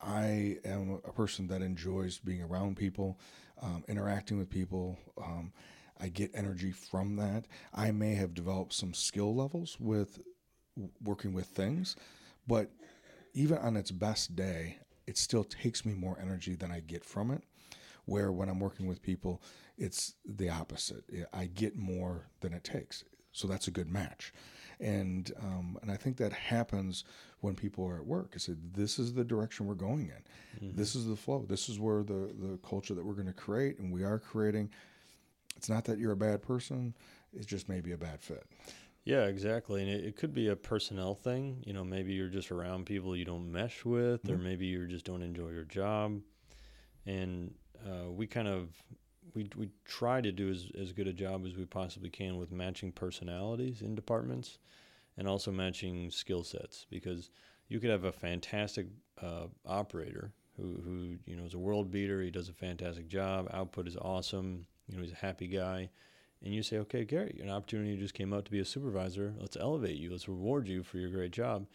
I 0.01 0.59
am 0.64 1.01
a 1.05 1.12
person 1.12 1.49
that 1.49 1.61
enjoys 1.62 2.18
being 2.18 2.43
around 2.43 2.76
people, 2.76 3.18
um, 3.61 3.85
interacting 3.89 4.39
with 4.39 4.49
people. 4.49 4.97
Um, 5.20 5.53
I 5.99 6.09
get 6.09 6.31
energy 6.35 6.70
from 6.70 7.16
that. 7.16 7.47
I 7.74 7.91
may 7.91 8.14
have 8.14 8.33
developed 8.35 8.72
some 8.72 8.95
skill 8.95 9.35
levels 9.35 9.76
with 9.81 10.20
w- 10.76 10.93
working 11.03 11.33
with 11.33 11.47
things, 11.47 11.97
but 12.47 12.70
even 13.35 13.59
on 13.59 13.76
its 13.76 13.91
best 13.91 14.37
day, 14.37 14.79
it 15.09 15.18
still 15.18 15.43
takes 15.43 15.85
me 15.85 15.95
more 15.95 16.16
energy 16.20 16.55
than 16.55 16.70
I 16.70 16.81
get 16.81 17.05
from 17.05 17.33
it. 17.33 17.43
Where 18.05 18.31
when 18.33 18.49
I'm 18.49 18.61
working 18.61 18.87
with 18.87 19.03
people, 19.03 19.43
it's 19.79 20.14
the 20.26 20.51
opposite. 20.51 21.05
I 21.33 21.47
get 21.47 21.76
more 21.76 22.26
than 22.41 22.53
it 22.53 22.64
takes. 22.64 23.05
So 23.33 23.47
that's 23.47 23.68
a 23.68 23.70
good 23.70 23.89
match. 23.89 24.33
And 24.81 25.31
um, 25.41 25.79
and 25.83 25.91
I 25.91 25.97
think 25.97 26.16
that 26.18 26.33
happens 26.33 27.05
when 27.41 27.55
people 27.55 27.87
are 27.87 27.97
at 27.97 28.07
work. 28.07 28.33
I 28.35 28.39
said, 28.39 28.74
this 28.74 28.99
is 28.99 29.12
the 29.14 29.24
direction 29.24 29.66
we're 29.66 29.74
going 29.74 30.11
in. 30.11 30.68
Mhm. 30.70 30.76
This 30.76 30.95
is 30.95 31.07
the 31.07 31.16
flow. 31.16 31.45
This 31.49 31.68
is 31.68 31.79
where 31.79 32.03
the 32.03 32.35
the 32.39 32.59
culture 32.68 32.95
that 32.95 33.05
we're 33.05 33.14
going 33.14 33.26
to 33.26 33.33
create, 33.33 33.79
and 33.79 33.93
we 33.93 34.03
are 34.05 34.18
creating. 34.18 34.70
It's 35.57 35.68
not 35.68 35.85
that 35.87 35.99
you're 35.99 36.12
a 36.12 36.16
bad 36.16 36.43
person. 36.43 36.95
It's 37.33 37.47
just 37.47 37.68
maybe 37.68 37.93
a 37.93 37.99
bad 37.99 38.20
fit. 38.22 38.45
Yeah, 39.05 39.24
exactly. 39.26 39.83
And 39.83 39.91
it, 39.91 40.05
it 40.05 40.16
could 40.16 40.33
be 40.35 40.49
a 40.49 40.57
personnel 40.57 41.14
thing. 41.14 41.62
You 41.66 41.72
know, 41.72 41.85
maybe 41.85 42.12
you're 42.12 42.29
just 42.29 42.51
around 42.53 42.87
people 42.87 43.16
you 43.16 43.24
don't 43.24 43.51
mesh 43.51 43.85
with, 43.85 44.29
or 44.31 44.37
Mhm. 44.37 44.43
maybe 44.43 44.66
you 44.66 44.87
just 44.87 45.05
don't 45.05 45.22
enjoy 45.22 45.51
your 45.51 45.64
job. 45.64 46.20
And 47.07 47.55
uh, 47.87 48.11
we 48.11 48.26
kind 48.26 48.49
of 48.49 48.70
we 49.35 49.49
we 49.57 49.70
try 49.85 50.20
to 50.20 50.33
do 50.33 50.51
as 50.51 50.66
as 50.81 50.93
good 50.93 51.07
a 51.09 51.12
job 51.12 51.47
as 51.47 51.57
we 51.57 51.64
possibly 51.64 52.11
can 52.11 52.39
with 52.39 52.53
matching 52.53 52.93
personalities 52.93 53.83
in 53.83 53.95
departments, 53.95 54.59
and 55.16 55.29
also 55.29 55.51
matching 55.53 56.11
skill 56.11 56.45
sets 56.45 56.87
because 56.91 57.31
you 57.68 57.81
could 57.81 57.91
have 57.91 58.05
a 58.05 58.12
fantastic 58.12 58.87
uh, 59.22 59.47
operator 59.66 60.33
who 60.57 60.81
who 60.85 61.16
you 61.26 61.37
know 61.37 61.45
is 61.45 61.55
a 61.55 61.59
world 61.59 61.91
beater. 61.91 62.22
He 62.22 62.31
does 62.31 62.49
a 62.49 62.53
fantastic 62.55 63.09
job. 63.09 63.49
Output 63.53 63.89
is 63.89 63.97
awesome. 63.97 64.66
You 64.89 64.97
know, 64.97 65.03
he's 65.03 65.12
a 65.12 65.16
happy 65.16 65.49
guy 65.49 65.91
and 66.43 66.55
you 66.55 66.62
say, 66.62 66.79
okay, 66.79 67.05
Gary, 67.05 67.39
an 67.43 67.51
opportunity 67.51 67.97
just 67.97 68.14
came 68.14 68.33
up 68.33 68.45
to 68.45 68.51
be 68.51 68.61
a 68.61 68.64
supervisor. 68.64 69.35
Let's 69.39 69.57
elevate 69.57 69.97
you. 69.97 70.11
Let's 70.11 70.29
reward 70.29 70.68
you 70.68 70.83
for 70.83 70.99
your 70.99 71.11
great 71.11 71.33
job. 71.33 71.66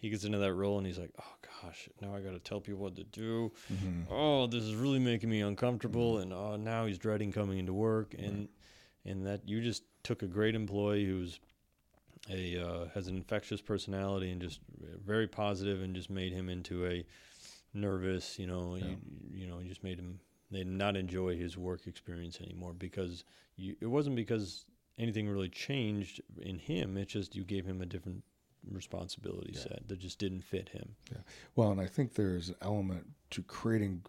He 0.00 0.08
gets 0.08 0.24
into 0.24 0.38
that 0.38 0.54
role 0.54 0.78
and 0.78 0.86
he's 0.86 0.98
like, 0.98 1.12
oh 1.20 1.34
gosh, 1.62 1.88
now 2.00 2.14
I 2.14 2.20
got 2.20 2.32
to 2.32 2.38
tell 2.38 2.58
people 2.60 2.80
what 2.80 2.96
to 2.96 3.04
do. 3.04 3.52
Mm-hmm. 3.72 4.10
Oh, 4.10 4.46
this 4.46 4.64
is 4.64 4.74
really 4.74 4.98
making 4.98 5.28
me 5.28 5.42
uncomfortable. 5.42 6.18
And 6.18 6.32
oh, 6.32 6.56
now 6.56 6.86
he's 6.86 6.96
dreading 6.98 7.32
coming 7.32 7.58
into 7.58 7.74
work. 7.74 8.14
And 8.18 8.48
and 9.04 9.26
that 9.26 9.46
you 9.46 9.60
just 9.60 9.82
took 10.02 10.22
a 10.22 10.26
great 10.26 10.54
employee 10.54 11.04
who's 11.04 11.38
a 12.30 12.56
uh, 12.58 12.84
has 12.94 13.08
an 13.08 13.16
infectious 13.16 13.60
personality 13.60 14.30
and 14.30 14.40
just 14.40 14.60
very 15.04 15.26
positive 15.26 15.82
and 15.82 15.94
just 15.94 16.08
made 16.10 16.32
him 16.32 16.48
into 16.48 16.86
a 16.86 17.04
nervous. 17.74 18.38
You 18.38 18.46
know, 18.46 18.76
Yeah. 18.76 18.86
you, 18.86 18.96
you 19.32 19.46
know, 19.46 19.58
you 19.60 19.68
just 19.68 19.84
made 19.84 19.98
him 19.98 20.20
they 20.50 20.64
not 20.64 20.96
enjoy 20.96 21.36
his 21.36 21.56
work 21.56 21.86
experience 21.86 22.40
anymore 22.40 22.72
because 22.72 23.24
you, 23.56 23.76
it 23.80 23.86
wasn't 23.86 24.16
because 24.16 24.64
anything 24.98 25.28
really 25.28 25.48
changed 25.48 26.20
in 26.40 26.58
him. 26.58 26.96
It's 26.96 27.12
just 27.12 27.36
you 27.36 27.44
gave 27.44 27.64
him 27.64 27.80
a 27.80 27.86
different 27.86 28.24
responsibility 28.68 29.54
set 29.54 29.88
that 29.88 29.98
just 29.98 30.18
didn't 30.18 30.42
fit 30.42 30.68
him. 30.70 30.96
Yeah. 31.10 31.18
Well, 31.56 31.70
and 31.70 31.80
I 31.80 31.86
think 31.86 32.14
there's 32.14 32.48
an 32.48 32.56
element 32.62 33.06
to 33.30 33.42
creating 33.42 34.02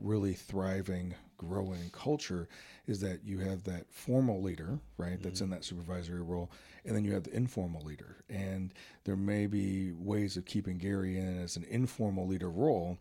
really 0.00 0.34
thriving, 0.34 1.14
growing 1.36 1.90
culture 1.92 2.48
is 2.86 3.00
that 3.00 3.24
you 3.24 3.38
have 3.38 3.64
that 3.64 3.86
formal 3.90 4.42
leader, 4.42 4.78
right, 4.96 5.22
that's 5.22 5.40
in 5.40 5.50
that 5.50 5.64
supervisory 5.64 6.22
role, 6.22 6.50
and 6.84 6.94
then 6.94 7.04
you 7.04 7.12
have 7.12 7.24
the 7.24 7.34
informal 7.34 7.82
leader. 7.82 8.16
And 8.28 8.72
there 9.04 9.16
may 9.16 9.46
be 9.46 9.92
ways 9.92 10.36
of 10.36 10.44
keeping 10.44 10.78
Gary 10.78 11.18
in 11.18 11.38
as 11.42 11.56
an 11.56 11.64
informal 11.64 12.26
leader 12.26 12.50
role, 12.50 12.98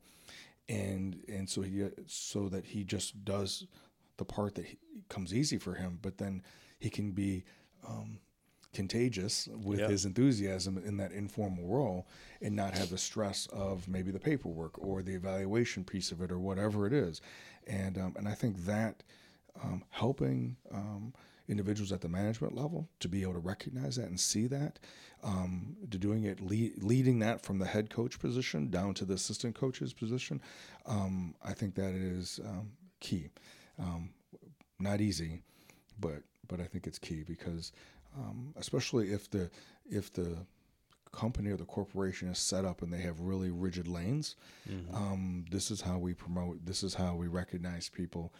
and 0.70 1.22
and 1.28 1.50
so 1.50 1.62
he 1.62 1.90
so 2.08 2.48
that 2.50 2.66
he 2.66 2.84
just 2.84 3.26
does 3.26 3.66
the 4.18 4.26
part 4.26 4.56
that 4.56 4.66
he, 4.66 4.78
comes 5.10 5.34
easy 5.34 5.58
for 5.58 5.74
him, 5.74 6.00
but 6.02 6.18
then 6.18 6.42
he 6.80 6.90
can 6.90 7.12
be 7.12 7.44
um, 7.88 8.20
contagious 8.74 9.48
with 9.48 9.80
Yeah. 9.80 9.88
his 9.88 10.06
enthusiasm 10.06 10.78
in 10.78 10.98
that 10.98 11.12
informal 11.12 11.66
role 11.68 12.08
and 12.42 12.56
not 12.56 12.78
have 12.78 12.90
the 12.90 12.98
stress 12.98 13.48
of 13.48 13.88
maybe 13.88 14.12
the 14.12 14.20
paperwork 14.20 14.78
or 14.80 15.02
the 15.02 15.14
evaluation 15.14 15.84
piece 15.84 16.12
of 16.12 16.22
it 16.22 16.32
or 16.32 16.40
whatever 16.40 16.86
it 16.88 16.94
is. 16.94 17.22
And 17.68 17.98
um, 17.98 18.14
and 18.18 18.28
I 18.28 18.34
think 18.34 18.66
that 18.66 19.04
um, 19.64 19.84
helping 19.92 20.58
um, 20.72 21.14
individuals 21.48 21.92
at 21.92 22.02
the 22.02 22.10
management 22.10 22.56
level 22.56 22.90
to 23.00 23.08
be 23.08 23.22
able 23.22 23.34
to 23.34 23.40
recognize 23.40 23.98
that 23.98 24.08
and 24.08 24.20
see 24.20 24.48
that, 24.48 24.80
um, 25.24 25.76
to 25.92 25.98
doing 25.98 26.24
it 26.24 26.40
lead, 26.42 26.82
leading 26.84 27.20
that 27.20 27.42
from 27.42 27.60
the 27.60 27.66
head 27.66 27.90
coach 27.90 28.18
position 28.20 28.70
down 28.70 28.94
to 28.96 29.06
the 29.06 29.14
assistant 29.14 29.54
coach's 29.56 29.94
position, 29.94 30.42
um, 30.86 31.36
I 31.44 31.54
think 31.54 31.76
that 31.76 31.94
is 31.94 32.40
um, 32.46 32.72
key. 33.00 33.30
Um, 33.78 34.10
not 34.80 35.02
easy, 35.02 35.44
but 36.00 36.24
but 36.48 36.60
I 36.60 36.66
think 36.66 36.88
it's 36.88 37.00
key 37.00 37.24
because 37.24 37.72
um, 38.16 38.54
especially 38.56 39.12
if 39.12 39.30
the 39.30 39.50
if 39.90 40.12
the 40.14 40.46
company 41.12 41.52
or 41.52 41.58
the 41.58 41.66
corporation 41.66 42.28
is 42.28 42.40
set 42.40 42.66
up 42.66 42.82
and 42.82 42.92
they 42.92 43.02
have 43.02 43.20
really 43.20 43.52
rigid 43.52 43.88
lanes, 43.88 44.36
um, 44.94 45.46
this 45.52 45.70
is 45.72 45.82
how 45.82 45.98
we 45.98 46.14
promote. 46.14 46.66
This 46.66 46.84
is 46.84 46.94
how 46.96 47.16
we 47.16 47.28
recognize 47.28 47.90
people. 47.90 48.34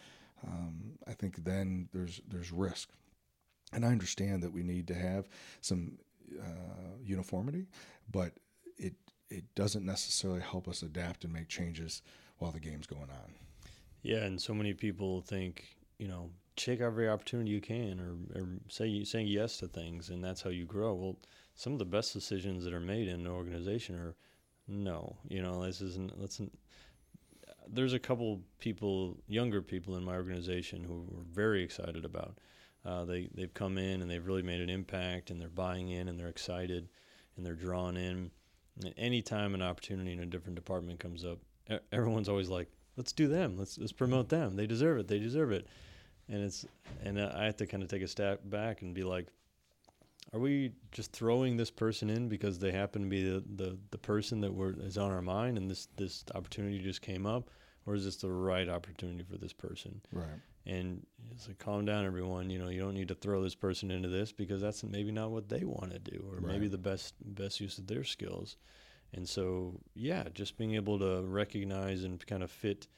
Um, 0.46 0.98
I 1.06 1.12
think 1.12 1.44
then 1.44 1.88
there's 1.92 2.20
there's 2.28 2.52
risk, 2.52 2.90
and 3.72 3.84
I 3.84 3.88
understand 3.88 4.42
that 4.42 4.52
we 4.52 4.62
need 4.62 4.86
to 4.88 4.94
have 4.94 5.28
some 5.60 5.98
uh, 6.40 6.96
uniformity, 7.02 7.66
but 8.10 8.32
it 8.76 8.94
it 9.30 9.44
doesn't 9.54 9.84
necessarily 9.84 10.40
help 10.40 10.68
us 10.68 10.82
adapt 10.82 11.24
and 11.24 11.32
make 11.32 11.48
changes 11.48 12.02
while 12.38 12.52
the 12.52 12.60
game's 12.60 12.86
going 12.86 13.02
on. 13.10 13.34
Yeah, 14.02 14.24
and 14.24 14.40
so 14.40 14.52
many 14.52 14.74
people 14.74 15.22
think, 15.22 15.64
you 15.98 16.08
know, 16.08 16.30
take 16.56 16.80
every 16.80 17.08
opportunity 17.08 17.50
you 17.50 17.60
can, 17.60 18.00
or, 18.00 18.40
or 18.40 18.48
say 18.68 19.04
saying 19.04 19.26
yes 19.26 19.58
to 19.58 19.68
things, 19.68 20.10
and 20.10 20.22
that's 20.22 20.42
how 20.42 20.50
you 20.50 20.64
grow. 20.64 20.94
Well, 20.94 21.16
some 21.54 21.72
of 21.72 21.78
the 21.78 21.84
best 21.84 22.12
decisions 22.12 22.64
that 22.64 22.74
are 22.74 22.80
made 22.80 23.08
in 23.08 23.20
an 23.20 23.26
organization 23.26 23.96
are 23.96 24.14
no. 24.68 25.16
You 25.28 25.42
know, 25.42 25.64
this 25.64 25.80
isn't. 25.80 26.20
Let's. 26.20 26.40
There's 27.66 27.94
a 27.94 27.98
couple 27.98 28.42
people, 28.58 29.16
younger 29.26 29.62
people 29.62 29.96
in 29.96 30.04
my 30.04 30.14
organization 30.14 30.84
who 30.84 31.06
we're 31.08 31.22
very 31.22 31.62
excited 31.62 32.04
about. 32.04 32.38
Uh, 32.84 33.04
they 33.04 33.28
they've 33.34 33.54
come 33.54 33.78
in 33.78 34.02
and 34.02 34.10
they've 34.10 34.26
really 34.26 34.42
made 34.42 34.60
an 34.60 34.70
impact, 34.70 35.30
and 35.30 35.40
they're 35.40 35.48
buying 35.48 35.90
in, 35.90 36.08
and 36.08 36.18
they're 36.18 36.28
excited, 36.28 36.88
and 37.36 37.44
they're 37.44 37.54
drawn 37.54 37.96
in. 37.96 38.30
And 38.82 38.94
anytime 38.96 39.54
an 39.54 39.62
opportunity 39.62 40.12
in 40.12 40.20
a 40.20 40.26
different 40.26 40.56
department 40.56 40.98
comes 40.98 41.24
up, 41.24 41.38
everyone's 41.92 42.28
always 42.28 42.48
like, 42.48 42.68
let's 42.96 43.12
do 43.12 43.28
them. 43.28 43.56
Let's 43.56 43.78
let's 43.78 43.92
promote 43.92 44.28
them. 44.28 44.56
They 44.56 44.66
deserve 44.66 44.98
it. 44.98 45.08
They 45.08 45.18
deserve 45.18 45.52
it. 45.52 45.66
And 46.28 46.42
it's 46.42 46.66
and 47.02 47.20
I 47.20 47.44
have 47.44 47.56
to 47.58 47.66
kind 47.66 47.82
of 47.82 47.88
take 47.88 48.02
a 48.02 48.08
step 48.08 48.40
back 48.44 48.82
and 48.82 48.94
be 48.94 49.02
like, 49.02 49.28
are 50.32 50.40
we 50.40 50.72
just 50.90 51.12
throwing 51.12 51.56
this 51.56 51.70
person 51.70 52.10
in 52.10 52.28
because 52.28 52.58
they 52.58 52.72
happen 52.72 53.02
to 53.02 53.08
be 53.08 53.22
the, 53.22 53.44
the, 53.56 53.78
the 53.90 53.98
person 53.98 54.40
that 54.40 54.52
we're, 54.52 54.72
is 54.80 54.98
on 54.98 55.12
our 55.12 55.22
mind 55.22 55.58
and 55.58 55.70
this 55.70 55.88
this 55.96 56.24
opportunity 56.34 56.78
just 56.80 57.02
came 57.02 57.26
up, 57.26 57.50
or 57.86 57.94
is 57.94 58.04
this 58.04 58.16
the 58.16 58.30
right 58.30 58.68
opportunity 58.68 59.22
for 59.22 59.36
this 59.36 59.52
person? 59.52 60.00
Right. 60.12 60.40
And 60.66 61.06
it's 61.30 61.46
like, 61.46 61.58
calm 61.58 61.84
down, 61.84 62.06
everyone. 62.06 62.48
You 62.48 62.58
know, 62.58 62.68
you 62.70 62.80
don't 62.80 62.94
need 62.94 63.08
to 63.08 63.14
throw 63.14 63.42
this 63.42 63.54
person 63.54 63.90
into 63.90 64.08
this 64.08 64.32
because 64.32 64.62
that's 64.62 64.82
maybe 64.82 65.12
not 65.12 65.30
what 65.30 65.48
they 65.48 65.62
want 65.64 65.92
to 65.92 65.98
do, 65.98 66.24
or 66.32 66.40
maybe 66.40 66.68
the 66.68 66.78
best 66.78 67.14
best 67.22 67.60
use 67.60 67.76
of 67.76 67.86
their 67.86 68.02
skills. 68.02 68.56
And 69.12 69.28
so, 69.28 69.78
yeah, 69.94 70.24
just 70.32 70.56
being 70.56 70.74
able 70.74 70.98
to 70.98 71.22
recognize 71.22 72.02
and 72.02 72.24
kind 72.26 72.42
of 72.42 72.50
fit. 72.50 72.88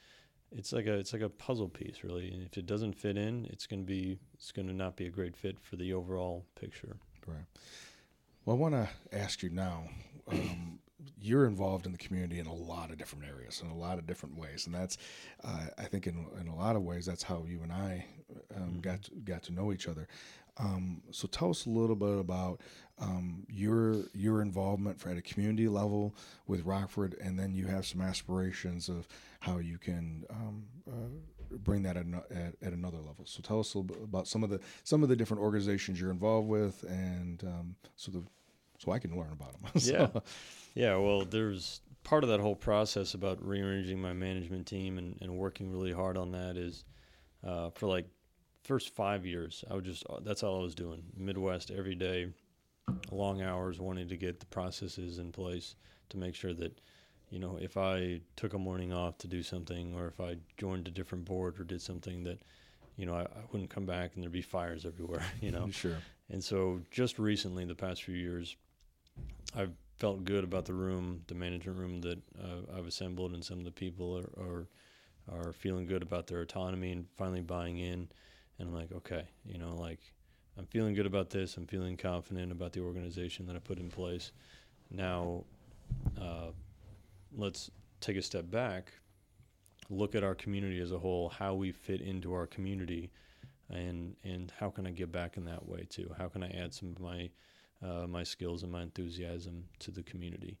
It's 0.51 0.71
like 0.73 0.87
a 0.87 0.93
it's 0.93 1.13
like 1.13 1.21
a 1.21 1.29
puzzle 1.29 1.69
piece, 1.69 2.03
really. 2.03 2.31
And 2.31 2.43
if 2.43 2.57
it 2.57 2.65
doesn't 2.65 2.93
fit 2.93 3.17
in, 3.17 3.45
it's 3.49 3.67
gonna 3.67 3.83
be 3.83 4.17
it's 4.33 4.51
gonna 4.51 4.73
not 4.73 4.95
be 4.95 5.05
a 5.05 5.09
great 5.11 5.35
fit 5.35 5.59
for 5.59 5.75
the 5.75 5.93
overall 5.93 6.45
picture. 6.59 6.97
Right. 7.25 7.45
Well, 8.45 8.55
I 8.55 8.59
want 8.59 8.73
to 8.75 8.89
ask 9.11 9.43
you 9.43 9.49
now. 9.49 9.89
Um, 10.31 10.79
you're 11.19 11.45
involved 11.45 11.85
in 11.85 11.91
the 11.91 11.97
community 11.97 12.39
in 12.39 12.47
a 12.47 12.53
lot 12.53 12.91
of 12.91 12.97
different 12.97 13.25
areas, 13.25 13.61
in 13.61 13.69
a 13.69 13.75
lot 13.75 13.97
of 13.97 14.07
different 14.07 14.37
ways, 14.37 14.65
and 14.65 14.73
that's, 14.73 14.97
uh, 15.43 15.67
I 15.77 15.83
think, 15.83 16.07
in, 16.07 16.25
in 16.39 16.47
a 16.47 16.55
lot 16.55 16.75
of 16.75 16.83
ways, 16.83 17.05
that's 17.05 17.23
how 17.23 17.45
you 17.47 17.61
and 17.61 17.71
I 17.71 18.05
um, 18.55 18.79
got 18.81 19.03
to, 19.03 19.11
got 19.23 19.43
to 19.43 19.53
know 19.53 19.71
each 19.71 19.87
other. 19.87 20.07
Um, 20.59 21.01
so, 21.11 21.27
tell 21.27 21.49
us 21.51 21.65
a 21.65 21.69
little 21.69 21.95
bit 21.95 22.17
about 22.19 22.61
um, 22.99 23.45
your 23.49 23.97
your 24.13 24.41
involvement 24.41 25.05
at 25.05 25.17
a 25.17 25.21
community 25.21 25.67
level 25.67 26.15
with 26.47 26.65
Rockford, 26.65 27.15
and 27.21 27.37
then 27.37 27.53
you 27.53 27.67
have 27.67 27.85
some 27.85 28.01
aspirations 28.01 28.89
of 28.89 29.07
how 29.39 29.59
you 29.59 29.77
can 29.77 30.25
um, 30.31 30.63
uh, 30.89 31.55
bring 31.59 31.83
that 31.83 31.95
at, 31.95 32.05
at, 32.31 32.55
at 32.61 32.73
another 32.73 32.97
level. 32.97 33.25
So, 33.25 33.41
tell 33.41 33.59
us 33.59 33.73
a 33.73 33.77
little 33.77 33.95
bit 33.95 34.03
about 34.03 34.27
some 34.27 34.43
of 34.43 34.49
the 34.49 34.59
some 34.83 35.03
of 35.03 35.09
the 35.09 35.15
different 35.15 35.43
organizations 35.43 35.99
you're 36.01 36.11
involved 36.11 36.47
with, 36.47 36.83
and 36.89 37.43
um, 37.43 37.75
so 37.95 38.11
the 38.11 38.23
so 38.79 38.91
I 38.91 38.99
can 38.99 39.17
learn 39.17 39.31
about 39.31 39.53
them. 39.53 39.71
So- 39.81 39.91
Yeah. 39.91 40.19
Yeah, 40.75 40.95
well, 40.97 41.21
there's 41.25 41.81
part 42.03 42.23
of 42.23 42.29
that 42.29 42.39
whole 42.39 42.55
process 42.55 43.15
about 43.15 43.43
rearranging 43.45 43.99
my 43.99 44.13
management 44.13 44.67
team 44.67 44.97
and, 44.99 45.17
and 45.21 45.35
working 45.37 45.71
really 45.71 45.91
hard 45.91 46.17
on 46.17 46.31
that 46.33 46.55
is 46.55 46.85
uh, 47.43 47.71
for 47.71 47.87
like 47.87 48.05
first 48.67 48.93
five 48.93 49.25
years, 49.25 49.63
I 49.71 49.75
would 49.75 49.85
just 49.85 50.03
that's 50.21 50.43
all 50.43 50.59
I 50.59 50.63
was 50.63 50.75
doing. 50.75 51.01
Midwest 51.15 51.71
every 51.71 51.95
day, 51.95 52.27
long 53.11 53.41
hours, 53.41 53.79
wanting 53.79 54.09
to 54.09 54.17
get 54.17 54.39
the 54.39 54.45
processes 54.47 55.17
in 55.17 55.31
place 55.31 55.75
to 56.09 56.17
make 56.17 56.35
sure 56.35 56.53
that 56.53 56.79
you 57.29 57.39
know 57.39 57.57
if 57.59 57.77
I 57.77 58.21
took 58.35 58.53
a 58.53 58.59
morning 58.59 58.93
off 58.93 59.17
to 59.19 59.27
do 59.27 59.41
something 59.41 59.95
or 59.95 60.07
if 60.07 60.19
I 60.19 60.35
joined 60.57 60.87
a 60.87 60.91
different 60.91 61.25
board 61.25 61.59
or 61.59 61.63
did 61.63 61.81
something 61.81 62.23
that 62.25 62.39
you 62.97 63.05
know 63.05 63.15
I, 63.15 63.21
I 63.21 63.43
wouldn't 63.51 63.69
come 63.69 63.85
back 63.85 64.11
and 64.13 64.23
there'd 64.23 64.31
be 64.31 64.41
fires 64.41 64.85
everywhere. 64.85 65.23
You 65.41 65.51
know, 65.51 65.69
sure. 65.71 65.97
and 66.29 66.43
so 66.43 66.81
just 66.91 67.17
recently, 67.17 67.63
the 67.65 67.75
past 67.75 68.03
few 68.03 68.15
years, 68.15 68.57
I've 69.55 69.73
felt 69.97 70.25
good 70.25 70.43
about 70.43 70.65
the 70.65 70.73
room, 70.73 71.21
the 71.27 71.35
management 71.35 71.79
room 71.79 72.01
that 72.01 72.19
uh, 72.37 72.77
I've 72.77 72.85
assembled, 72.85 73.33
and 73.33 73.43
some 73.43 73.59
of 73.59 73.65
the 73.65 73.71
people 73.71 74.17
are, 74.17 74.43
are 74.43 74.67
are 75.29 75.53
feeling 75.53 75.85
good 75.85 76.01
about 76.01 76.27
their 76.27 76.41
autonomy 76.41 76.91
and 76.91 77.05
finally 77.17 77.41
buying 77.41 77.77
in. 77.77 78.07
And 78.59 78.69
I'm 78.69 78.73
like, 78.73 78.91
okay, 78.91 79.27
you 79.45 79.57
know, 79.57 79.75
like 79.75 79.99
I'm 80.57 80.65
feeling 80.65 80.95
good 80.95 81.05
about 81.05 81.29
this. 81.29 81.57
I'm 81.57 81.67
feeling 81.67 81.97
confident 81.97 82.51
about 82.51 82.73
the 82.73 82.81
organization 82.81 83.45
that 83.47 83.55
I 83.55 83.59
put 83.59 83.77
in 83.77 83.89
place. 83.89 84.31
Now, 84.89 85.43
uh, 86.19 86.51
let's 87.35 87.69
take 87.99 88.17
a 88.17 88.21
step 88.21 88.49
back, 88.49 88.91
look 89.89 90.15
at 90.15 90.23
our 90.23 90.35
community 90.35 90.79
as 90.79 90.91
a 90.91 90.97
whole, 90.97 91.29
how 91.29 91.53
we 91.53 91.71
fit 91.71 92.01
into 92.01 92.33
our 92.33 92.47
community, 92.47 93.11
and 93.69 94.15
and 94.23 94.51
how 94.59 94.69
can 94.69 94.87
I 94.87 94.91
give 94.91 95.11
back 95.11 95.37
in 95.37 95.45
that 95.45 95.67
way 95.67 95.85
too? 95.89 96.13
How 96.17 96.27
can 96.27 96.43
I 96.43 96.49
add 96.49 96.73
some 96.73 96.89
of 96.89 96.99
my 96.99 97.29
uh, 97.83 98.07
my 98.07 98.23
skills 98.23 98.63
and 98.63 98.71
my 98.71 98.81
enthusiasm 98.81 99.65
to 99.79 99.91
the 99.91 100.03
community? 100.03 100.57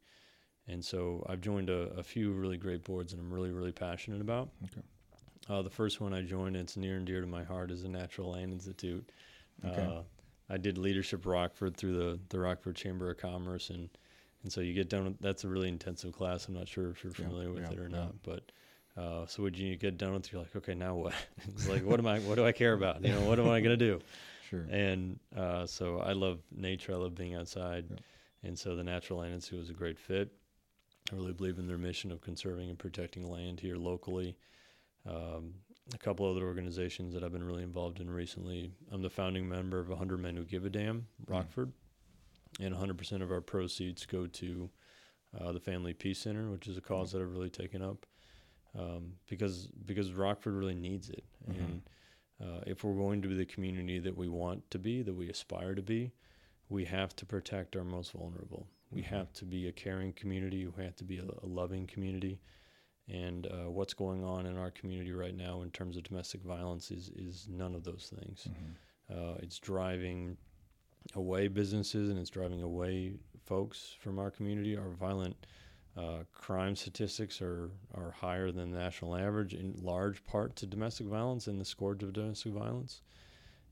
And 0.67 0.83
so 0.83 1.25
I've 1.29 1.39
joined 1.39 1.69
a, 1.69 1.89
a 1.97 2.03
few 2.03 2.33
really 2.33 2.57
great 2.57 2.83
boards 2.83 3.13
that 3.13 3.19
I'm 3.19 3.33
really 3.33 3.51
really 3.51 3.71
passionate 3.71 4.21
about. 4.21 4.49
Okay. 4.65 4.85
Uh, 5.49 5.61
the 5.61 5.69
first 5.69 6.01
one 6.01 6.13
I 6.13 6.21
joined, 6.21 6.55
it's 6.55 6.75
near 6.77 6.97
and 6.97 7.05
dear 7.05 7.21
to 7.21 7.27
my 7.27 7.43
heart, 7.43 7.71
is 7.71 7.83
the 7.83 7.89
Natural 7.89 8.31
Land 8.31 8.51
Institute. 8.51 9.09
Okay. 9.65 9.81
Uh, 9.81 10.01
I 10.49 10.57
did 10.57 10.77
leadership 10.77 11.25
Rockford 11.25 11.75
through 11.77 11.93
the, 11.97 12.19
the 12.29 12.39
Rockford 12.39 12.75
Chamber 12.75 13.09
of 13.11 13.17
Commerce, 13.17 13.69
and 13.69 13.89
and 14.43 14.51
so 14.51 14.61
you 14.61 14.73
get 14.73 14.89
done. 14.89 15.05
With, 15.05 15.19
that's 15.19 15.43
a 15.43 15.47
really 15.47 15.67
intensive 15.67 16.13
class. 16.13 16.47
I'm 16.47 16.53
not 16.53 16.67
sure 16.67 16.89
if 16.89 17.03
you're 17.03 17.13
Yeah, 17.17 17.25
familiar 17.25 17.51
with 17.51 17.63
yeah, 17.63 17.71
it 17.71 17.79
or 17.79 17.89
yeah. 17.89 17.97
not, 17.97 18.23
but 18.23 18.51
uh, 18.97 19.25
so 19.25 19.43
when 19.43 19.53
you 19.53 19.75
get 19.77 19.97
done 19.97 20.13
with, 20.13 20.25
it, 20.25 20.31
you're 20.31 20.41
like, 20.41 20.55
okay, 20.55 20.73
now 20.73 20.95
what? 20.95 21.13
it's 21.49 21.67
like, 21.67 21.83
what 21.83 21.99
am 21.99 22.07
I? 22.07 22.19
What 22.19 22.35
do 22.35 22.45
I 22.45 22.51
care 22.51 22.73
about? 22.73 23.03
You 23.03 23.11
know, 23.11 23.21
what 23.21 23.39
am 23.39 23.49
I 23.49 23.61
gonna 23.61 23.77
do? 23.77 23.99
Sure. 24.49 24.65
And 24.71 25.19
uh, 25.35 25.65
so 25.65 25.99
I 25.99 26.13
love 26.13 26.39
nature. 26.55 26.93
I 26.93 26.95
love 26.95 27.15
being 27.15 27.35
outside, 27.35 27.83
and 28.43 28.57
so 28.57 28.77
the 28.77 28.83
Natural 28.83 29.19
Land 29.19 29.33
Institute 29.33 29.59
was 29.59 29.69
a 29.69 29.73
great 29.73 29.99
fit. 29.99 30.31
I 31.11 31.15
really 31.15 31.33
believe 31.33 31.59
in 31.59 31.67
their 31.67 31.77
mission 31.77 32.13
of 32.13 32.21
conserving 32.21 32.69
and 32.69 32.79
protecting 32.79 33.29
land 33.29 33.59
here 33.59 33.75
locally. 33.75 34.37
Um, 35.07 35.53
a 35.93 35.97
couple 35.97 36.29
other 36.29 36.45
organizations 36.45 37.13
that 37.13 37.23
I've 37.23 37.31
been 37.31 37.43
really 37.45 37.63
involved 37.63 38.01
in 38.01 38.09
recently. 38.09 38.71
I'm 38.91 39.01
the 39.01 39.09
founding 39.09 39.47
member 39.47 39.79
of 39.79 39.87
100 39.87 40.17
Men 40.19 40.35
Who 40.35 40.43
Give 40.43 40.65
a 40.65 40.69
Damn, 40.69 41.07
Rockford, 41.27 41.71
and 42.59 42.75
100% 42.75 43.21
of 43.21 43.31
our 43.31 43.39
proceeds 43.39 44.05
go 44.05 44.27
to 44.27 44.69
uh, 45.39 45.51
the 45.53 45.61
Family 45.61 45.93
Peace 45.93 46.19
Center, 46.19 46.49
which 46.51 46.67
is 46.67 46.77
a 46.77 46.81
cause 46.81 47.13
that 47.13 47.21
I've 47.21 47.31
really 47.31 47.49
taken 47.49 47.81
up 47.81 48.05
um, 48.77 49.13
because 49.29 49.67
because 49.85 50.11
Rockford 50.11 50.53
really 50.55 50.75
needs 50.75 51.09
it. 51.09 51.23
Mhm. 51.49 51.57
And 51.57 51.81
uh, 52.41 52.61
if 52.67 52.83
we're 52.83 52.93
going 52.95 53.21
to 53.21 53.27
be 53.29 53.35
the 53.35 53.45
community 53.45 53.99
that 53.99 54.15
we 54.15 54.27
want 54.27 54.69
to 54.71 54.79
be, 54.79 55.01
that 55.03 55.13
we 55.13 55.29
aspire 55.29 55.73
to 55.73 55.81
be, 55.81 56.11
we 56.69 56.83
have 56.85 57.15
to 57.15 57.25
protect 57.25 57.75
our 57.77 57.83
most 57.85 58.11
vulnerable. 58.11 58.67
We 58.91 59.01
Mm-hmm. 59.01 59.15
have 59.15 59.33
to 59.33 59.45
be 59.45 59.67
a 59.67 59.71
caring 59.71 60.13
community. 60.13 60.65
We 60.67 60.83
have 60.83 60.95
to 60.97 61.03
be 61.03 61.17
a, 61.19 61.23
a 61.43 61.47
loving 61.47 61.87
community. 61.87 62.39
And 63.09 63.47
uh, 63.47 63.69
what's 63.69 63.93
going 63.93 64.23
on 64.23 64.45
in 64.45 64.57
our 64.57 64.71
community 64.71 65.13
right 65.13 65.35
now 65.35 65.61
in 65.61 65.71
terms 65.71 65.95
of 65.95 66.03
domestic 66.03 66.41
violence 66.43 66.91
is, 66.91 67.09
is 67.15 67.47
none 67.49 67.73
of 67.73 67.83
those 67.83 68.11
things. 68.13 68.47
Mhm. 68.49 68.75
Uh, 69.09 69.35
it's 69.41 69.59
driving 69.59 70.37
away 71.15 71.47
businesses 71.47 72.09
and 72.09 72.19
it's 72.19 72.29
driving 72.29 72.61
away 72.61 73.13
folks 73.45 73.95
from 73.99 74.19
our 74.19 74.29
community. 74.29 74.75
Our 74.75 74.89
violent 74.89 75.37
uh, 75.95 76.23
crime 76.33 76.75
statistics 76.75 77.41
are, 77.41 77.71
are 77.95 78.11
higher 78.11 78.51
than 78.51 78.71
the 78.71 78.77
national 78.77 79.15
average 79.15 79.53
in 79.53 79.73
large 79.81 80.23
part 80.25 80.55
to 80.57 80.67
domestic 80.67 81.07
violence 81.07 81.47
and 81.47 81.59
the 81.59 81.65
scourge 81.65 82.03
of 82.03 82.13
domestic 82.13 82.51
violence. 82.51 83.01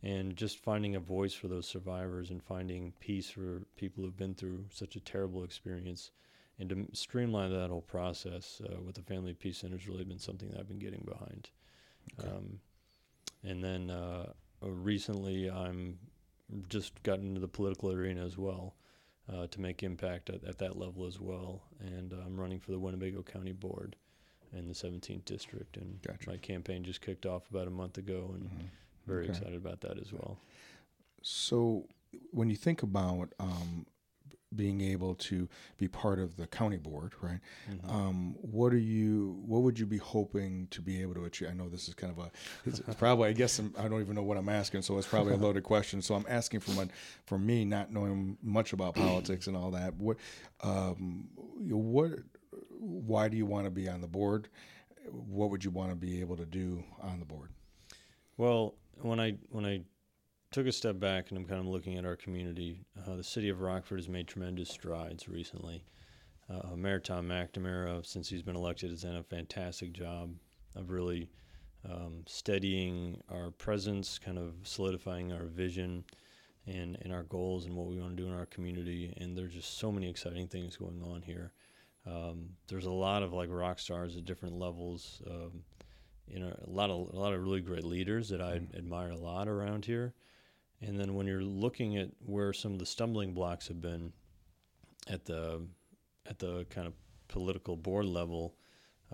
And 0.02 0.36
just 0.36 0.60
finding 0.60 0.96
a 0.96 1.00
voice 1.00 1.34
for 1.34 1.48
those 1.48 1.68
survivors 1.68 2.30
and 2.30 2.42
finding 2.42 2.94
peace 3.00 3.30
for 3.30 3.64
people 3.76 4.04
who've 4.04 4.16
been 4.16 4.36
through 4.36 4.66
such 4.72 4.96
a 4.96 5.00
terrible 5.00 5.44
experience 5.44 6.12
and 6.60 6.70
to 6.70 6.88
streamline 6.94 7.52
that 7.52 7.70
whole 7.70 7.82
process 7.82 8.62
uh, 8.70 8.82
with 8.82 8.96
the 8.96 9.02
Family 9.02 9.34
Peace 9.34 9.58
Center 9.58 9.78
has 9.78 9.88
really 9.88 10.04
been 10.06 10.20
something 10.20 10.50
that 10.50 10.60
I've 10.60 10.68
been 10.68 10.80
getting 10.80 11.04
behind. 11.06 11.50
Okay. 12.20 12.30
Um, 12.30 12.60
and 13.44 13.64
then 13.64 13.90
uh, 13.90 14.32
uh, 14.64 14.70
recently, 14.70 15.50
I'm 15.50 15.98
just 16.70 17.02
gotten 17.04 17.28
into 17.28 17.42
the 17.42 17.48
political 17.48 17.92
arena 17.92 18.26
as 18.26 18.38
well 18.38 18.76
uh, 19.32 19.48
to 19.48 19.60
make 19.62 19.84
impact 19.84 20.30
at, 20.30 20.44
at 20.44 20.58
that 20.60 20.78
level 20.78 21.06
as 21.06 21.20
well. 21.20 21.64
And 21.80 22.14
uh, 22.14 22.18
I'm 22.26 22.40
running 22.40 22.60
for 22.60 22.72
the 22.72 22.80
Winnebago 22.80 23.22
County 23.24 23.52
Board 23.52 23.96
in 24.54 24.68
the 24.68 24.74
17th 24.74 25.26
district, 25.26 25.76
and 25.76 26.02
Gotcha. 26.02 26.30
my 26.30 26.38
campaign 26.38 26.84
just 26.84 27.02
kicked 27.02 27.26
off 27.26 27.50
about 27.50 27.68
a 27.68 27.72
month 27.72 27.98
ago, 27.98 28.32
and 28.34 28.44
Mhm. 28.50 28.70
very 29.06 29.24
Okay. 29.24 29.32
excited 29.34 29.56
about 29.56 29.82
that 29.82 30.00
as 30.00 30.14
well. 30.14 30.38
So, 31.22 31.88
when 32.32 32.50
you 32.50 32.56
think 32.56 32.82
about 32.84 33.34
um, 33.40 33.86
being 34.56 34.82
able 34.82 35.16
to 35.16 35.48
be 35.78 35.88
part 35.88 36.20
of 36.20 36.38
the 36.38 36.48
county 36.48 36.78
board, 36.78 37.14
right? 37.22 37.40
Mhm. 37.70 37.90
Um, 37.92 38.36
what 38.42 38.74
are 38.74 38.78
you? 38.78 39.42
What 39.46 39.64
would 39.64 39.78
you 39.80 39.86
be 39.86 39.98
hoping 39.98 40.68
to 40.72 40.82
be 40.82 41.02
able 41.02 41.14
to 41.16 41.26
achieve? 41.26 41.50
I 41.50 41.54
know 41.54 41.70
this 41.70 41.88
is 41.88 41.94
kind 41.94 42.12
of 42.12 42.20
a. 42.26 42.32
It's, 42.66 42.80
it's 42.80 42.96
probably. 42.96 43.30
I 43.30 43.34
guess 43.34 43.60
I'm, 43.60 43.74
I 43.78 43.88
don't 43.88 44.02
even 44.02 44.16
know 44.16 44.24
what 44.24 44.38
I'm 44.38 44.50
asking, 44.50 44.84
so 44.84 44.98
it's 44.98 45.08
probably 45.08 45.34
a 45.34 45.38
loaded 45.38 45.64
question. 45.74 46.02
So 46.02 46.16
I'm 46.16 46.26
asking 46.30 46.62
from 46.62 46.76
one, 46.76 46.92
from 47.26 47.46
me, 47.46 47.66
not 47.66 47.92
knowing 47.92 48.38
much 48.42 48.74
about 48.74 48.96
politics 48.96 49.48
and 49.48 49.56
all 49.58 49.72
that. 49.72 49.96
What, 49.96 50.18
um, 50.62 51.28
what, 51.70 52.20
why 52.70 53.28
do 53.30 53.38
you 53.38 53.46
want 53.46 53.66
to 53.66 53.72
be 53.72 53.88
on 53.90 54.02
the 54.02 54.08
board? 54.08 54.48
What 55.10 55.50
would 55.52 55.64
you 55.64 55.72
want 55.72 55.92
to 55.92 55.96
be 55.96 56.22
able 56.22 56.38
to 56.38 56.46
do 56.46 56.84
on 57.02 57.20
the 57.20 57.26
board? 57.26 57.50
Well, 58.38 58.76
when 59.02 59.20
I 59.20 59.38
when 59.50 59.66
I 59.66 59.82
took 60.56 60.68
a 60.68 60.72
step 60.72 60.98
back 61.02 61.28
and 61.28 61.38
I'm 61.38 61.44
kind 61.44 61.60
of 61.60 61.68
looking 61.68 61.98
at 61.98 62.06
our 62.06 62.16
community, 62.16 62.80
uh, 63.06 63.18
the 63.18 63.24
city 63.26 63.50
of 63.50 63.60
Rockford 63.60 64.00
has 64.00 64.08
made 64.08 64.26
tremendous 64.26 64.70
strides 64.70 65.28
recently. 65.28 65.84
Uh, 66.50 66.78
Mayor 66.78 67.02
Tom 67.02 67.28
McNamara, 67.28 68.06
since 68.06 68.30
he's 68.30 68.42
been 68.42 68.56
elected, 68.56 68.90
has 68.90 69.02
done 69.02 69.18
a 69.18 69.24
fantastic 69.24 69.92
job 69.92 70.34
of 70.78 70.92
really 70.92 71.30
um, 71.84 72.24
steadying 72.26 73.22
our 73.30 73.52
presence, 73.52 74.18
kind 74.18 74.38
of 74.38 74.54
solidifying 74.64 75.34
our 75.34 75.44
vision 75.44 76.06
and, 76.66 76.98
and 77.02 77.12
our 77.12 77.24
goals 77.24 77.66
and 77.66 77.76
what 77.76 77.88
we 77.88 78.00
want 78.00 78.16
to 78.16 78.24
do 78.24 78.30
in 78.30 78.34
our 78.34 78.46
community. 78.46 79.14
And 79.18 79.38
there's 79.38 79.54
just 79.54 79.78
so 79.78 79.92
many 79.92 80.10
exciting 80.10 80.48
things 80.48 80.78
going 80.78 81.04
on 81.04 81.22
here. 81.22 81.52
Um, 82.06 82.52
there's 82.70 82.86
a 82.86 82.92
lot 82.92 83.24
of 83.24 83.34
like 83.34 83.50
rock 83.52 83.78
stars 83.78 84.16
at 84.16 84.24
different 84.24 84.58
levels. 84.58 85.22
Um, 85.30 85.64
you 86.30 86.40
know, 86.40 86.58
a 86.66 86.70
lot 86.70 86.90
of 86.90 87.14
a 87.14 87.20
lot 87.20 87.34
of 87.34 87.44
really 87.44 87.60
great 87.60 87.84
leaders 87.84 88.30
that 88.30 88.40
I 88.42 88.62
admire 88.74 89.10
a 89.10 89.18
lot 89.18 89.50
around 89.50 89.84
here. 89.84 90.14
And 90.82 91.00
then 91.00 91.16
when 91.16 91.28
you're 91.28 91.42
looking 91.42 91.98
at 91.98 92.10
where 92.26 92.54
some 92.54 92.74
of 92.74 92.80
the 92.80 92.86
stumbling 92.86 93.34
blocks 93.34 93.68
have 93.68 93.82
been 93.82 94.12
at 95.08 95.26
the 95.26 95.62
at 96.28 96.40
the 96.40 96.66
kind 96.70 96.88
of 96.88 96.94
political 97.28 97.76
board 97.76 98.06
level, 98.06 98.56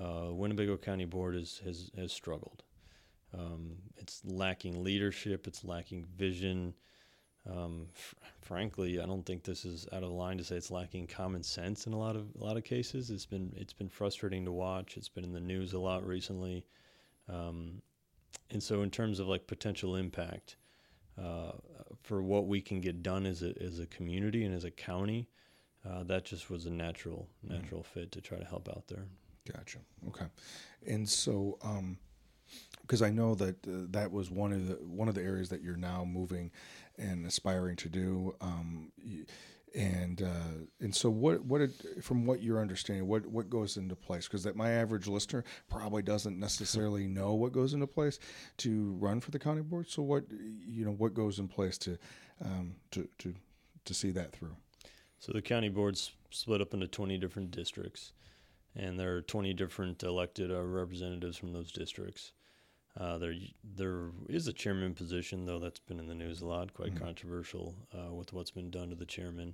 uh, 0.02 0.28
Winnebago 0.32 0.78
County 0.78 1.06
Board 1.06 1.36
is, 1.36 1.62
has 1.66 1.92
has 1.98 2.12
struggled. 2.12 2.64
Um, 3.38 3.78
it's 3.98 4.22
lacking 4.26 4.84
leadership. 4.84 5.48
It's 5.48 5.64
lacking 5.64 6.06
vision. 6.18 6.74
Um, 7.50 7.88
fr- 7.94 8.16
frankly, 8.42 9.00
I 9.00 9.06
don't 9.06 9.26
think 9.26 9.44
this 9.44 9.66
is 9.66 9.88
out 9.94 10.04
of 10.04 10.12
line 10.12 10.38
to 10.38 10.44
say 10.44 10.58
it's 10.58 10.70
lacking 10.70 11.08
common 11.08 11.42
sense 11.42 11.88
in 11.88 11.94
a 11.94 11.98
lot 11.98 12.16
of 12.16 12.28
a 12.40 12.44
lot 12.44 12.58
of 12.58 12.64
cases. 12.64 13.10
It's 13.10 13.26
been 13.26 13.54
it's 13.56 13.74
been 13.74 13.90
frustrating 13.90 14.46
to 14.46 14.52
watch. 14.52 14.98
It's 14.98 15.10
been 15.10 15.24
in 15.24 15.34
the 15.34 15.40
news 15.40 15.74
a 15.74 15.80
lot 15.80 16.06
recently, 16.06 16.66
um, 17.30 17.82
and 18.50 18.62
so 18.62 18.82
in 18.82 18.90
terms 18.90 19.20
of 19.20 19.28
like 19.28 19.48
potential 19.48 19.96
impact 19.96 20.58
uh, 21.20 21.52
for 22.04 22.22
what 22.22 22.48
we 22.48 22.62
can 22.62 22.82
get 22.82 23.04
done 23.04 23.26
as 23.26 23.44
a 23.44 23.54
as 23.62 23.80
a 23.80 23.86
community 23.88 24.44
and 24.44 24.54
as 24.54 24.64
a 24.64 24.72
county, 24.72 25.28
uh, 25.88 26.04
that 26.04 26.26
just 26.26 26.50
was 26.50 26.66
a 26.66 26.72
natural 26.72 27.28
natural 27.44 27.84
fit 27.84 28.12
to 28.12 28.22
try 28.22 28.38
to 28.38 28.46
help 28.46 28.70
out 28.70 28.84
there. 28.88 29.06
Gotcha. 29.52 29.80
Okay. 30.08 30.26
And 30.88 31.08
so, 31.08 31.58
um, 31.64 31.98
because 32.82 33.02
I 33.02 33.10
know 33.10 33.36
that 33.36 33.56
uh, 33.68 33.88
that 33.92 34.12
was 34.12 34.30
one 34.30 34.52
of 34.52 34.68
the 34.68 34.76
one 34.76 35.08
of 35.08 35.16
the 35.16 35.22
areas 35.22 35.50
that 35.50 35.62
you're 35.62 35.78
now 35.78 36.04
moving 36.06 36.52
and 36.98 37.26
aspiring 37.26 37.76
to 37.78 37.90
do. 37.90 38.36
Um, 38.42 38.92
and 39.76 40.22
uh, 40.22 40.66
and 40.80 40.94
so, 40.94 41.10
what 41.10 41.46
what 41.46 41.62
it, 41.62 42.04
from 42.04 42.26
what 42.26 42.42
you're 42.42 42.60
understanding, 42.60 43.08
what 43.08 43.26
what 43.26 43.50
goes 43.50 43.78
into 43.78 43.96
place? 43.96 44.28
Because 44.28 44.44
that 44.44 44.56
my 44.56 44.72
average 44.72 45.08
listener 45.08 45.44
probably 45.70 46.02
doesn't 46.02 46.40
necessarily 46.40 47.08
know 47.08 47.34
what 47.34 47.54
goes 47.54 47.74
into 47.74 47.88
place 47.88 48.20
to 48.58 48.94
run 49.00 49.22
for 49.22 49.32
the 49.32 49.40
county 49.40 49.62
board. 49.62 49.90
So, 49.90 50.02
what 50.02 50.26
you 50.30 50.86
know, 50.86 50.92
what 50.92 51.14
goes 51.14 51.40
in 51.40 51.48
place 51.48 51.78
to 51.80 51.98
um, 52.44 52.76
to 52.92 53.08
to 53.20 53.34
to 53.86 53.94
see 53.94 54.12
that 54.12 54.32
through? 54.32 54.56
So 55.22 55.32
the 55.32 55.42
county 55.44 55.70
board's 55.70 56.14
split 56.32 56.62
up 56.62 56.74
into 56.74 56.88
20 56.88 57.20
different 57.20 57.52
districts, 57.52 58.12
and 58.76 59.00
there 59.00 59.16
are 59.16 59.22
20 59.22 59.54
different 59.54 60.02
elected 60.02 60.50
uh, 60.52 60.64
representatives 60.64 61.38
from 61.38 61.54
those 61.54 61.72
districts. 61.72 62.32
Uh, 63.00 63.18
there, 63.18 63.34
there 63.76 64.10
is 64.28 64.48
a 64.48 64.54
chairman 64.54 64.94
position, 64.94 65.46
though 65.46 65.60
that's 65.60 65.80
been 65.80 66.00
in 66.00 66.08
the 66.08 66.16
news 66.16 66.42
a 66.42 66.46
lot, 66.46 66.74
quite 66.74 66.94
Mhm. 66.94 67.00
controversial 67.00 67.74
uh, 67.94 68.14
with 68.14 68.34
what's 68.34 68.52
been 68.52 68.70
done 68.70 68.90
to 68.90 68.96
the 68.96 69.06
chairman. 69.06 69.54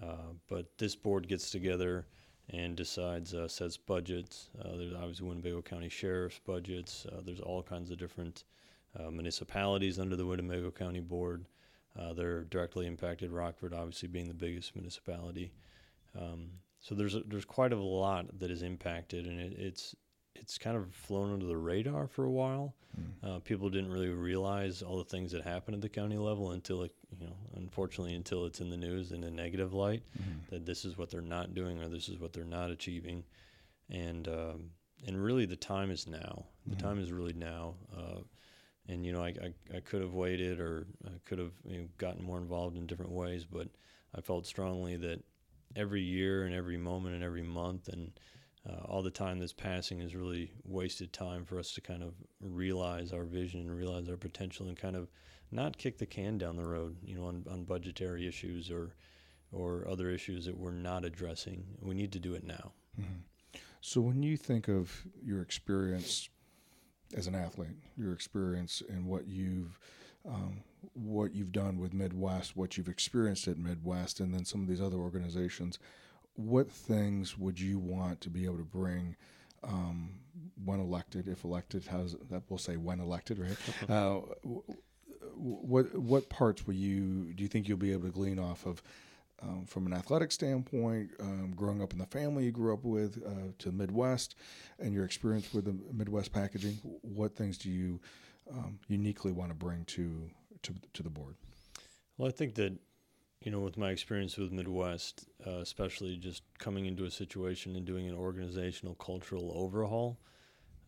Uh, 0.00 0.32
but 0.48 0.78
this 0.78 0.96
board 0.96 1.28
gets 1.28 1.50
together 1.50 2.06
and 2.48 2.76
decides, 2.76 3.34
uh, 3.34 3.46
sets 3.46 3.76
budgets. 3.76 4.48
Uh, 4.58 4.76
there's 4.76 4.94
obviously 4.94 5.28
Winnebago 5.28 5.60
County 5.60 5.90
Sheriff's 5.90 6.38
budgets. 6.38 7.04
Uh, 7.06 7.20
there's 7.22 7.40
all 7.40 7.62
kinds 7.62 7.90
of 7.90 7.98
different 7.98 8.44
uh, 8.98 9.10
municipalities 9.10 9.98
under 9.98 10.16
the 10.16 10.26
Winnebago 10.26 10.70
County 10.70 11.00
Board. 11.00 11.46
Uh, 11.94 12.14
they're 12.14 12.44
directly 12.44 12.86
impacted. 12.86 13.30
Rockford, 13.30 13.74
obviously, 13.74 14.08
being 14.08 14.28
the 14.28 14.34
biggest 14.34 14.74
municipality. 14.74 15.52
Um, 16.18 16.50
so 16.80 16.94
there's 16.94 17.14
a, 17.14 17.20
there's 17.20 17.44
quite 17.44 17.72
a 17.72 17.76
lot 17.76 18.38
that 18.38 18.50
is 18.50 18.62
impacted, 18.62 19.26
and 19.26 19.38
it, 19.38 19.52
it's 19.58 19.94
it's 20.34 20.58
kind 20.58 20.76
of 20.76 20.92
flown 20.94 21.32
under 21.32 21.46
the 21.46 21.56
radar 21.56 22.06
for 22.06 22.24
a 22.24 22.30
while. 22.30 22.74
Mm. 22.98 23.36
Uh, 23.36 23.38
people 23.40 23.70
didn't 23.70 23.90
really 23.90 24.08
realize 24.08 24.82
all 24.82 24.98
the 24.98 25.04
things 25.04 25.32
that 25.32 25.42
happen 25.44 25.74
at 25.74 25.80
the 25.80 25.88
county 25.88 26.18
level 26.18 26.50
until 26.52 26.82
it, 26.82 26.92
you 27.18 27.26
know, 27.26 27.36
unfortunately, 27.56 28.14
until 28.14 28.44
it's 28.46 28.60
in 28.60 28.68
the 28.70 28.76
news 28.76 29.12
in 29.12 29.24
a 29.24 29.30
negative 29.30 29.72
light 29.72 30.02
Mhm. 30.18 30.48
that 30.50 30.66
this 30.66 30.84
is 30.84 30.98
what 30.98 31.10
they're 31.10 31.20
not 31.20 31.54
doing 31.54 31.80
or 31.80 31.88
this 31.88 32.08
is 32.08 32.18
what 32.18 32.32
they're 32.32 32.44
not 32.44 32.70
achieving, 32.70 33.24
and 33.88 34.28
um, 34.28 34.70
and 35.06 35.22
really 35.22 35.46
the 35.46 35.56
time 35.56 35.90
is 35.90 36.06
now. 36.06 36.46
The 36.66 36.76
Mhm. 36.76 36.80
time 36.80 36.98
is 36.98 37.12
really 37.12 37.32
now. 37.32 37.74
Uh, 37.96 38.20
and 38.88 39.06
you 39.06 39.12
know, 39.12 39.22
I, 39.22 39.28
I, 39.28 39.76
I 39.76 39.80
could 39.80 40.02
have 40.02 40.14
waited 40.14 40.58
or 40.60 40.86
I 41.06 41.18
could 41.24 41.38
have 41.38 41.52
you 41.64 41.82
know, 41.82 41.88
gotten 41.98 42.22
more 42.24 42.38
involved 42.38 42.76
in 42.76 42.86
different 42.86 43.12
ways, 43.12 43.44
but 43.44 43.68
I 44.14 44.20
felt 44.20 44.44
strongly 44.46 44.96
that 44.96 45.22
every 45.76 46.02
year 46.02 46.44
and 46.44 46.54
every 46.54 46.76
moment 46.76 47.14
and 47.14 47.24
every 47.24 47.42
month 47.42 47.88
and 47.88 48.12
uh, 48.68 48.84
all 48.84 49.02
the 49.02 49.10
time 49.10 49.38
that's 49.38 49.52
passing 49.52 50.00
is 50.00 50.14
really 50.14 50.52
wasted 50.64 51.12
time 51.12 51.44
for 51.44 51.58
us 51.58 51.72
to 51.72 51.80
kind 51.80 52.02
of 52.02 52.14
realize 52.40 53.12
our 53.12 53.24
vision 53.24 53.60
and 53.60 53.76
realize 53.76 54.08
our 54.08 54.16
potential 54.16 54.68
and 54.68 54.76
kind 54.76 54.96
of 54.96 55.08
not 55.50 55.78
kick 55.78 55.98
the 55.98 56.06
can 56.06 56.38
down 56.38 56.56
the 56.56 56.66
road, 56.66 56.96
you 57.04 57.14
know, 57.14 57.26
on, 57.26 57.44
on 57.50 57.64
budgetary 57.64 58.26
issues 58.26 58.70
or 58.70 58.94
or 59.50 59.86
other 59.86 60.08
issues 60.08 60.46
that 60.46 60.56
we're 60.56 60.70
not 60.70 61.04
addressing. 61.04 61.62
We 61.82 61.94
need 61.94 62.12
to 62.12 62.18
do 62.18 62.32
it 62.32 62.42
now. 62.42 62.72
Mhm. 62.98 63.20
So 63.82 64.00
when 64.00 64.22
you 64.22 64.38
think 64.38 64.68
of 64.68 65.06
your 65.22 65.42
experience 65.42 66.30
as 67.14 67.26
an 67.26 67.34
athlete, 67.34 67.76
your 67.98 68.12
experience 68.14 68.82
and 68.88 69.04
what 69.06 69.26
you've 69.26 69.78
um, 70.24 70.62
what 70.94 71.34
you've 71.34 71.52
done 71.52 71.78
with 71.78 71.92
Midwest, 71.92 72.56
what 72.56 72.76
you've 72.76 72.88
experienced 72.88 73.48
at 73.48 73.58
Midwest, 73.58 74.20
and 74.20 74.32
then 74.32 74.44
some 74.44 74.62
of 74.62 74.68
these 74.68 74.80
other 74.80 74.96
organizations, 74.98 75.78
what 76.34 76.70
things 76.70 77.36
would 77.38 77.60
you 77.60 77.78
want 77.78 78.20
to 78.22 78.30
be 78.30 78.44
able 78.44 78.58
to 78.58 78.64
bring 78.64 79.16
um, 79.64 80.14
when 80.64 80.80
elected, 80.80 81.28
if 81.28 81.44
elected? 81.44 81.86
How's 81.86 82.16
that? 82.30 82.42
We'll 82.48 82.58
say 82.58 82.76
when 82.76 83.00
elected, 83.00 83.38
right? 83.38 83.90
uh, 83.90 84.20
what 85.34 85.94
what 85.98 86.28
parts 86.28 86.66
will 86.66 86.74
you 86.74 87.32
do 87.34 87.42
you 87.42 87.48
think 87.48 87.68
you'll 87.68 87.78
be 87.78 87.92
able 87.92 88.04
to 88.04 88.10
glean 88.10 88.38
off 88.38 88.66
of 88.66 88.82
um, 89.42 89.64
from 89.66 89.86
an 89.86 89.92
athletic 89.92 90.30
standpoint, 90.30 91.10
um, 91.20 91.52
growing 91.56 91.82
up 91.82 91.92
in 91.92 91.98
the 91.98 92.06
family 92.06 92.44
you 92.44 92.52
grew 92.52 92.72
up 92.72 92.84
with, 92.84 93.20
uh, 93.26 93.50
to 93.58 93.70
the 93.70 93.76
Midwest, 93.76 94.36
and 94.78 94.94
your 94.94 95.04
experience 95.04 95.52
with 95.52 95.64
the 95.64 95.76
Midwest 95.92 96.32
packaging, 96.32 96.74
what 97.02 97.34
things 97.34 97.58
do 97.58 97.68
you 97.68 98.00
um, 98.52 98.78
uniquely 98.86 99.32
want 99.32 99.50
to 99.50 99.54
bring 99.54 99.84
to, 99.86 100.30
to 100.62 100.74
to 100.92 101.02
the 101.02 101.10
board? 101.10 101.34
Well, 102.16 102.28
I 102.28 102.30
think 102.30 102.54
that 102.54 102.78
you 103.44 103.50
know, 103.50 103.60
with 103.60 103.76
my 103.76 103.90
experience 103.90 104.36
with 104.36 104.52
Midwest, 104.52 105.28
uh, 105.46 105.58
especially 105.58 106.16
just 106.16 106.42
coming 106.58 106.86
into 106.86 107.04
a 107.04 107.10
situation 107.10 107.74
and 107.74 107.84
doing 107.84 108.08
an 108.08 108.14
organizational 108.14 108.94
cultural 108.94 109.52
overhaul, 109.54 110.18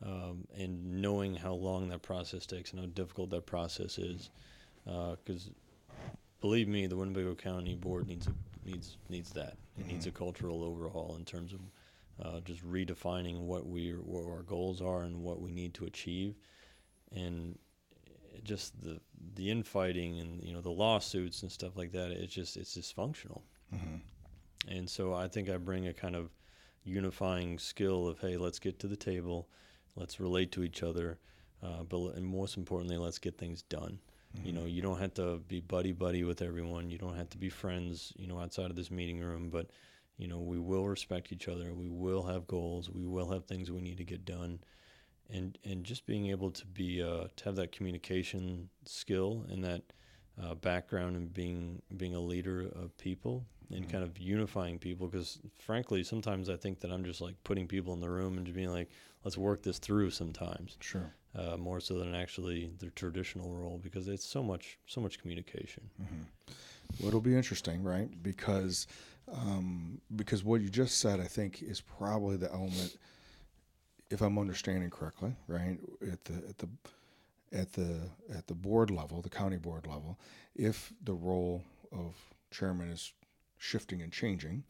um, 0.05 0.47
and 0.57 1.01
knowing 1.01 1.35
how 1.35 1.55
long 1.55 1.89
that 1.89 2.03
process 2.03 2.47
takes 2.47 2.73
and 2.73 2.81
how 2.81 2.87
difficult 2.87 3.31
that 3.31 3.47
process 3.47 3.99
is, 3.99 4.31
because 4.85 5.51
believe 6.41 6.69
me, 6.69 6.87
the 6.87 6.97
Winnebago 6.97 7.35
County 7.35 7.75
Board 7.75 8.07
needs 8.07 8.27
a, 8.27 8.35
needs 8.65 8.99
needs 9.09 9.31
that. 9.31 9.57
It 9.79 9.87
needs 9.87 10.07
a 10.07 10.11
cultural 10.11 10.63
overhaul 10.63 11.17
in 11.19 11.25
terms 11.25 11.53
of 11.53 11.61
uh, 12.23 12.41
just 12.41 12.65
redefining 12.65 13.41
what 13.41 13.67
we 13.67 13.91
what 13.91 14.25
our 14.27 14.43
goals 14.43 14.81
are 14.81 15.03
and 15.03 15.23
what 15.23 15.41
we 15.41 15.51
need 15.51 15.75
to 15.75 15.87
achieve, 15.87 16.35
and 17.11 17.59
just 18.43 18.81
the 18.83 19.01
the 19.35 19.51
infighting 19.51 20.21
and 20.21 20.43
you 20.43 20.53
know 20.53 20.61
the 20.61 20.71
lawsuits 20.71 21.43
and 21.43 21.51
stuff 21.53 21.77
like 21.77 21.93
that. 21.93 22.11
It's 22.11 22.35
just 22.35 22.57
it's 22.57 22.77
dysfunctional, 22.77 23.43
Mm-hmm. 23.75 23.97
and 24.69 24.89
so 24.89 25.15
I 25.15 25.29
think 25.29 25.49
I 25.49 25.57
bring 25.57 25.87
a 25.87 25.93
kind 25.93 26.17
of 26.17 26.31
unifying 26.85 27.59
skill 27.59 28.07
of 28.09 28.21
hey, 28.21 28.37
let's 28.37 28.59
get 28.59 28.79
to 28.81 28.89
the 28.89 28.97
table, 28.97 29.49
let's 29.97 30.21
relate 30.21 30.53
to 30.53 30.63
each 30.63 30.83
other, 30.83 31.19
uh, 31.63 31.83
but 31.85 32.15
and 32.15 32.25
most 32.27 32.57
importantly, 32.57 32.97
let's 32.99 33.19
get 33.19 33.39
things 33.39 33.63
done. 33.63 33.99
You 34.43 34.53
know, 34.53 34.65
you 34.65 34.83
don't 34.83 34.99
have 34.99 35.15
to 35.15 35.39
be 35.47 35.61
buddy 35.61 35.93
buddy 35.93 36.25
with 36.25 36.43
everyone. 36.43 36.91
You 36.91 36.99
don't 36.99 37.15
have 37.15 37.31
to 37.31 37.39
be 37.39 37.49
friends, 37.49 38.13
you 38.17 38.27
know, 38.27 38.41
outside 38.41 38.69
of 38.69 38.75
this 38.75 38.91
meeting 38.91 39.21
room. 39.21 39.49
But, 39.49 39.71
you 40.17 40.27
know, 40.27 40.41
we 40.41 40.59
will 40.59 40.89
respect 40.89 41.31
each 41.31 41.47
other. 41.47 41.73
We 41.73 41.89
will 41.89 42.25
have 42.25 42.49
goals. 42.49 42.91
We 42.91 43.07
will 43.07 43.31
have 43.31 43.45
things 43.45 43.71
we 43.71 43.81
need 43.81 43.97
to 43.99 44.05
get 44.05 44.25
done, 44.25 44.59
and 45.31 45.59
and 45.65 45.85
just 45.85 46.07
being 46.07 46.27
able 46.27 46.51
to 46.51 46.67
be 46.67 47.03
uh, 47.03 47.29
to 47.37 47.45
have 47.45 47.57
that 47.57 47.73
communication 47.73 48.69
skill 48.85 49.45
and 49.51 49.65
that 49.65 49.83
uh, 50.43 50.55
background 50.55 51.17
and 51.17 51.33
being 51.33 51.81
being 51.97 52.15
a 52.15 52.21
leader 52.21 52.61
of 52.63 52.97
people 52.99 53.45
and 53.71 53.87
Mhm. 53.87 53.91
kind 53.91 54.05
of 54.05 54.19
unifying 54.19 54.79
people. 54.79 55.09
Because 55.09 55.39
frankly, 55.59 56.05
sometimes 56.05 56.49
I 56.51 56.57
think 56.57 56.81
that 56.81 56.91
I'm 56.93 57.05
just 57.05 57.21
like 57.21 57.35
putting 57.45 57.67
people 57.67 57.95
in 57.95 58.01
the 58.01 58.11
room 58.11 58.37
and 58.37 58.47
just 58.47 58.55
being 58.57 58.71
like, 58.71 58.91
let's 59.25 59.39
work 59.39 59.63
this 59.63 59.79
through. 59.79 60.11
Sometimes 60.11 60.77
Sure. 60.81 61.15
uh, 61.35 61.57
more 61.57 61.81
so 61.81 61.99
than 61.99 62.15
actually 62.15 62.71
the 62.79 62.91
traditional 62.91 63.55
role 63.55 63.79
because 63.79 64.07
it's 64.09 64.27
so 64.27 64.43
much 64.43 64.79
so 64.87 65.01
much 65.01 65.19
communication. 65.19 65.91
Well, 66.99 67.09
it'll 67.09 67.21
be 67.21 67.35
interesting, 67.37 67.83
right? 67.83 68.11
Because 68.23 68.87
um, 69.33 70.01
because 70.15 70.45
what 70.45 70.61
you 70.61 70.69
just 70.69 70.99
said, 70.99 71.19
I 71.21 71.25
think, 71.27 71.63
is 71.63 71.81
probably 71.81 72.37
the 72.37 72.53
element, 72.53 72.97
if 74.15 74.21
I'm 74.23 74.39
understanding 74.39 74.91
correctly, 74.91 75.35
right? 75.49 75.79
At 76.11 76.25
the 76.25 76.35
at 76.49 76.59
the 76.59 76.69
at 77.53 77.73
the 77.73 78.01
at 78.35 78.47
the 78.47 78.55
board 78.55 78.91
level, 78.91 79.21
the 79.21 79.29
county 79.31 79.57
board 79.59 79.87
level, 79.87 80.19
if 80.55 80.93
the 81.03 81.15
role 81.15 81.63
of 81.93 82.15
chairman 82.51 82.91
is 82.91 83.13
shifting 83.59 84.01
and 84.03 84.13
changing, 84.13 84.65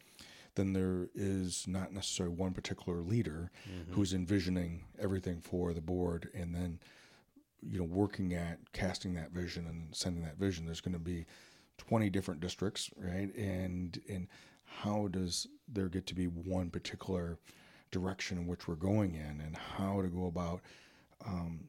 then 0.54 0.72
there 0.72 1.08
is 1.14 1.66
not 1.66 1.92
necessarily 1.92 2.34
one 2.34 2.52
particular 2.52 3.00
leader 3.02 3.50
Mm-hmm. 3.70 3.92
who's 3.94 4.12
envisioning 4.14 4.84
everything 4.98 5.40
for 5.40 5.72
the 5.72 5.80
board 5.80 6.28
and 6.34 6.54
then 6.54 6.78
you 7.62 7.78
know 7.78 7.84
working 7.84 8.34
at 8.34 8.58
casting 8.72 9.14
that 9.14 9.30
vision 9.32 9.66
and 9.66 9.94
sending 9.94 10.22
that 10.22 10.36
vision 10.36 10.66
there's 10.66 10.82
going 10.82 10.92
to 10.92 10.98
be 10.98 11.24
20 11.78 12.10
different 12.10 12.40
districts 12.40 12.90
right 12.96 13.34
and 13.36 14.00
and 14.08 14.28
how 14.82 15.08
does 15.08 15.46
there 15.66 15.88
get 15.88 16.06
to 16.06 16.14
be 16.14 16.26
one 16.26 16.68
particular 16.70 17.38
direction 17.94 18.36
in 18.38 18.46
which 18.46 18.66
we're 18.68 18.74
going 18.74 19.14
in 19.14 19.40
and 19.40 19.56
how 19.56 20.02
to 20.02 20.08
go 20.08 20.26
about 20.26 20.60
um, 21.26 21.60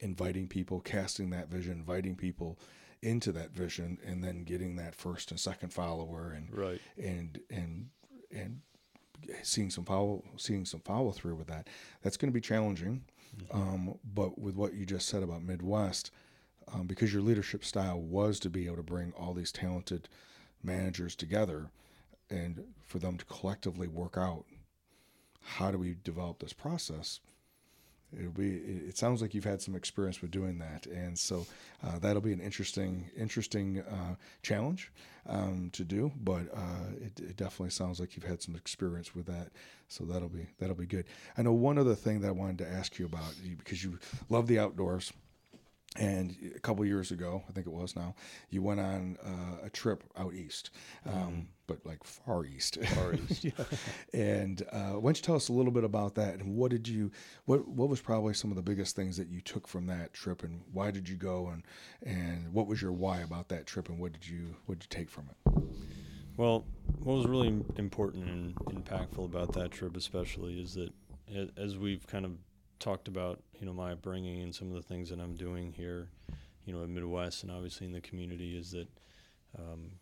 inviting 0.00 0.46
people 0.46 0.80
casting 0.80 1.30
that 1.30 1.48
vision 1.48 1.72
inviting 1.72 2.14
people 2.14 2.58
into 3.02 3.32
that 3.32 3.50
vision 3.52 3.98
and 4.06 4.22
then 4.22 4.44
getting 4.44 4.76
that 4.76 4.94
first 4.94 5.30
and 5.30 5.40
second 5.40 5.70
follower 5.72 6.32
and 6.36 6.46
Right. 6.56 6.80
and 6.98 7.40
and 7.50 7.88
and 8.30 8.60
seeing 9.42 9.70
some 9.70 9.84
follow 9.84 10.22
seeing 10.36 10.64
some 10.64 10.80
follow 10.80 11.10
through 11.12 11.34
with 11.36 11.46
that 11.48 11.68
that's 12.02 12.16
going 12.16 12.30
to 12.32 12.34
be 12.34 12.40
challenging 12.40 13.02
um, 13.52 13.94
but 14.14 14.38
with 14.38 14.54
what 14.56 14.74
you 14.74 14.84
just 14.86 15.08
said 15.08 15.22
about 15.22 15.42
midwest 15.42 16.10
um, 16.72 16.86
because 16.86 17.12
your 17.12 17.22
leadership 17.22 17.64
style 17.64 18.00
was 18.00 18.38
to 18.40 18.50
be 18.50 18.66
able 18.66 18.76
to 18.76 18.82
bring 18.82 19.12
all 19.18 19.32
these 19.34 19.52
talented 19.52 20.08
managers 20.62 21.14
together 21.16 21.70
and 22.30 22.62
for 22.86 22.98
them 22.98 23.16
to 23.18 23.24
collectively 23.26 23.88
work 23.88 24.16
out 24.16 24.44
how 25.42 25.70
do 25.70 25.78
we 25.78 25.96
develop 26.04 26.38
this 26.38 26.52
process? 26.52 27.20
It'll 28.18 28.32
be 28.32 28.56
it 28.56 28.98
sounds 28.98 29.22
like 29.22 29.34
you've 29.34 29.44
had 29.44 29.62
some 29.62 29.76
experience 29.76 30.20
with 30.20 30.30
doing 30.30 30.58
that. 30.58 30.86
And 30.86 31.16
so 31.16 31.46
uh, 31.84 31.98
that'll 32.00 32.22
be 32.22 32.32
an 32.32 32.40
interesting 32.40 33.08
interesting 33.16 33.82
uh, 33.82 34.16
challenge 34.42 34.90
um, 35.28 35.70
to 35.72 35.84
do. 35.84 36.10
But 36.22 36.48
uh, 36.52 36.90
it, 37.00 37.20
it 37.20 37.36
definitely 37.36 37.70
sounds 37.70 38.00
like 38.00 38.16
you've 38.16 38.24
had 38.24 38.42
some 38.42 38.56
experience 38.56 39.14
with 39.14 39.26
that. 39.26 39.50
So 39.88 40.04
that'll 40.04 40.28
be 40.28 40.48
that'll 40.58 40.74
be 40.74 40.86
good. 40.86 41.04
I 41.38 41.42
know 41.42 41.52
one 41.52 41.78
other 41.78 41.94
thing 41.94 42.20
that 42.20 42.28
i 42.28 42.32
wanted 42.32 42.58
to 42.58 42.68
ask 42.68 42.98
you 42.98 43.06
about 43.06 43.34
because 43.58 43.84
you 43.84 43.98
love 44.28 44.46
the 44.48 44.58
outdoors. 44.58 45.12
And 45.96 46.36
a 46.54 46.60
couple 46.60 46.84
years 46.86 47.10
ago, 47.10 47.42
I 47.48 47.52
think 47.52 47.66
it 47.66 47.72
was 47.72 47.96
now, 47.96 48.14
you 48.48 48.62
went 48.62 48.78
on 48.78 49.18
uh, 49.24 49.66
a 49.66 49.70
trip 49.70 50.04
out 50.16 50.34
east, 50.34 50.70
um, 51.04 51.48
but 51.70 51.86
like 51.86 52.02
far 52.02 52.44
east. 52.44 52.78
Far 52.84 53.14
east. 53.30 53.44
yeah. 53.44 53.52
And 54.12 54.62
uh, 54.72 54.92
why 54.92 55.08
don't 55.08 55.16
you 55.16 55.22
tell 55.22 55.36
us 55.36 55.48
a 55.48 55.52
little 55.52 55.72
bit 55.72 55.84
about 55.84 56.16
that? 56.16 56.34
And 56.34 56.56
what 56.56 56.70
did 56.70 56.88
you, 56.88 57.10
what 57.44 57.66
what 57.68 57.88
was 57.88 58.00
probably 58.00 58.34
some 58.34 58.50
of 58.50 58.56
the 58.56 58.62
biggest 58.62 58.96
things 58.96 59.16
that 59.16 59.28
you 59.28 59.40
took 59.40 59.68
from 59.68 59.86
that 59.86 60.12
trip, 60.12 60.42
and 60.42 60.62
why 60.72 60.90
did 60.90 61.08
you 61.08 61.16
go, 61.16 61.48
and 61.48 61.62
and 62.02 62.52
what 62.52 62.66
was 62.66 62.82
your 62.82 62.92
why 62.92 63.20
about 63.20 63.48
that 63.48 63.66
trip, 63.66 63.88
and 63.88 63.98
what 63.98 64.12
did 64.12 64.26
you 64.26 64.56
what 64.66 64.78
did 64.78 64.84
you 64.84 64.98
take 64.98 65.08
from 65.08 65.28
it? 65.30 65.62
Well, 66.36 66.64
what 67.02 67.14
was 67.16 67.26
really 67.26 67.62
important 67.76 68.28
and 68.28 68.54
impactful 68.56 69.24
about 69.24 69.52
that 69.52 69.70
trip, 69.70 69.96
especially, 69.96 70.60
is 70.60 70.74
that 70.74 70.92
as 71.56 71.76
we've 71.76 72.06
kind 72.06 72.24
of 72.24 72.32
talked 72.78 73.08
about, 73.08 73.42
you 73.60 73.66
know, 73.66 73.72
my 73.72 73.92
upbringing 73.92 74.42
and 74.42 74.54
some 74.54 74.68
of 74.68 74.74
the 74.74 74.82
things 74.82 75.10
that 75.10 75.20
I'm 75.20 75.36
doing 75.36 75.72
here, 75.72 76.08
you 76.64 76.72
know, 76.72 76.82
in 76.82 76.94
Midwest 76.94 77.42
and 77.42 77.52
obviously 77.52 77.86
in 77.86 77.92
the 77.92 78.00
community, 78.00 78.56
is 78.56 78.70
that, 78.72 78.88
um, 79.58 79.92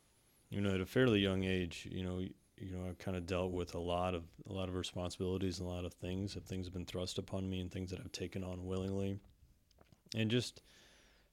you 0.51 0.61
know, 0.61 0.75
at 0.75 0.81
a 0.81 0.87
fairly 0.87 1.21
young 1.21 1.45
age, 1.45 1.87
you 1.91 2.03
know, 2.03 2.21
you 2.61 2.73
know, 2.73 2.89
I've 2.89 2.99
kind 2.99 3.17
of 3.17 3.27
dealt 3.27 3.53
with 3.53 3.75
a 3.75 3.79
lot 3.79 4.15
of 4.15 4.25
a 4.49 4.53
lot 4.53 4.69
of 4.69 4.75
responsibilities 4.75 5.59
and 5.59 5.69
a 5.69 5.71
lot 5.71 5.85
of 5.85 5.95
things. 5.95 6.35
That 6.35 6.47
things 6.47 6.67
have 6.67 6.73
been 6.73 6.87
thrust 6.87 7.19
upon 7.19 7.49
me 7.49 7.61
and 7.61 7.71
things 7.71 7.91
that 7.91 8.01
I've 8.01 8.13
taken 8.13 8.43
on 8.43 8.67
willingly, 8.67 9.19
and 10.17 10.31
just 10.31 10.63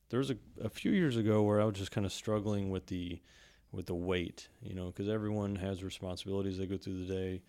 there 0.10 0.20
was 0.20 0.30
a, 0.30 0.38
a 0.62 0.70
few 0.70 0.92
years 0.92 1.18
ago 1.18 1.42
where 1.42 1.62
I 1.62 1.66
was 1.66 1.76
just 1.76 1.92
kind 1.92 2.06
of 2.06 2.14
struggling 2.14 2.70
with 2.70 2.88
the 2.88 3.22
with 3.72 3.88
the 3.88 3.96
weight, 3.96 4.48
you 4.62 4.74
know, 4.74 4.88
because 4.88 5.10
everyone 5.10 5.56
has 5.58 5.84
responsibilities 5.84 6.58
they 6.58 6.66
go 6.66 6.78
through 6.78 7.06
the 7.06 7.14
day, 7.14 7.42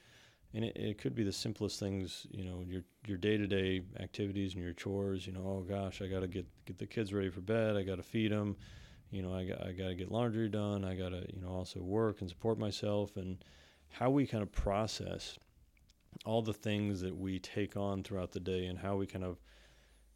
and 0.54 0.64
it, 0.64 0.76
it 0.76 0.98
could 0.98 1.14
be 1.14 1.22
the 1.22 1.32
simplest 1.32 1.78
things, 1.78 2.26
you 2.30 2.44
know, 2.44 2.62
your 2.66 2.82
your 3.06 3.18
day 3.18 3.36
to 3.36 3.46
day 3.46 3.82
activities 4.00 4.54
and 4.54 4.62
your 4.62 4.72
chores. 4.72 5.26
You 5.26 5.34
know, 5.34 5.44
oh 5.44 5.66
gosh, 5.68 6.00
I 6.00 6.06
got 6.06 6.20
to 6.20 6.28
get 6.28 6.46
get 6.64 6.78
the 6.78 6.86
kids 6.86 7.12
ready 7.12 7.28
for 7.28 7.40
bed. 7.40 7.76
I 7.76 7.82
got 7.82 7.96
to 7.96 8.02
feed 8.02 8.32
them. 8.32 8.56
You 9.10 9.22
know, 9.22 9.34
I 9.34 9.44
got 9.44 9.62
I 9.66 9.72
got 9.72 9.88
to 9.88 9.94
get 9.94 10.10
laundry 10.10 10.48
done. 10.48 10.84
I 10.84 10.94
got 10.94 11.10
to 11.10 11.24
you 11.32 11.40
know 11.40 11.48
also 11.48 11.80
work 11.80 12.20
and 12.20 12.28
support 12.28 12.58
myself, 12.58 13.16
and 13.16 13.44
how 13.88 14.10
we 14.10 14.26
kind 14.26 14.42
of 14.42 14.52
process 14.52 15.38
all 16.24 16.42
the 16.42 16.52
things 16.52 17.00
that 17.02 17.16
we 17.16 17.38
take 17.38 17.76
on 17.76 18.02
throughout 18.02 18.32
the 18.32 18.40
day, 18.40 18.66
and 18.66 18.78
how 18.78 18.96
we 18.96 19.06
kind 19.06 19.24
of 19.24 19.38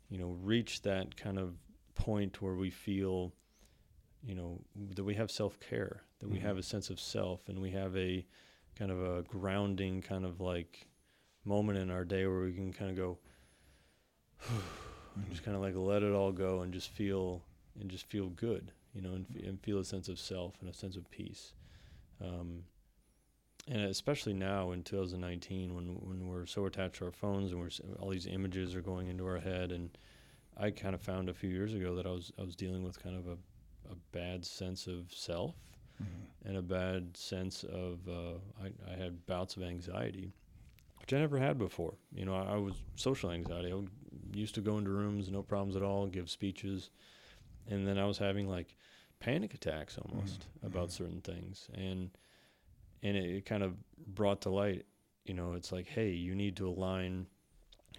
you 0.08 0.18
know 0.18 0.36
reach 0.42 0.82
that 0.82 1.16
kind 1.16 1.38
of 1.38 1.54
point 1.94 2.40
where 2.42 2.54
we 2.54 2.70
feel 2.70 3.32
you 4.24 4.34
know 4.34 4.60
that 4.94 5.04
we 5.04 5.14
have 5.14 5.30
self-care 5.30 6.02
that 6.18 6.28
we 6.28 6.38
Mhm. 6.38 6.42
have 6.42 6.58
a 6.58 6.62
sense 6.62 6.90
of 6.90 7.00
self 7.00 7.48
and 7.48 7.60
we 7.60 7.70
have 7.70 7.96
a 7.96 8.26
kind 8.74 8.90
of 8.90 9.02
a 9.02 9.22
grounding 9.22 10.02
kind 10.02 10.24
of 10.24 10.40
like 10.40 10.86
moment 11.44 11.78
in 11.78 11.90
our 11.90 12.04
day 12.04 12.26
where 12.26 12.40
we 12.42 12.52
can 12.52 12.72
kind 12.72 12.90
of 12.90 12.96
go 12.96 13.18
just 15.30 15.42
kind 15.42 15.56
of 15.56 15.62
like 15.62 15.74
let 15.74 16.02
it 16.02 16.12
all 16.12 16.32
go 16.32 16.62
and 16.62 16.72
just 16.72 16.88
feel 16.90 17.42
and 17.78 17.90
just 17.90 18.06
feel 18.06 18.28
good 18.30 18.72
you 18.94 19.00
know 19.00 19.12
and, 19.14 19.26
f- 19.30 19.42
and 19.44 19.60
feel 19.60 19.78
a 19.78 19.84
sense 19.84 20.08
of 20.08 20.18
self 20.18 20.54
and 20.60 20.68
a 20.70 20.74
sense 20.74 20.96
of 20.96 21.10
peace 21.10 21.54
um, 22.22 22.64
and 23.68 23.82
especially 23.82 24.32
now 24.32 24.72
in 24.72 24.82
2019 24.82 25.74
when 25.74 25.86
when 26.00 26.28
we're 26.28 26.46
so 26.46 26.66
attached 26.66 26.96
to 26.96 27.04
our 27.06 27.10
phones 27.12 27.52
and 27.52 27.60
we're 27.60 27.70
all 27.98 28.10
these 28.10 28.26
images 28.26 28.74
are 28.74 28.80
going 28.82 29.08
into 29.08 29.26
our 29.26 29.38
head 29.38 29.72
and 29.72 29.96
I 30.56 30.70
kind 30.70 30.94
of 30.94 31.00
found 31.00 31.28
a 31.28 31.34
few 31.34 31.48
years 31.50 31.72
ago 31.74 31.94
that 31.94 32.06
I 32.06 32.10
was 32.10 32.32
I 32.38 32.42
was 32.42 32.56
dealing 32.56 32.82
with 32.82 33.02
kind 33.02 33.16
of 33.16 33.26
a 33.26 33.36
a 33.90 33.96
bad 34.12 34.44
sense 34.44 34.86
of 34.86 35.12
self 35.12 35.54
Mhm. 36.02 36.48
and 36.48 36.56
a 36.56 36.62
bad 36.62 37.14
sense 37.16 37.62
of 37.64 38.08
uh, 38.08 38.38
I, 38.62 38.70
I 38.90 38.96
had 38.96 39.26
bouts 39.26 39.56
of 39.58 39.62
anxiety, 39.62 40.32
which 40.98 41.12
I 41.12 41.18
never 41.18 41.38
had 41.38 41.58
before. 41.58 41.92
You 42.10 42.24
know, 42.24 42.34
I, 42.34 42.54
I 42.54 42.56
was 42.56 42.74
social 42.96 43.30
anxiety. 43.30 43.70
I 43.70 43.74
would, 43.74 43.90
used 44.32 44.54
to 44.54 44.62
go 44.62 44.78
into 44.78 44.88
rooms, 44.88 45.28
no 45.28 45.42
problems 45.42 45.76
at 45.76 45.82
all, 45.82 46.06
give 46.06 46.30
speeches, 46.30 46.88
and 47.68 47.86
then 47.86 47.98
I 47.98 48.06
was 48.06 48.16
having 48.16 48.48
like 48.48 48.74
panic 49.20 49.54
attacks 49.54 49.98
almost 49.98 50.46
about 50.64 50.88
mhm. 50.88 50.92
certain 50.92 51.20
things, 51.20 51.68
and 51.74 52.10
and 53.02 53.16
it, 53.16 53.36
it 53.36 53.46
kind 53.46 53.62
of 53.62 53.74
brought 54.14 54.42
to 54.42 54.50
light. 54.50 54.86
You 55.24 55.34
know, 55.34 55.52
it's 55.52 55.70
like, 55.70 55.86
hey, 55.86 56.10
you 56.10 56.34
need 56.34 56.56
to 56.56 56.68
align 56.68 57.26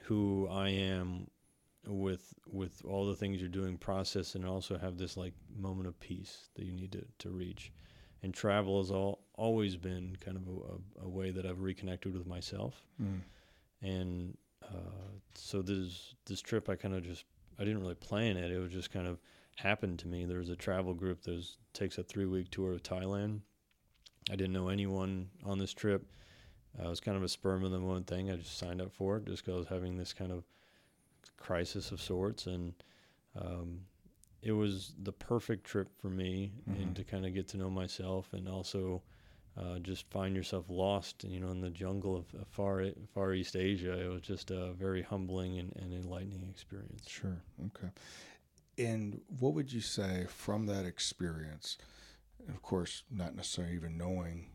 who 0.02 0.48
I 0.52 0.70
am 0.70 1.28
with 1.88 2.34
with 2.46 2.82
all 2.86 3.08
the 3.08 3.16
things 3.16 3.40
you're 3.40 3.50
doing 3.50 3.78
process 3.78 4.36
and 4.36 4.46
also 4.46 4.78
have 4.78 4.98
this 4.98 5.18
like 5.18 5.34
moment 5.56 5.88
of 5.88 6.00
peace 6.00 6.50
that 6.56 6.66
you 6.66 6.74
need 6.74 6.92
to, 6.92 7.06
to 7.20 7.30
reach 7.30 7.72
and 8.24 8.34
travel 8.34 8.80
has 8.80 8.92
all, 8.92 9.20
always 9.36 9.76
been 9.76 10.16
kind 10.24 10.38
of 10.38 10.48
a, 10.48 11.04
a, 11.04 11.06
a 11.06 11.10
way 11.10 11.32
that 11.32 11.46
I've 11.46 11.62
reconnected 11.62 12.14
with 12.14 12.28
myself. 12.28 12.84
Mm. 13.02 13.22
And 13.82 14.38
uh, 14.64 15.18
so 15.34 15.62
this 15.62 16.14
this 16.26 16.42
trip, 16.42 16.70
I 16.70 16.76
kind 16.76 16.94
of 16.94 17.04
just 17.04 17.26
I 17.60 17.64
didn't 17.64 17.82
really 17.82 17.96
plan 17.96 18.38
it. 18.38 18.52
It 18.52 18.60
was 18.60 18.72
just 18.72 18.92
kind 18.92 19.08
of 19.08 19.20
happened 19.56 19.99
to 19.99 20.08
me. 20.08 20.26
There 20.26 20.39
was 20.39 20.49
a 20.49 20.56
travel 20.56 20.93
group 20.93 21.22
that 21.24 21.32
was, 21.32 21.58
takes 21.74 21.97
a 21.97 22.04
three 22.04 22.26
week 22.26 22.49
tour 22.52 22.74
of 22.74 22.84
Thailand. 22.84 23.41
I 24.30 24.36
didn't 24.36 24.54
know 24.54 24.70
anyone 24.70 25.30
on 25.43 25.58
this 25.58 25.74
trip. 25.74 26.04
Uh, 26.80 26.86
it 26.86 26.89
was 26.89 26.99
kind 26.99 27.18
of 27.18 27.24
a 27.24 27.30
sperm 27.30 27.64
of 27.66 27.72
the 27.72 27.80
moment 27.80 28.08
thing. 28.08 28.32
I 28.32 28.36
just 28.38 28.58
signed 28.58 28.82
up 28.82 28.93
for 28.93 29.18
it 29.18 29.26
just 29.26 29.43
because 29.43 29.56
I 29.56 29.60
was 29.60 29.68
having 29.68 29.97
this 29.97 30.14
kind 30.14 30.32
of 30.32 30.43
crisis 31.38 31.91
of 31.91 32.02
sorts, 32.02 32.45
and 32.47 32.74
um, 33.39 33.82
it 34.41 34.52
was 34.54 34.93
the 35.04 35.12
perfect 35.12 35.64
trip 35.66 35.89
for 36.02 36.10
me 36.10 36.52
Mhm. 36.70 36.82
and 36.82 36.95
to 36.95 37.04
kind 37.04 37.26
of 37.26 37.34
get 37.34 37.47
to 37.49 37.58
know 37.58 37.70
myself 37.70 38.32
and 38.34 38.47
also 38.47 39.02
uh, 39.58 39.80
just 39.80 40.10
find 40.10 40.34
yourself 40.36 40.66
lost, 40.70 41.26
you 41.26 41.39
know, 41.39 41.49
in 41.49 41.60
the 41.60 41.70
jungle 41.70 42.16
of, 42.16 42.34
of 42.39 42.47
far 42.47 42.86
Far 43.14 43.34
East 43.34 43.58
Asia. 43.58 43.99
It 43.99 44.08
was 44.08 44.22
just 44.22 44.49
a 44.49 44.72
very 44.74 45.02
humbling 45.02 45.60
and, 45.60 45.76
and 45.76 45.93
enlightening 45.93 46.47
experience. 46.49 47.04
Sure. 47.10 47.38
Okay. 47.66 47.89
And 48.86 49.22
what 49.40 49.54
would 49.54 49.72
you 49.72 49.82
say 49.82 50.26
from 50.30 50.66
that 50.66 50.86
experience? 50.86 51.78
Of 52.50 52.62
course, 52.62 53.04
not 53.12 53.36
necessarily 53.36 53.76
even 53.76 53.98
knowing 53.98 54.48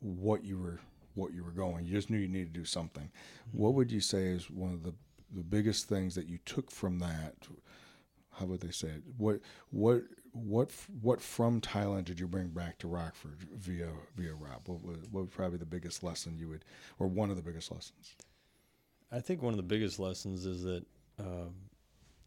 what 0.00 0.44
you 0.44 0.58
were 0.58 0.80
what 1.14 1.32
you 1.32 1.42
were 1.42 1.50
going. 1.50 1.86
You 1.86 1.92
just 1.92 2.10
knew 2.10 2.18
you 2.18 2.28
needed 2.28 2.52
to 2.52 2.60
do 2.60 2.64
something. 2.66 3.10
What 3.52 3.74
would 3.74 3.90
you 3.90 4.00
say 4.00 4.26
is 4.26 4.50
one 4.50 4.72
of 4.72 4.82
the 4.82 4.94
the 5.34 5.42
biggest 5.42 5.88
things 5.88 6.14
that 6.14 6.28
you 6.28 6.38
took 6.44 6.70
from 6.70 6.98
that? 6.98 7.34
How 8.32 8.46
would 8.46 8.60
they 8.60 8.70
say 8.70 8.88
it? 8.88 9.02
What 9.16 9.40
what 9.70 10.02
what 10.32 10.70
what 11.00 11.20
from 11.20 11.60
Thailand 11.60 12.04
did 12.04 12.20
you 12.20 12.26
bring 12.26 12.48
back 12.48 12.78
to 12.78 12.88
Rockford 12.88 13.46
via 13.54 13.88
via 14.16 14.34
Rob? 14.34 14.62
What 14.66 14.82
was 14.82 15.08
what 15.10 15.22
was 15.22 15.30
probably 15.30 15.58
the 15.58 15.64
biggest 15.66 16.02
lesson 16.02 16.38
you 16.38 16.48
would, 16.48 16.64
or 16.98 17.06
one 17.06 17.30
of 17.30 17.36
the 17.36 17.42
biggest 17.42 17.72
lessons? 17.72 18.14
I 19.10 19.20
think 19.20 19.40
one 19.40 19.52
of 19.52 19.56
the 19.56 19.62
biggest 19.62 19.98
lessons 19.98 20.46
is 20.46 20.64
that, 20.64 20.84
um, 21.18 21.54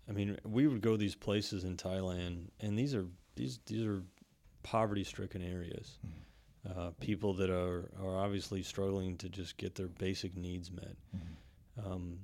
I 0.10 0.12
mean, 0.12 0.38
we 0.44 0.68
would 0.68 0.82
go 0.82 0.98
these 0.98 1.16
places 1.16 1.64
in 1.64 1.78
Thailand, 1.78 2.50
and 2.60 2.78
these 2.78 2.96
are 2.96 3.06
these 3.36 3.60
these 3.68 3.86
are 3.86 4.02
poverty-stricken 4.64 5.42
areas. 5.42 6.00
Uh, 6.68 6.90
people 7.00 7.34
that 7.36 7.50
are 7.50 7.90
are 8.02 8.18
obviously 8.18 8.64
struggling 8.64 9.18
to 9.18 9.30
just 9.30 9.58
get 9.58 9.76
their 9.76 9.88
basic 9.88 10.36
needs 10.36 10.72
met, 10.72 10.96
um, 11.86 12.18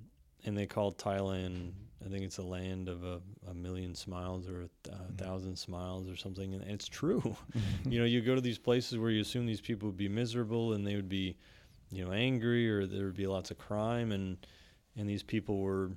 and 0.46 0.58
they 0.58 0.66
call 0.66 0.92
Thailand. 0.94 1.74
I 2.04 2.10
think 2.10 2.24
it's 2.24 2.40
a 2.40 2.44
land 2.44 2.90
of 2.90 3.04
a, 3.04 3.22
a 3.50 3.54
million 3.54 3.96
smiles 3.96 4.48
or 4.48 4.64
a, 4.64 4.70
th- 4.84 4.98
a 5.10 5.24
thousand 5.24 5.56
smiles 5.58 6.10
or 6.10 6.16
something, 6.16 6.54
and 6.54 6.64
it's 6.64 6.88
true. 6.88 7.36
you 7.86 8.00
know, 8.00 8.06
you 8.06 8.22
go 8.22 8.36
to 8.36 8.42
these 8.42 8.60
places 8.60 8.98
where 8.98 9.10
you 9.10 9.22
assume 9.22 9.46
these 9.46 9.62
people 9.62 9.88
would 9.90 9.98
be 9.98 10.10
miserable 10.10 10.74
and 10.74 10.86
they 10.86 10.96
would 10.96 11.10
be, 11.10 11.38
you 11.92 12.06
know, 12.06 12.12
angry 12.12 12.70
or 12.70 12.86
there 12.86 13.06
would 13.06 13.16
be 13.16 13.28
lots 13.28 13.52
of 13.52 13.58
crime, 13.58 14.12
and 14.12 14.38
and 14.98 15.08
these 15.08 15.24
people 15.24 15.60
were 15.60 15.92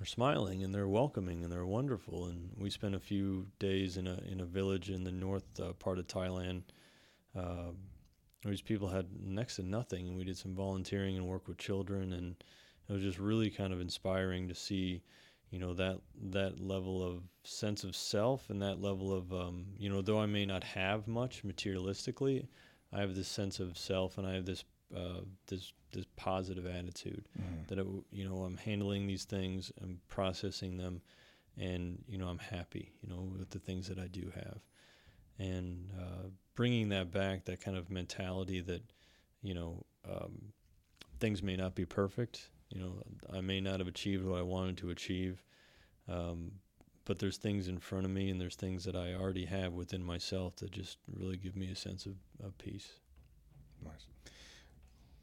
are 0.00 0.06
smiling 0.06 0.62
and 0.62 0.74
they're 0.74 0.88
welcoming 0.88 1.42
and 1.42 1.52
they're 1.52 1.66
wonderful. 1.66 2.26
And 2.26 2.50
we 2.56 2.70
spent 2.70 2.94
a 2.94 3.00
few 3.00 3.46
days 3.58 3.96
in 3.96 4.06
a 4.06 4.18
in 4.30 4.40
a 4.40 4.44
village 4.44 4.90
in 4.90 5.04
the 5.04 5.12
north 5.12 5.60
uh, 5.60 5.72
part 5.74 5.98
of 5.98 6.06
Thailand. 6.06 6.62
Uh, 7.36 7.72
these 8.44 8.62
people 8.62 8.88
had 8.88 9.06
next 9.20 9.56
to 9.56 9.62
nothing, 9.62 10.08
and 10.08 10.16
we 10.16 10.24
did 10.24 10.38
some 10.38 10.54
volunteering 10.54 11.16
and 11.16 11.26
work 11.26 11.48
with 11.48 11.58
children, 11.58 12.12
and 12.12 12.36
it 12.88 12.92
was 12.92 13.02
just 13.02 13.18
really 13.18 13.50
kind 13.50 13.72
of 13.72 13.80
inspiring 13.80 14.48
to 14.48 14.54
see, 14.54 15.02
you 15.50 15.58
know, 15.58 15.74
that 15.74 15.98
that 16.30 16.60
level 16.60 17.02
of 17.02 17.22
sense 17.42 17.84
of 17.84 17.96
self 17.96 18.48
and 18.50 18.62
that 18.62 18.80
level 18.80 19.12
of, 19.12 19.32
um, 19.32 19.66
you 19.76 19.90
know, 19.90 20.02
though 20.02 20.20
I 20.20 20.26
may 20.26 20.46
not 20.46 20.62
have 20.64 21.08
much 21.08 21.42
materialistically, 21.44 22.46
I 22.92 23.00
have 23.00 23.14
this 23.14 23.28
sense 23.28 23.60
of 23.60 23.76
self 23.76 24.18
and 24.18 24.26
I 24.26 24.34
have 24.34 24.46
this 24.46 24.64
uh, 24.96 25.20
this 25.46 25.72
this 25.92 26.06
positive 26.16 26.66
attitude 26.66 27.28
Mhm. 27.38 27.66
that 27.68 27.78
it, 27.78 27.86
you 28.10 28.28
know 28.28 28.44
I'm 28.44 28.56
handling 28.56 29.06
these 29.06 29.24
things, 29.24 29.72
I'm 29.80 30.00
processing 30.08 30.76
them, 30.76 31.02
and 31.56 32.04
you 32.08 32.18
know 32.18 32.28
I'm 32.28 32.38
happy, 32.38 32.92
you 33.02 33.08
know, 33.08 33.22
with 33.38 33.50
the 33.50 33.58
things 33.58 33.88
that 33.88 33.98
I 33.98 34.06
do 34.08 34.30
have, 34.34 34.60
and 35.38 35.90
uh, 35.98 36.28
bringing 36.54 36.88
that 36.90 37.10
back, 37.10 37.44
that 37.44 37.60
kind 37.60 37.76
of 37.76 37.90
mentality 37.90 38.60
that, 38.60 38.82
you 39.42 39.54
know, 39.54 39.84
um, 40.08 40.52
things 41.20 41.42
may 41.42 41.56
not 41.56 41.74
be 41.74 41.84
perfect, 41.84 42.50
you 42.70 42.80
know, 42.80 43.02
I 43.32 43.40
may 43.40 43.60
not 43.60 43.78
have 43.78 43.88
achieved 43.88 44.24
what 44.24 44.38
I 44.38 44.42
wanted 44.42 44.76
to 44.78 44.90
achieve, 44.90 45.42
um, 46.08 46.52
but 47.04 47.18
there's 47.18 47.38
things 47.38 47.68
in 47.68 47.78
front 47.78 48.04
of 48.04 48.10
me, 48.10 48.28
and 48.28 48.40
there's 48.40 48.56
things 48.56 48.84
that 48.84 48.96
I 48.96 49.14
already 49.14 49.46
have 49.46 49.72
within 49.72 50.02
myself 50.02 50.56
that 50.56 50.70
just 50.72 50.98
really 51.06 51.36
give 51.36 51.56
me 51.56 51.70
a 51.70 51.76
sense 51.76 52.06
of, 52.06 52.16
of 52.42 52.58
peace. 52.58 52.98
Nice. 53.84 54.06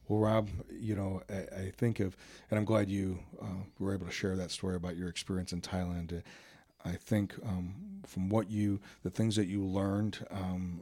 Well, 0.08 0.20
Rob, 0.20 0.50
you 0.72 0.96
know, 0.96 1.22
I, 1.30 1.62
I 1.62 1.72
think 1.76 2.00
of, 2.00 2.16
and 2.52 2.60
I'm 2.60 2.66
glad 2.66 2.90
you 2.90 3.20
uh, 3.42 3.64
were 3.80 3.94
able 3.94 4.06
to 4.06 4.12
share 4.12 4.36
that 4.36 4.52
story 4.52 4.76
about 4.76 4.96
your 4.96 5.10
experience 5.10 5.52
in 5.52 5.62
Thailand. 5.62 6.22
I 6.84 6.92
think 6.92 7.34
um, 7.44 7.74
from 8.06 8.30
what 8.30 8.52
you, 8.52 8.80
the 9.04 9.10
things 9.10 9.36
that 9.36 9.48
you 9.48 9.64
learned 9.64 10.24
um, 10.30 10.80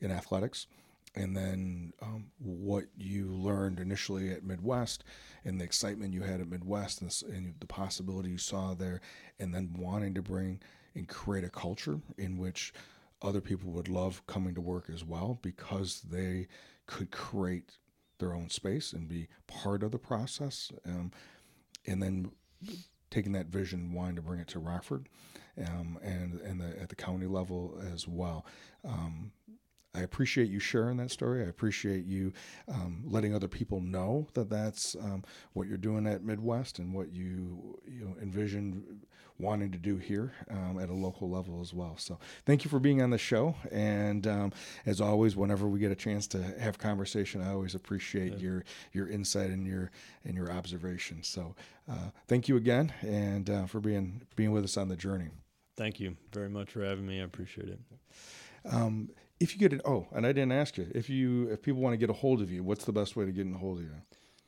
in 0.00 0.10
athletics, 0.10 0.66
and 1.14 1.34
then 1.34 1.92
um, 2.02 2.26
what 2.38 2.84
you 2.98 3.28
learned 3.32 3.80
initially 3.80 4.30
at 4.30 4.44
Midwest, 4.44 5.04
and 5.44 5.58
the 5.58 5.64
excitement 5.64 6.12
you 6.12 6.22
had 6.22 6.40
at 6.42 6.48
Midwest, 6.48 7.00
and, 7.00 7.34
and 7.34 7.54
the 7.60 7.66
possibility 7.66 8.28
you 8.28 8.38
saw 8.38 8.74
there, 8.74 9.00
and 9.38 9.54
then 9.54 9.74
wanting 9.76 10.12
to 10.14 10.22
bring 10.22 10.60
and 10.94 11.08
create 11.08 11.44
a 11.44 11.50
culture 11.50 11.98
in 12.18 12.36
which 12.36 12.74
other 13.22 13.40
people 13.40 13.70
would 13.70 13.88
love 13.88 14.26
coming 14.26 14.54
to 14.54 14.60
work 14.60 14.90
as 14.92 15.02
well 15.02 15.38
because 15.40 16.02
they 16.10 16.46
could 16.86 17.10
create 17.10 17.72
their 18.20 18.34
own 18.34 18.48
space 18.48 18.92
and 18.92 19.08
be 19.08 19.28
part 19.46 19.82
of 19.82 19.90
the 19.90 19.98
process. 19.98 20.70
Um, 20.86 21.10
and 21.86 22.02
then 22.02 22.30
taking 23.10 23.32
that 23.32 23.46
vision, 23.46 23.80
and 23.80 23.94
wanting 23.94 24.16
to 24.16 24.22
bring 24.22 24.40
it 24.40 24.48
to 24.48 24.58
Rockford, 24.60 25.08
um, 25.58 25.98
and 26.02 26.40
and 26.40 26.60
the, 26.60 26.80
at 26.80 26.88
the 26.88 26.94
county 26.94 27.26
level 27.26 27.80
as 27.92 28.06
well. 28.06 28.46
Um, 28.84 29.32
I 29.94 30.00
appreciate 30.00 30.48
you 30.48 30.60
sharing 30.60 30.98
that 30.98 31.10
story. 31.10 31.42
I 31.42 31.48
appreciate 31.48 32.04
you 32.04 32.32
um, 32.68 33.02
letting 33.06 33.34
other 33.34 33.48
people 33.48 33.80
know 33.80 34.28
that 34.34 34.48
that's 34.48 34.94
um, 34.94 35.24
what 35.52 35.66
you're 35.66 35.78
doing 35.78 36.06
at 36.06 36.22
Midwest 36.22 36.78
and 36.78 36.94
what 36.94 37.12
you 37.12 37.80
you 37.86 38.04
know 38.04 38.14
envision 38.22 39.00
wanting 39.40 39.72
to 39.72 39.78
do 39.78 39.96
here 39.96 40.32
um, 40.50 40.78
at 40.78 40.90
a 40.90 40.94
local 40.94 41.28
level 41.28 41.60
as 41.60 41.72
well. 41.72 41.96
So 41.96 42.18
thank 42.44 42.62
you 42.62 42.70
for 42.70 42.78
being 42.78 43.02
on 43.02 43.10
the 43.10 43.18
show. 43.18 43.56
And 43.72 44.26
um, 44.26 44.52
as 44.86 45.00
always, 45.00 45.34
whenever 45.34 45.66
we 45.66 45.80
get 45.80 45.90
a 45.90 45.96
chance 45.96 46.26
to 46.28 46.42
have 46.58 46.78
conversation, 46.78 47.40
I 47.40 47.50
always 47.50 47.74
appreciate 47.74 48.38
your 48.38 48.64
your 48.92 49.08
insight 49.08 49.50
and 49.50 49.66
your 49.66 49.90
and 50.24 50.36
your 50.36 50.52
observation. 50.52 51.22
So 51.24 51.56
uh, 51.90 52.10
thank 52.28 52.48
you 52.48 52.56
again, 52.56 52.92
and 53.00 53.50
uh, 53.50 53.66
for 53.66 53.80
being 53.80 54.22
being 54.36 54.52
with 54.52 54.62
us 54.62 54.76
on 54.76 54.88
the 54.88 54.96
journey. 54.96 55.30
Thank 55.76 55.98
you 55.98 56.16
very 56.32 56.48
much 56.48 56.70
for 56.70 56.84
having 56.84 57.06
me. 57.06 57.20
I 57.20 57.24
appreciate 57.24 57.68
it. 57.68 57.80
Um, 58.70 59.10
if 59.40 59.54
you 59.54 59.58
get 59.58 59.72
it, 59.72 59.80
oh, 59.84 60.06
and 60.12 60.24
I 60.26 60.32
didn't 60.32 60.52
ask 60.52 60.76
you 60.76 60.88
if 60.94 61.10
you 61.10 61.48
if 61.48 61.62
people 61.62 61.80
want 61.80 61.94
to 61.94 61.96
get 61.96 62.10
a 62.10 62.14
hold 62.14 62.42
of 62.42 62.52
you, 62.52 62.62
what's 62.62 62.84
the 62.84 62.92
best 62.92 63.16
way 63.16 63.24
to 63.24 63.32
get 63.32 63.46
in 63.46 63.54
a 63.54 63.58
hold 63.58 63.78
of 63.78 63.84
you? 63.84 63.90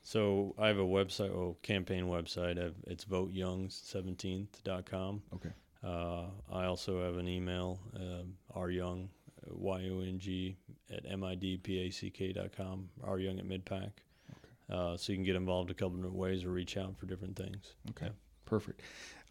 So 0.03 0.53
I 0.59 0.67
have 0.67 0.77
a 0.77 0.85
website, 0.85 1.31
oh, 1.31 1.57
campaign 1.63 2.05
website. 2.05 2.63
I've, 2.63 2.75
it's 2.87 3.03
voteyoungs17th.com. 3.05 5.23
Okay. 5.35 5.49
Uh, 5.81 6.25
I 6.51 6.65
also 6.65 7.03
have 7.03 7.17
an 7.17 7.27
email, 7.27 7.79
um, 7.95 8.35
ryoung, 8.55 9.07
Y-O-N-G, 9.47 10.55
at 10.91 11.05
midpack.com, 11.05 12.89
ryoung 13.01 13.39
at 13.39 13.45
midpack. 13.45 13.93
Uh, 14.69 14.95
so 14.97 15.11
you 15.11 15.17
can 15.17 15.25
get 15.25 15.35
involved 15.35 15.71
a 15.71 15.73
couple 15.73 15.97
different 15.97 16.15
ways 16.15 16.45
or 16.45 16.49
reach 16.49 16.77
out 16.77 16.97
for 16.97 17.05
different 17.05 17.35
things. 17.35 17.73
Okay. 17.91 18.05
Yeah. 18.07 18.13
Perfect. 18.45 18.81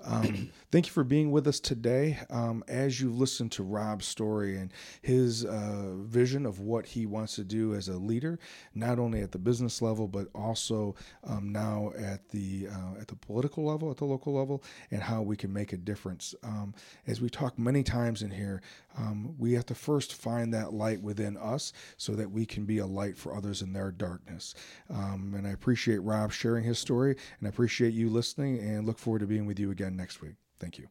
Um, 0.04 0.50
thank 0.72 0.86
you 0.86 0.92
for 0.92 1.04
being 1.04 1.30
with 1.30 1.46
us 1.46 1.60
today. 1.60 2.18
Um, 2.30 2.64
as 2.68 3.00
you've 3.00 3.18
listened 3.18 3.52
to 3.52 3.62
Rob's 3.62 4.06
story 4.06 4.56
and 4.56 4.72
his 5.00 5.44
uh, 5.44 5.94
vision 5.98 6.46
of 6.46 6.60
what 6.60 6.86
he 6.86 7.06
wants 7.06 7.36
to 7.36 7.44
do 7.44 7.74
as 7.74 7.88
a 7.88 7.96
leader, 7.96 8.38
not 8.74 8.98
only 8.98 9.20
at 9.20 9.32
the 9.32 9.38
business 9.38 9.82
level 9.82 10.08
but 10.08 10.28
also 10.34 10.94
um, 11.24 11.52
now 11.52 11.92
at 11.96 12.28
the 12.30 12.68
uh, 12.68 13.00
at 13.00 13.08
the 13.08 13.16
political 13.16 13.64
level, 13.64 13.90
at 13.90 13.96
the 13.96 14.04
local 14.04 14.34
level, 14.34 14.62
and 14.90 15.02
how 15.02 15.22
we 15.22 15.36
can 15.36 15.52
make 15.52 15.72
a 15.72 15.76
difference. 15.76 16.34
Um, 16.42 16.74
as 17.06 17.20
we 17.20 17.28
talk 17.30 17.58
many 17.58 17.82
times 17.82 18.22
in 18.22 18.30
here, 18.30 18.62
um, 18.96 19.34
we 19.38 19.52
have 19.52 19.66
to 19.66 19.74
first 19.74 20.14
find 20.14 20.52
that 20.54 20.72
light 20.72 21.00
within 21.02 21.36
us 21.36 21.72
so 21.96 22.12
that 22.12 22.30
we 22.30 22.46
can 22.46 22.64
be 22.64 22.78
a 22.78 22.86
light 22.86 23.16
for 23.16 23.34
others 23.34 23.62
in 23.62 23.72
their 23.72 23.90
darkness. 23.90 24.54
Um, 24.90 25.34
and 25.36 25.46
I 25.46 25.50
appreciate 25.50 25.98
Rob 25.98 26.32
sharing 26.32 26.64
his 26.64 26.78
story, 26.78 27.16
and 27.38 27.46
I 27.46 27.50
appreciate 27.50 27.94
you 27.94 28.08
listening, 28.08 28.58
and 28.58 28.86
look 28.86 28.98
forward 28.98 29.20
to 29.20 29.26
being 29.26 29.46
with 29.46 29.58
you 29.58 29.70
again 29.70 29.96
next 29.96 30.20
week. 30.20 30.36
Thank 30.58 30.78
you. 30.78 30.88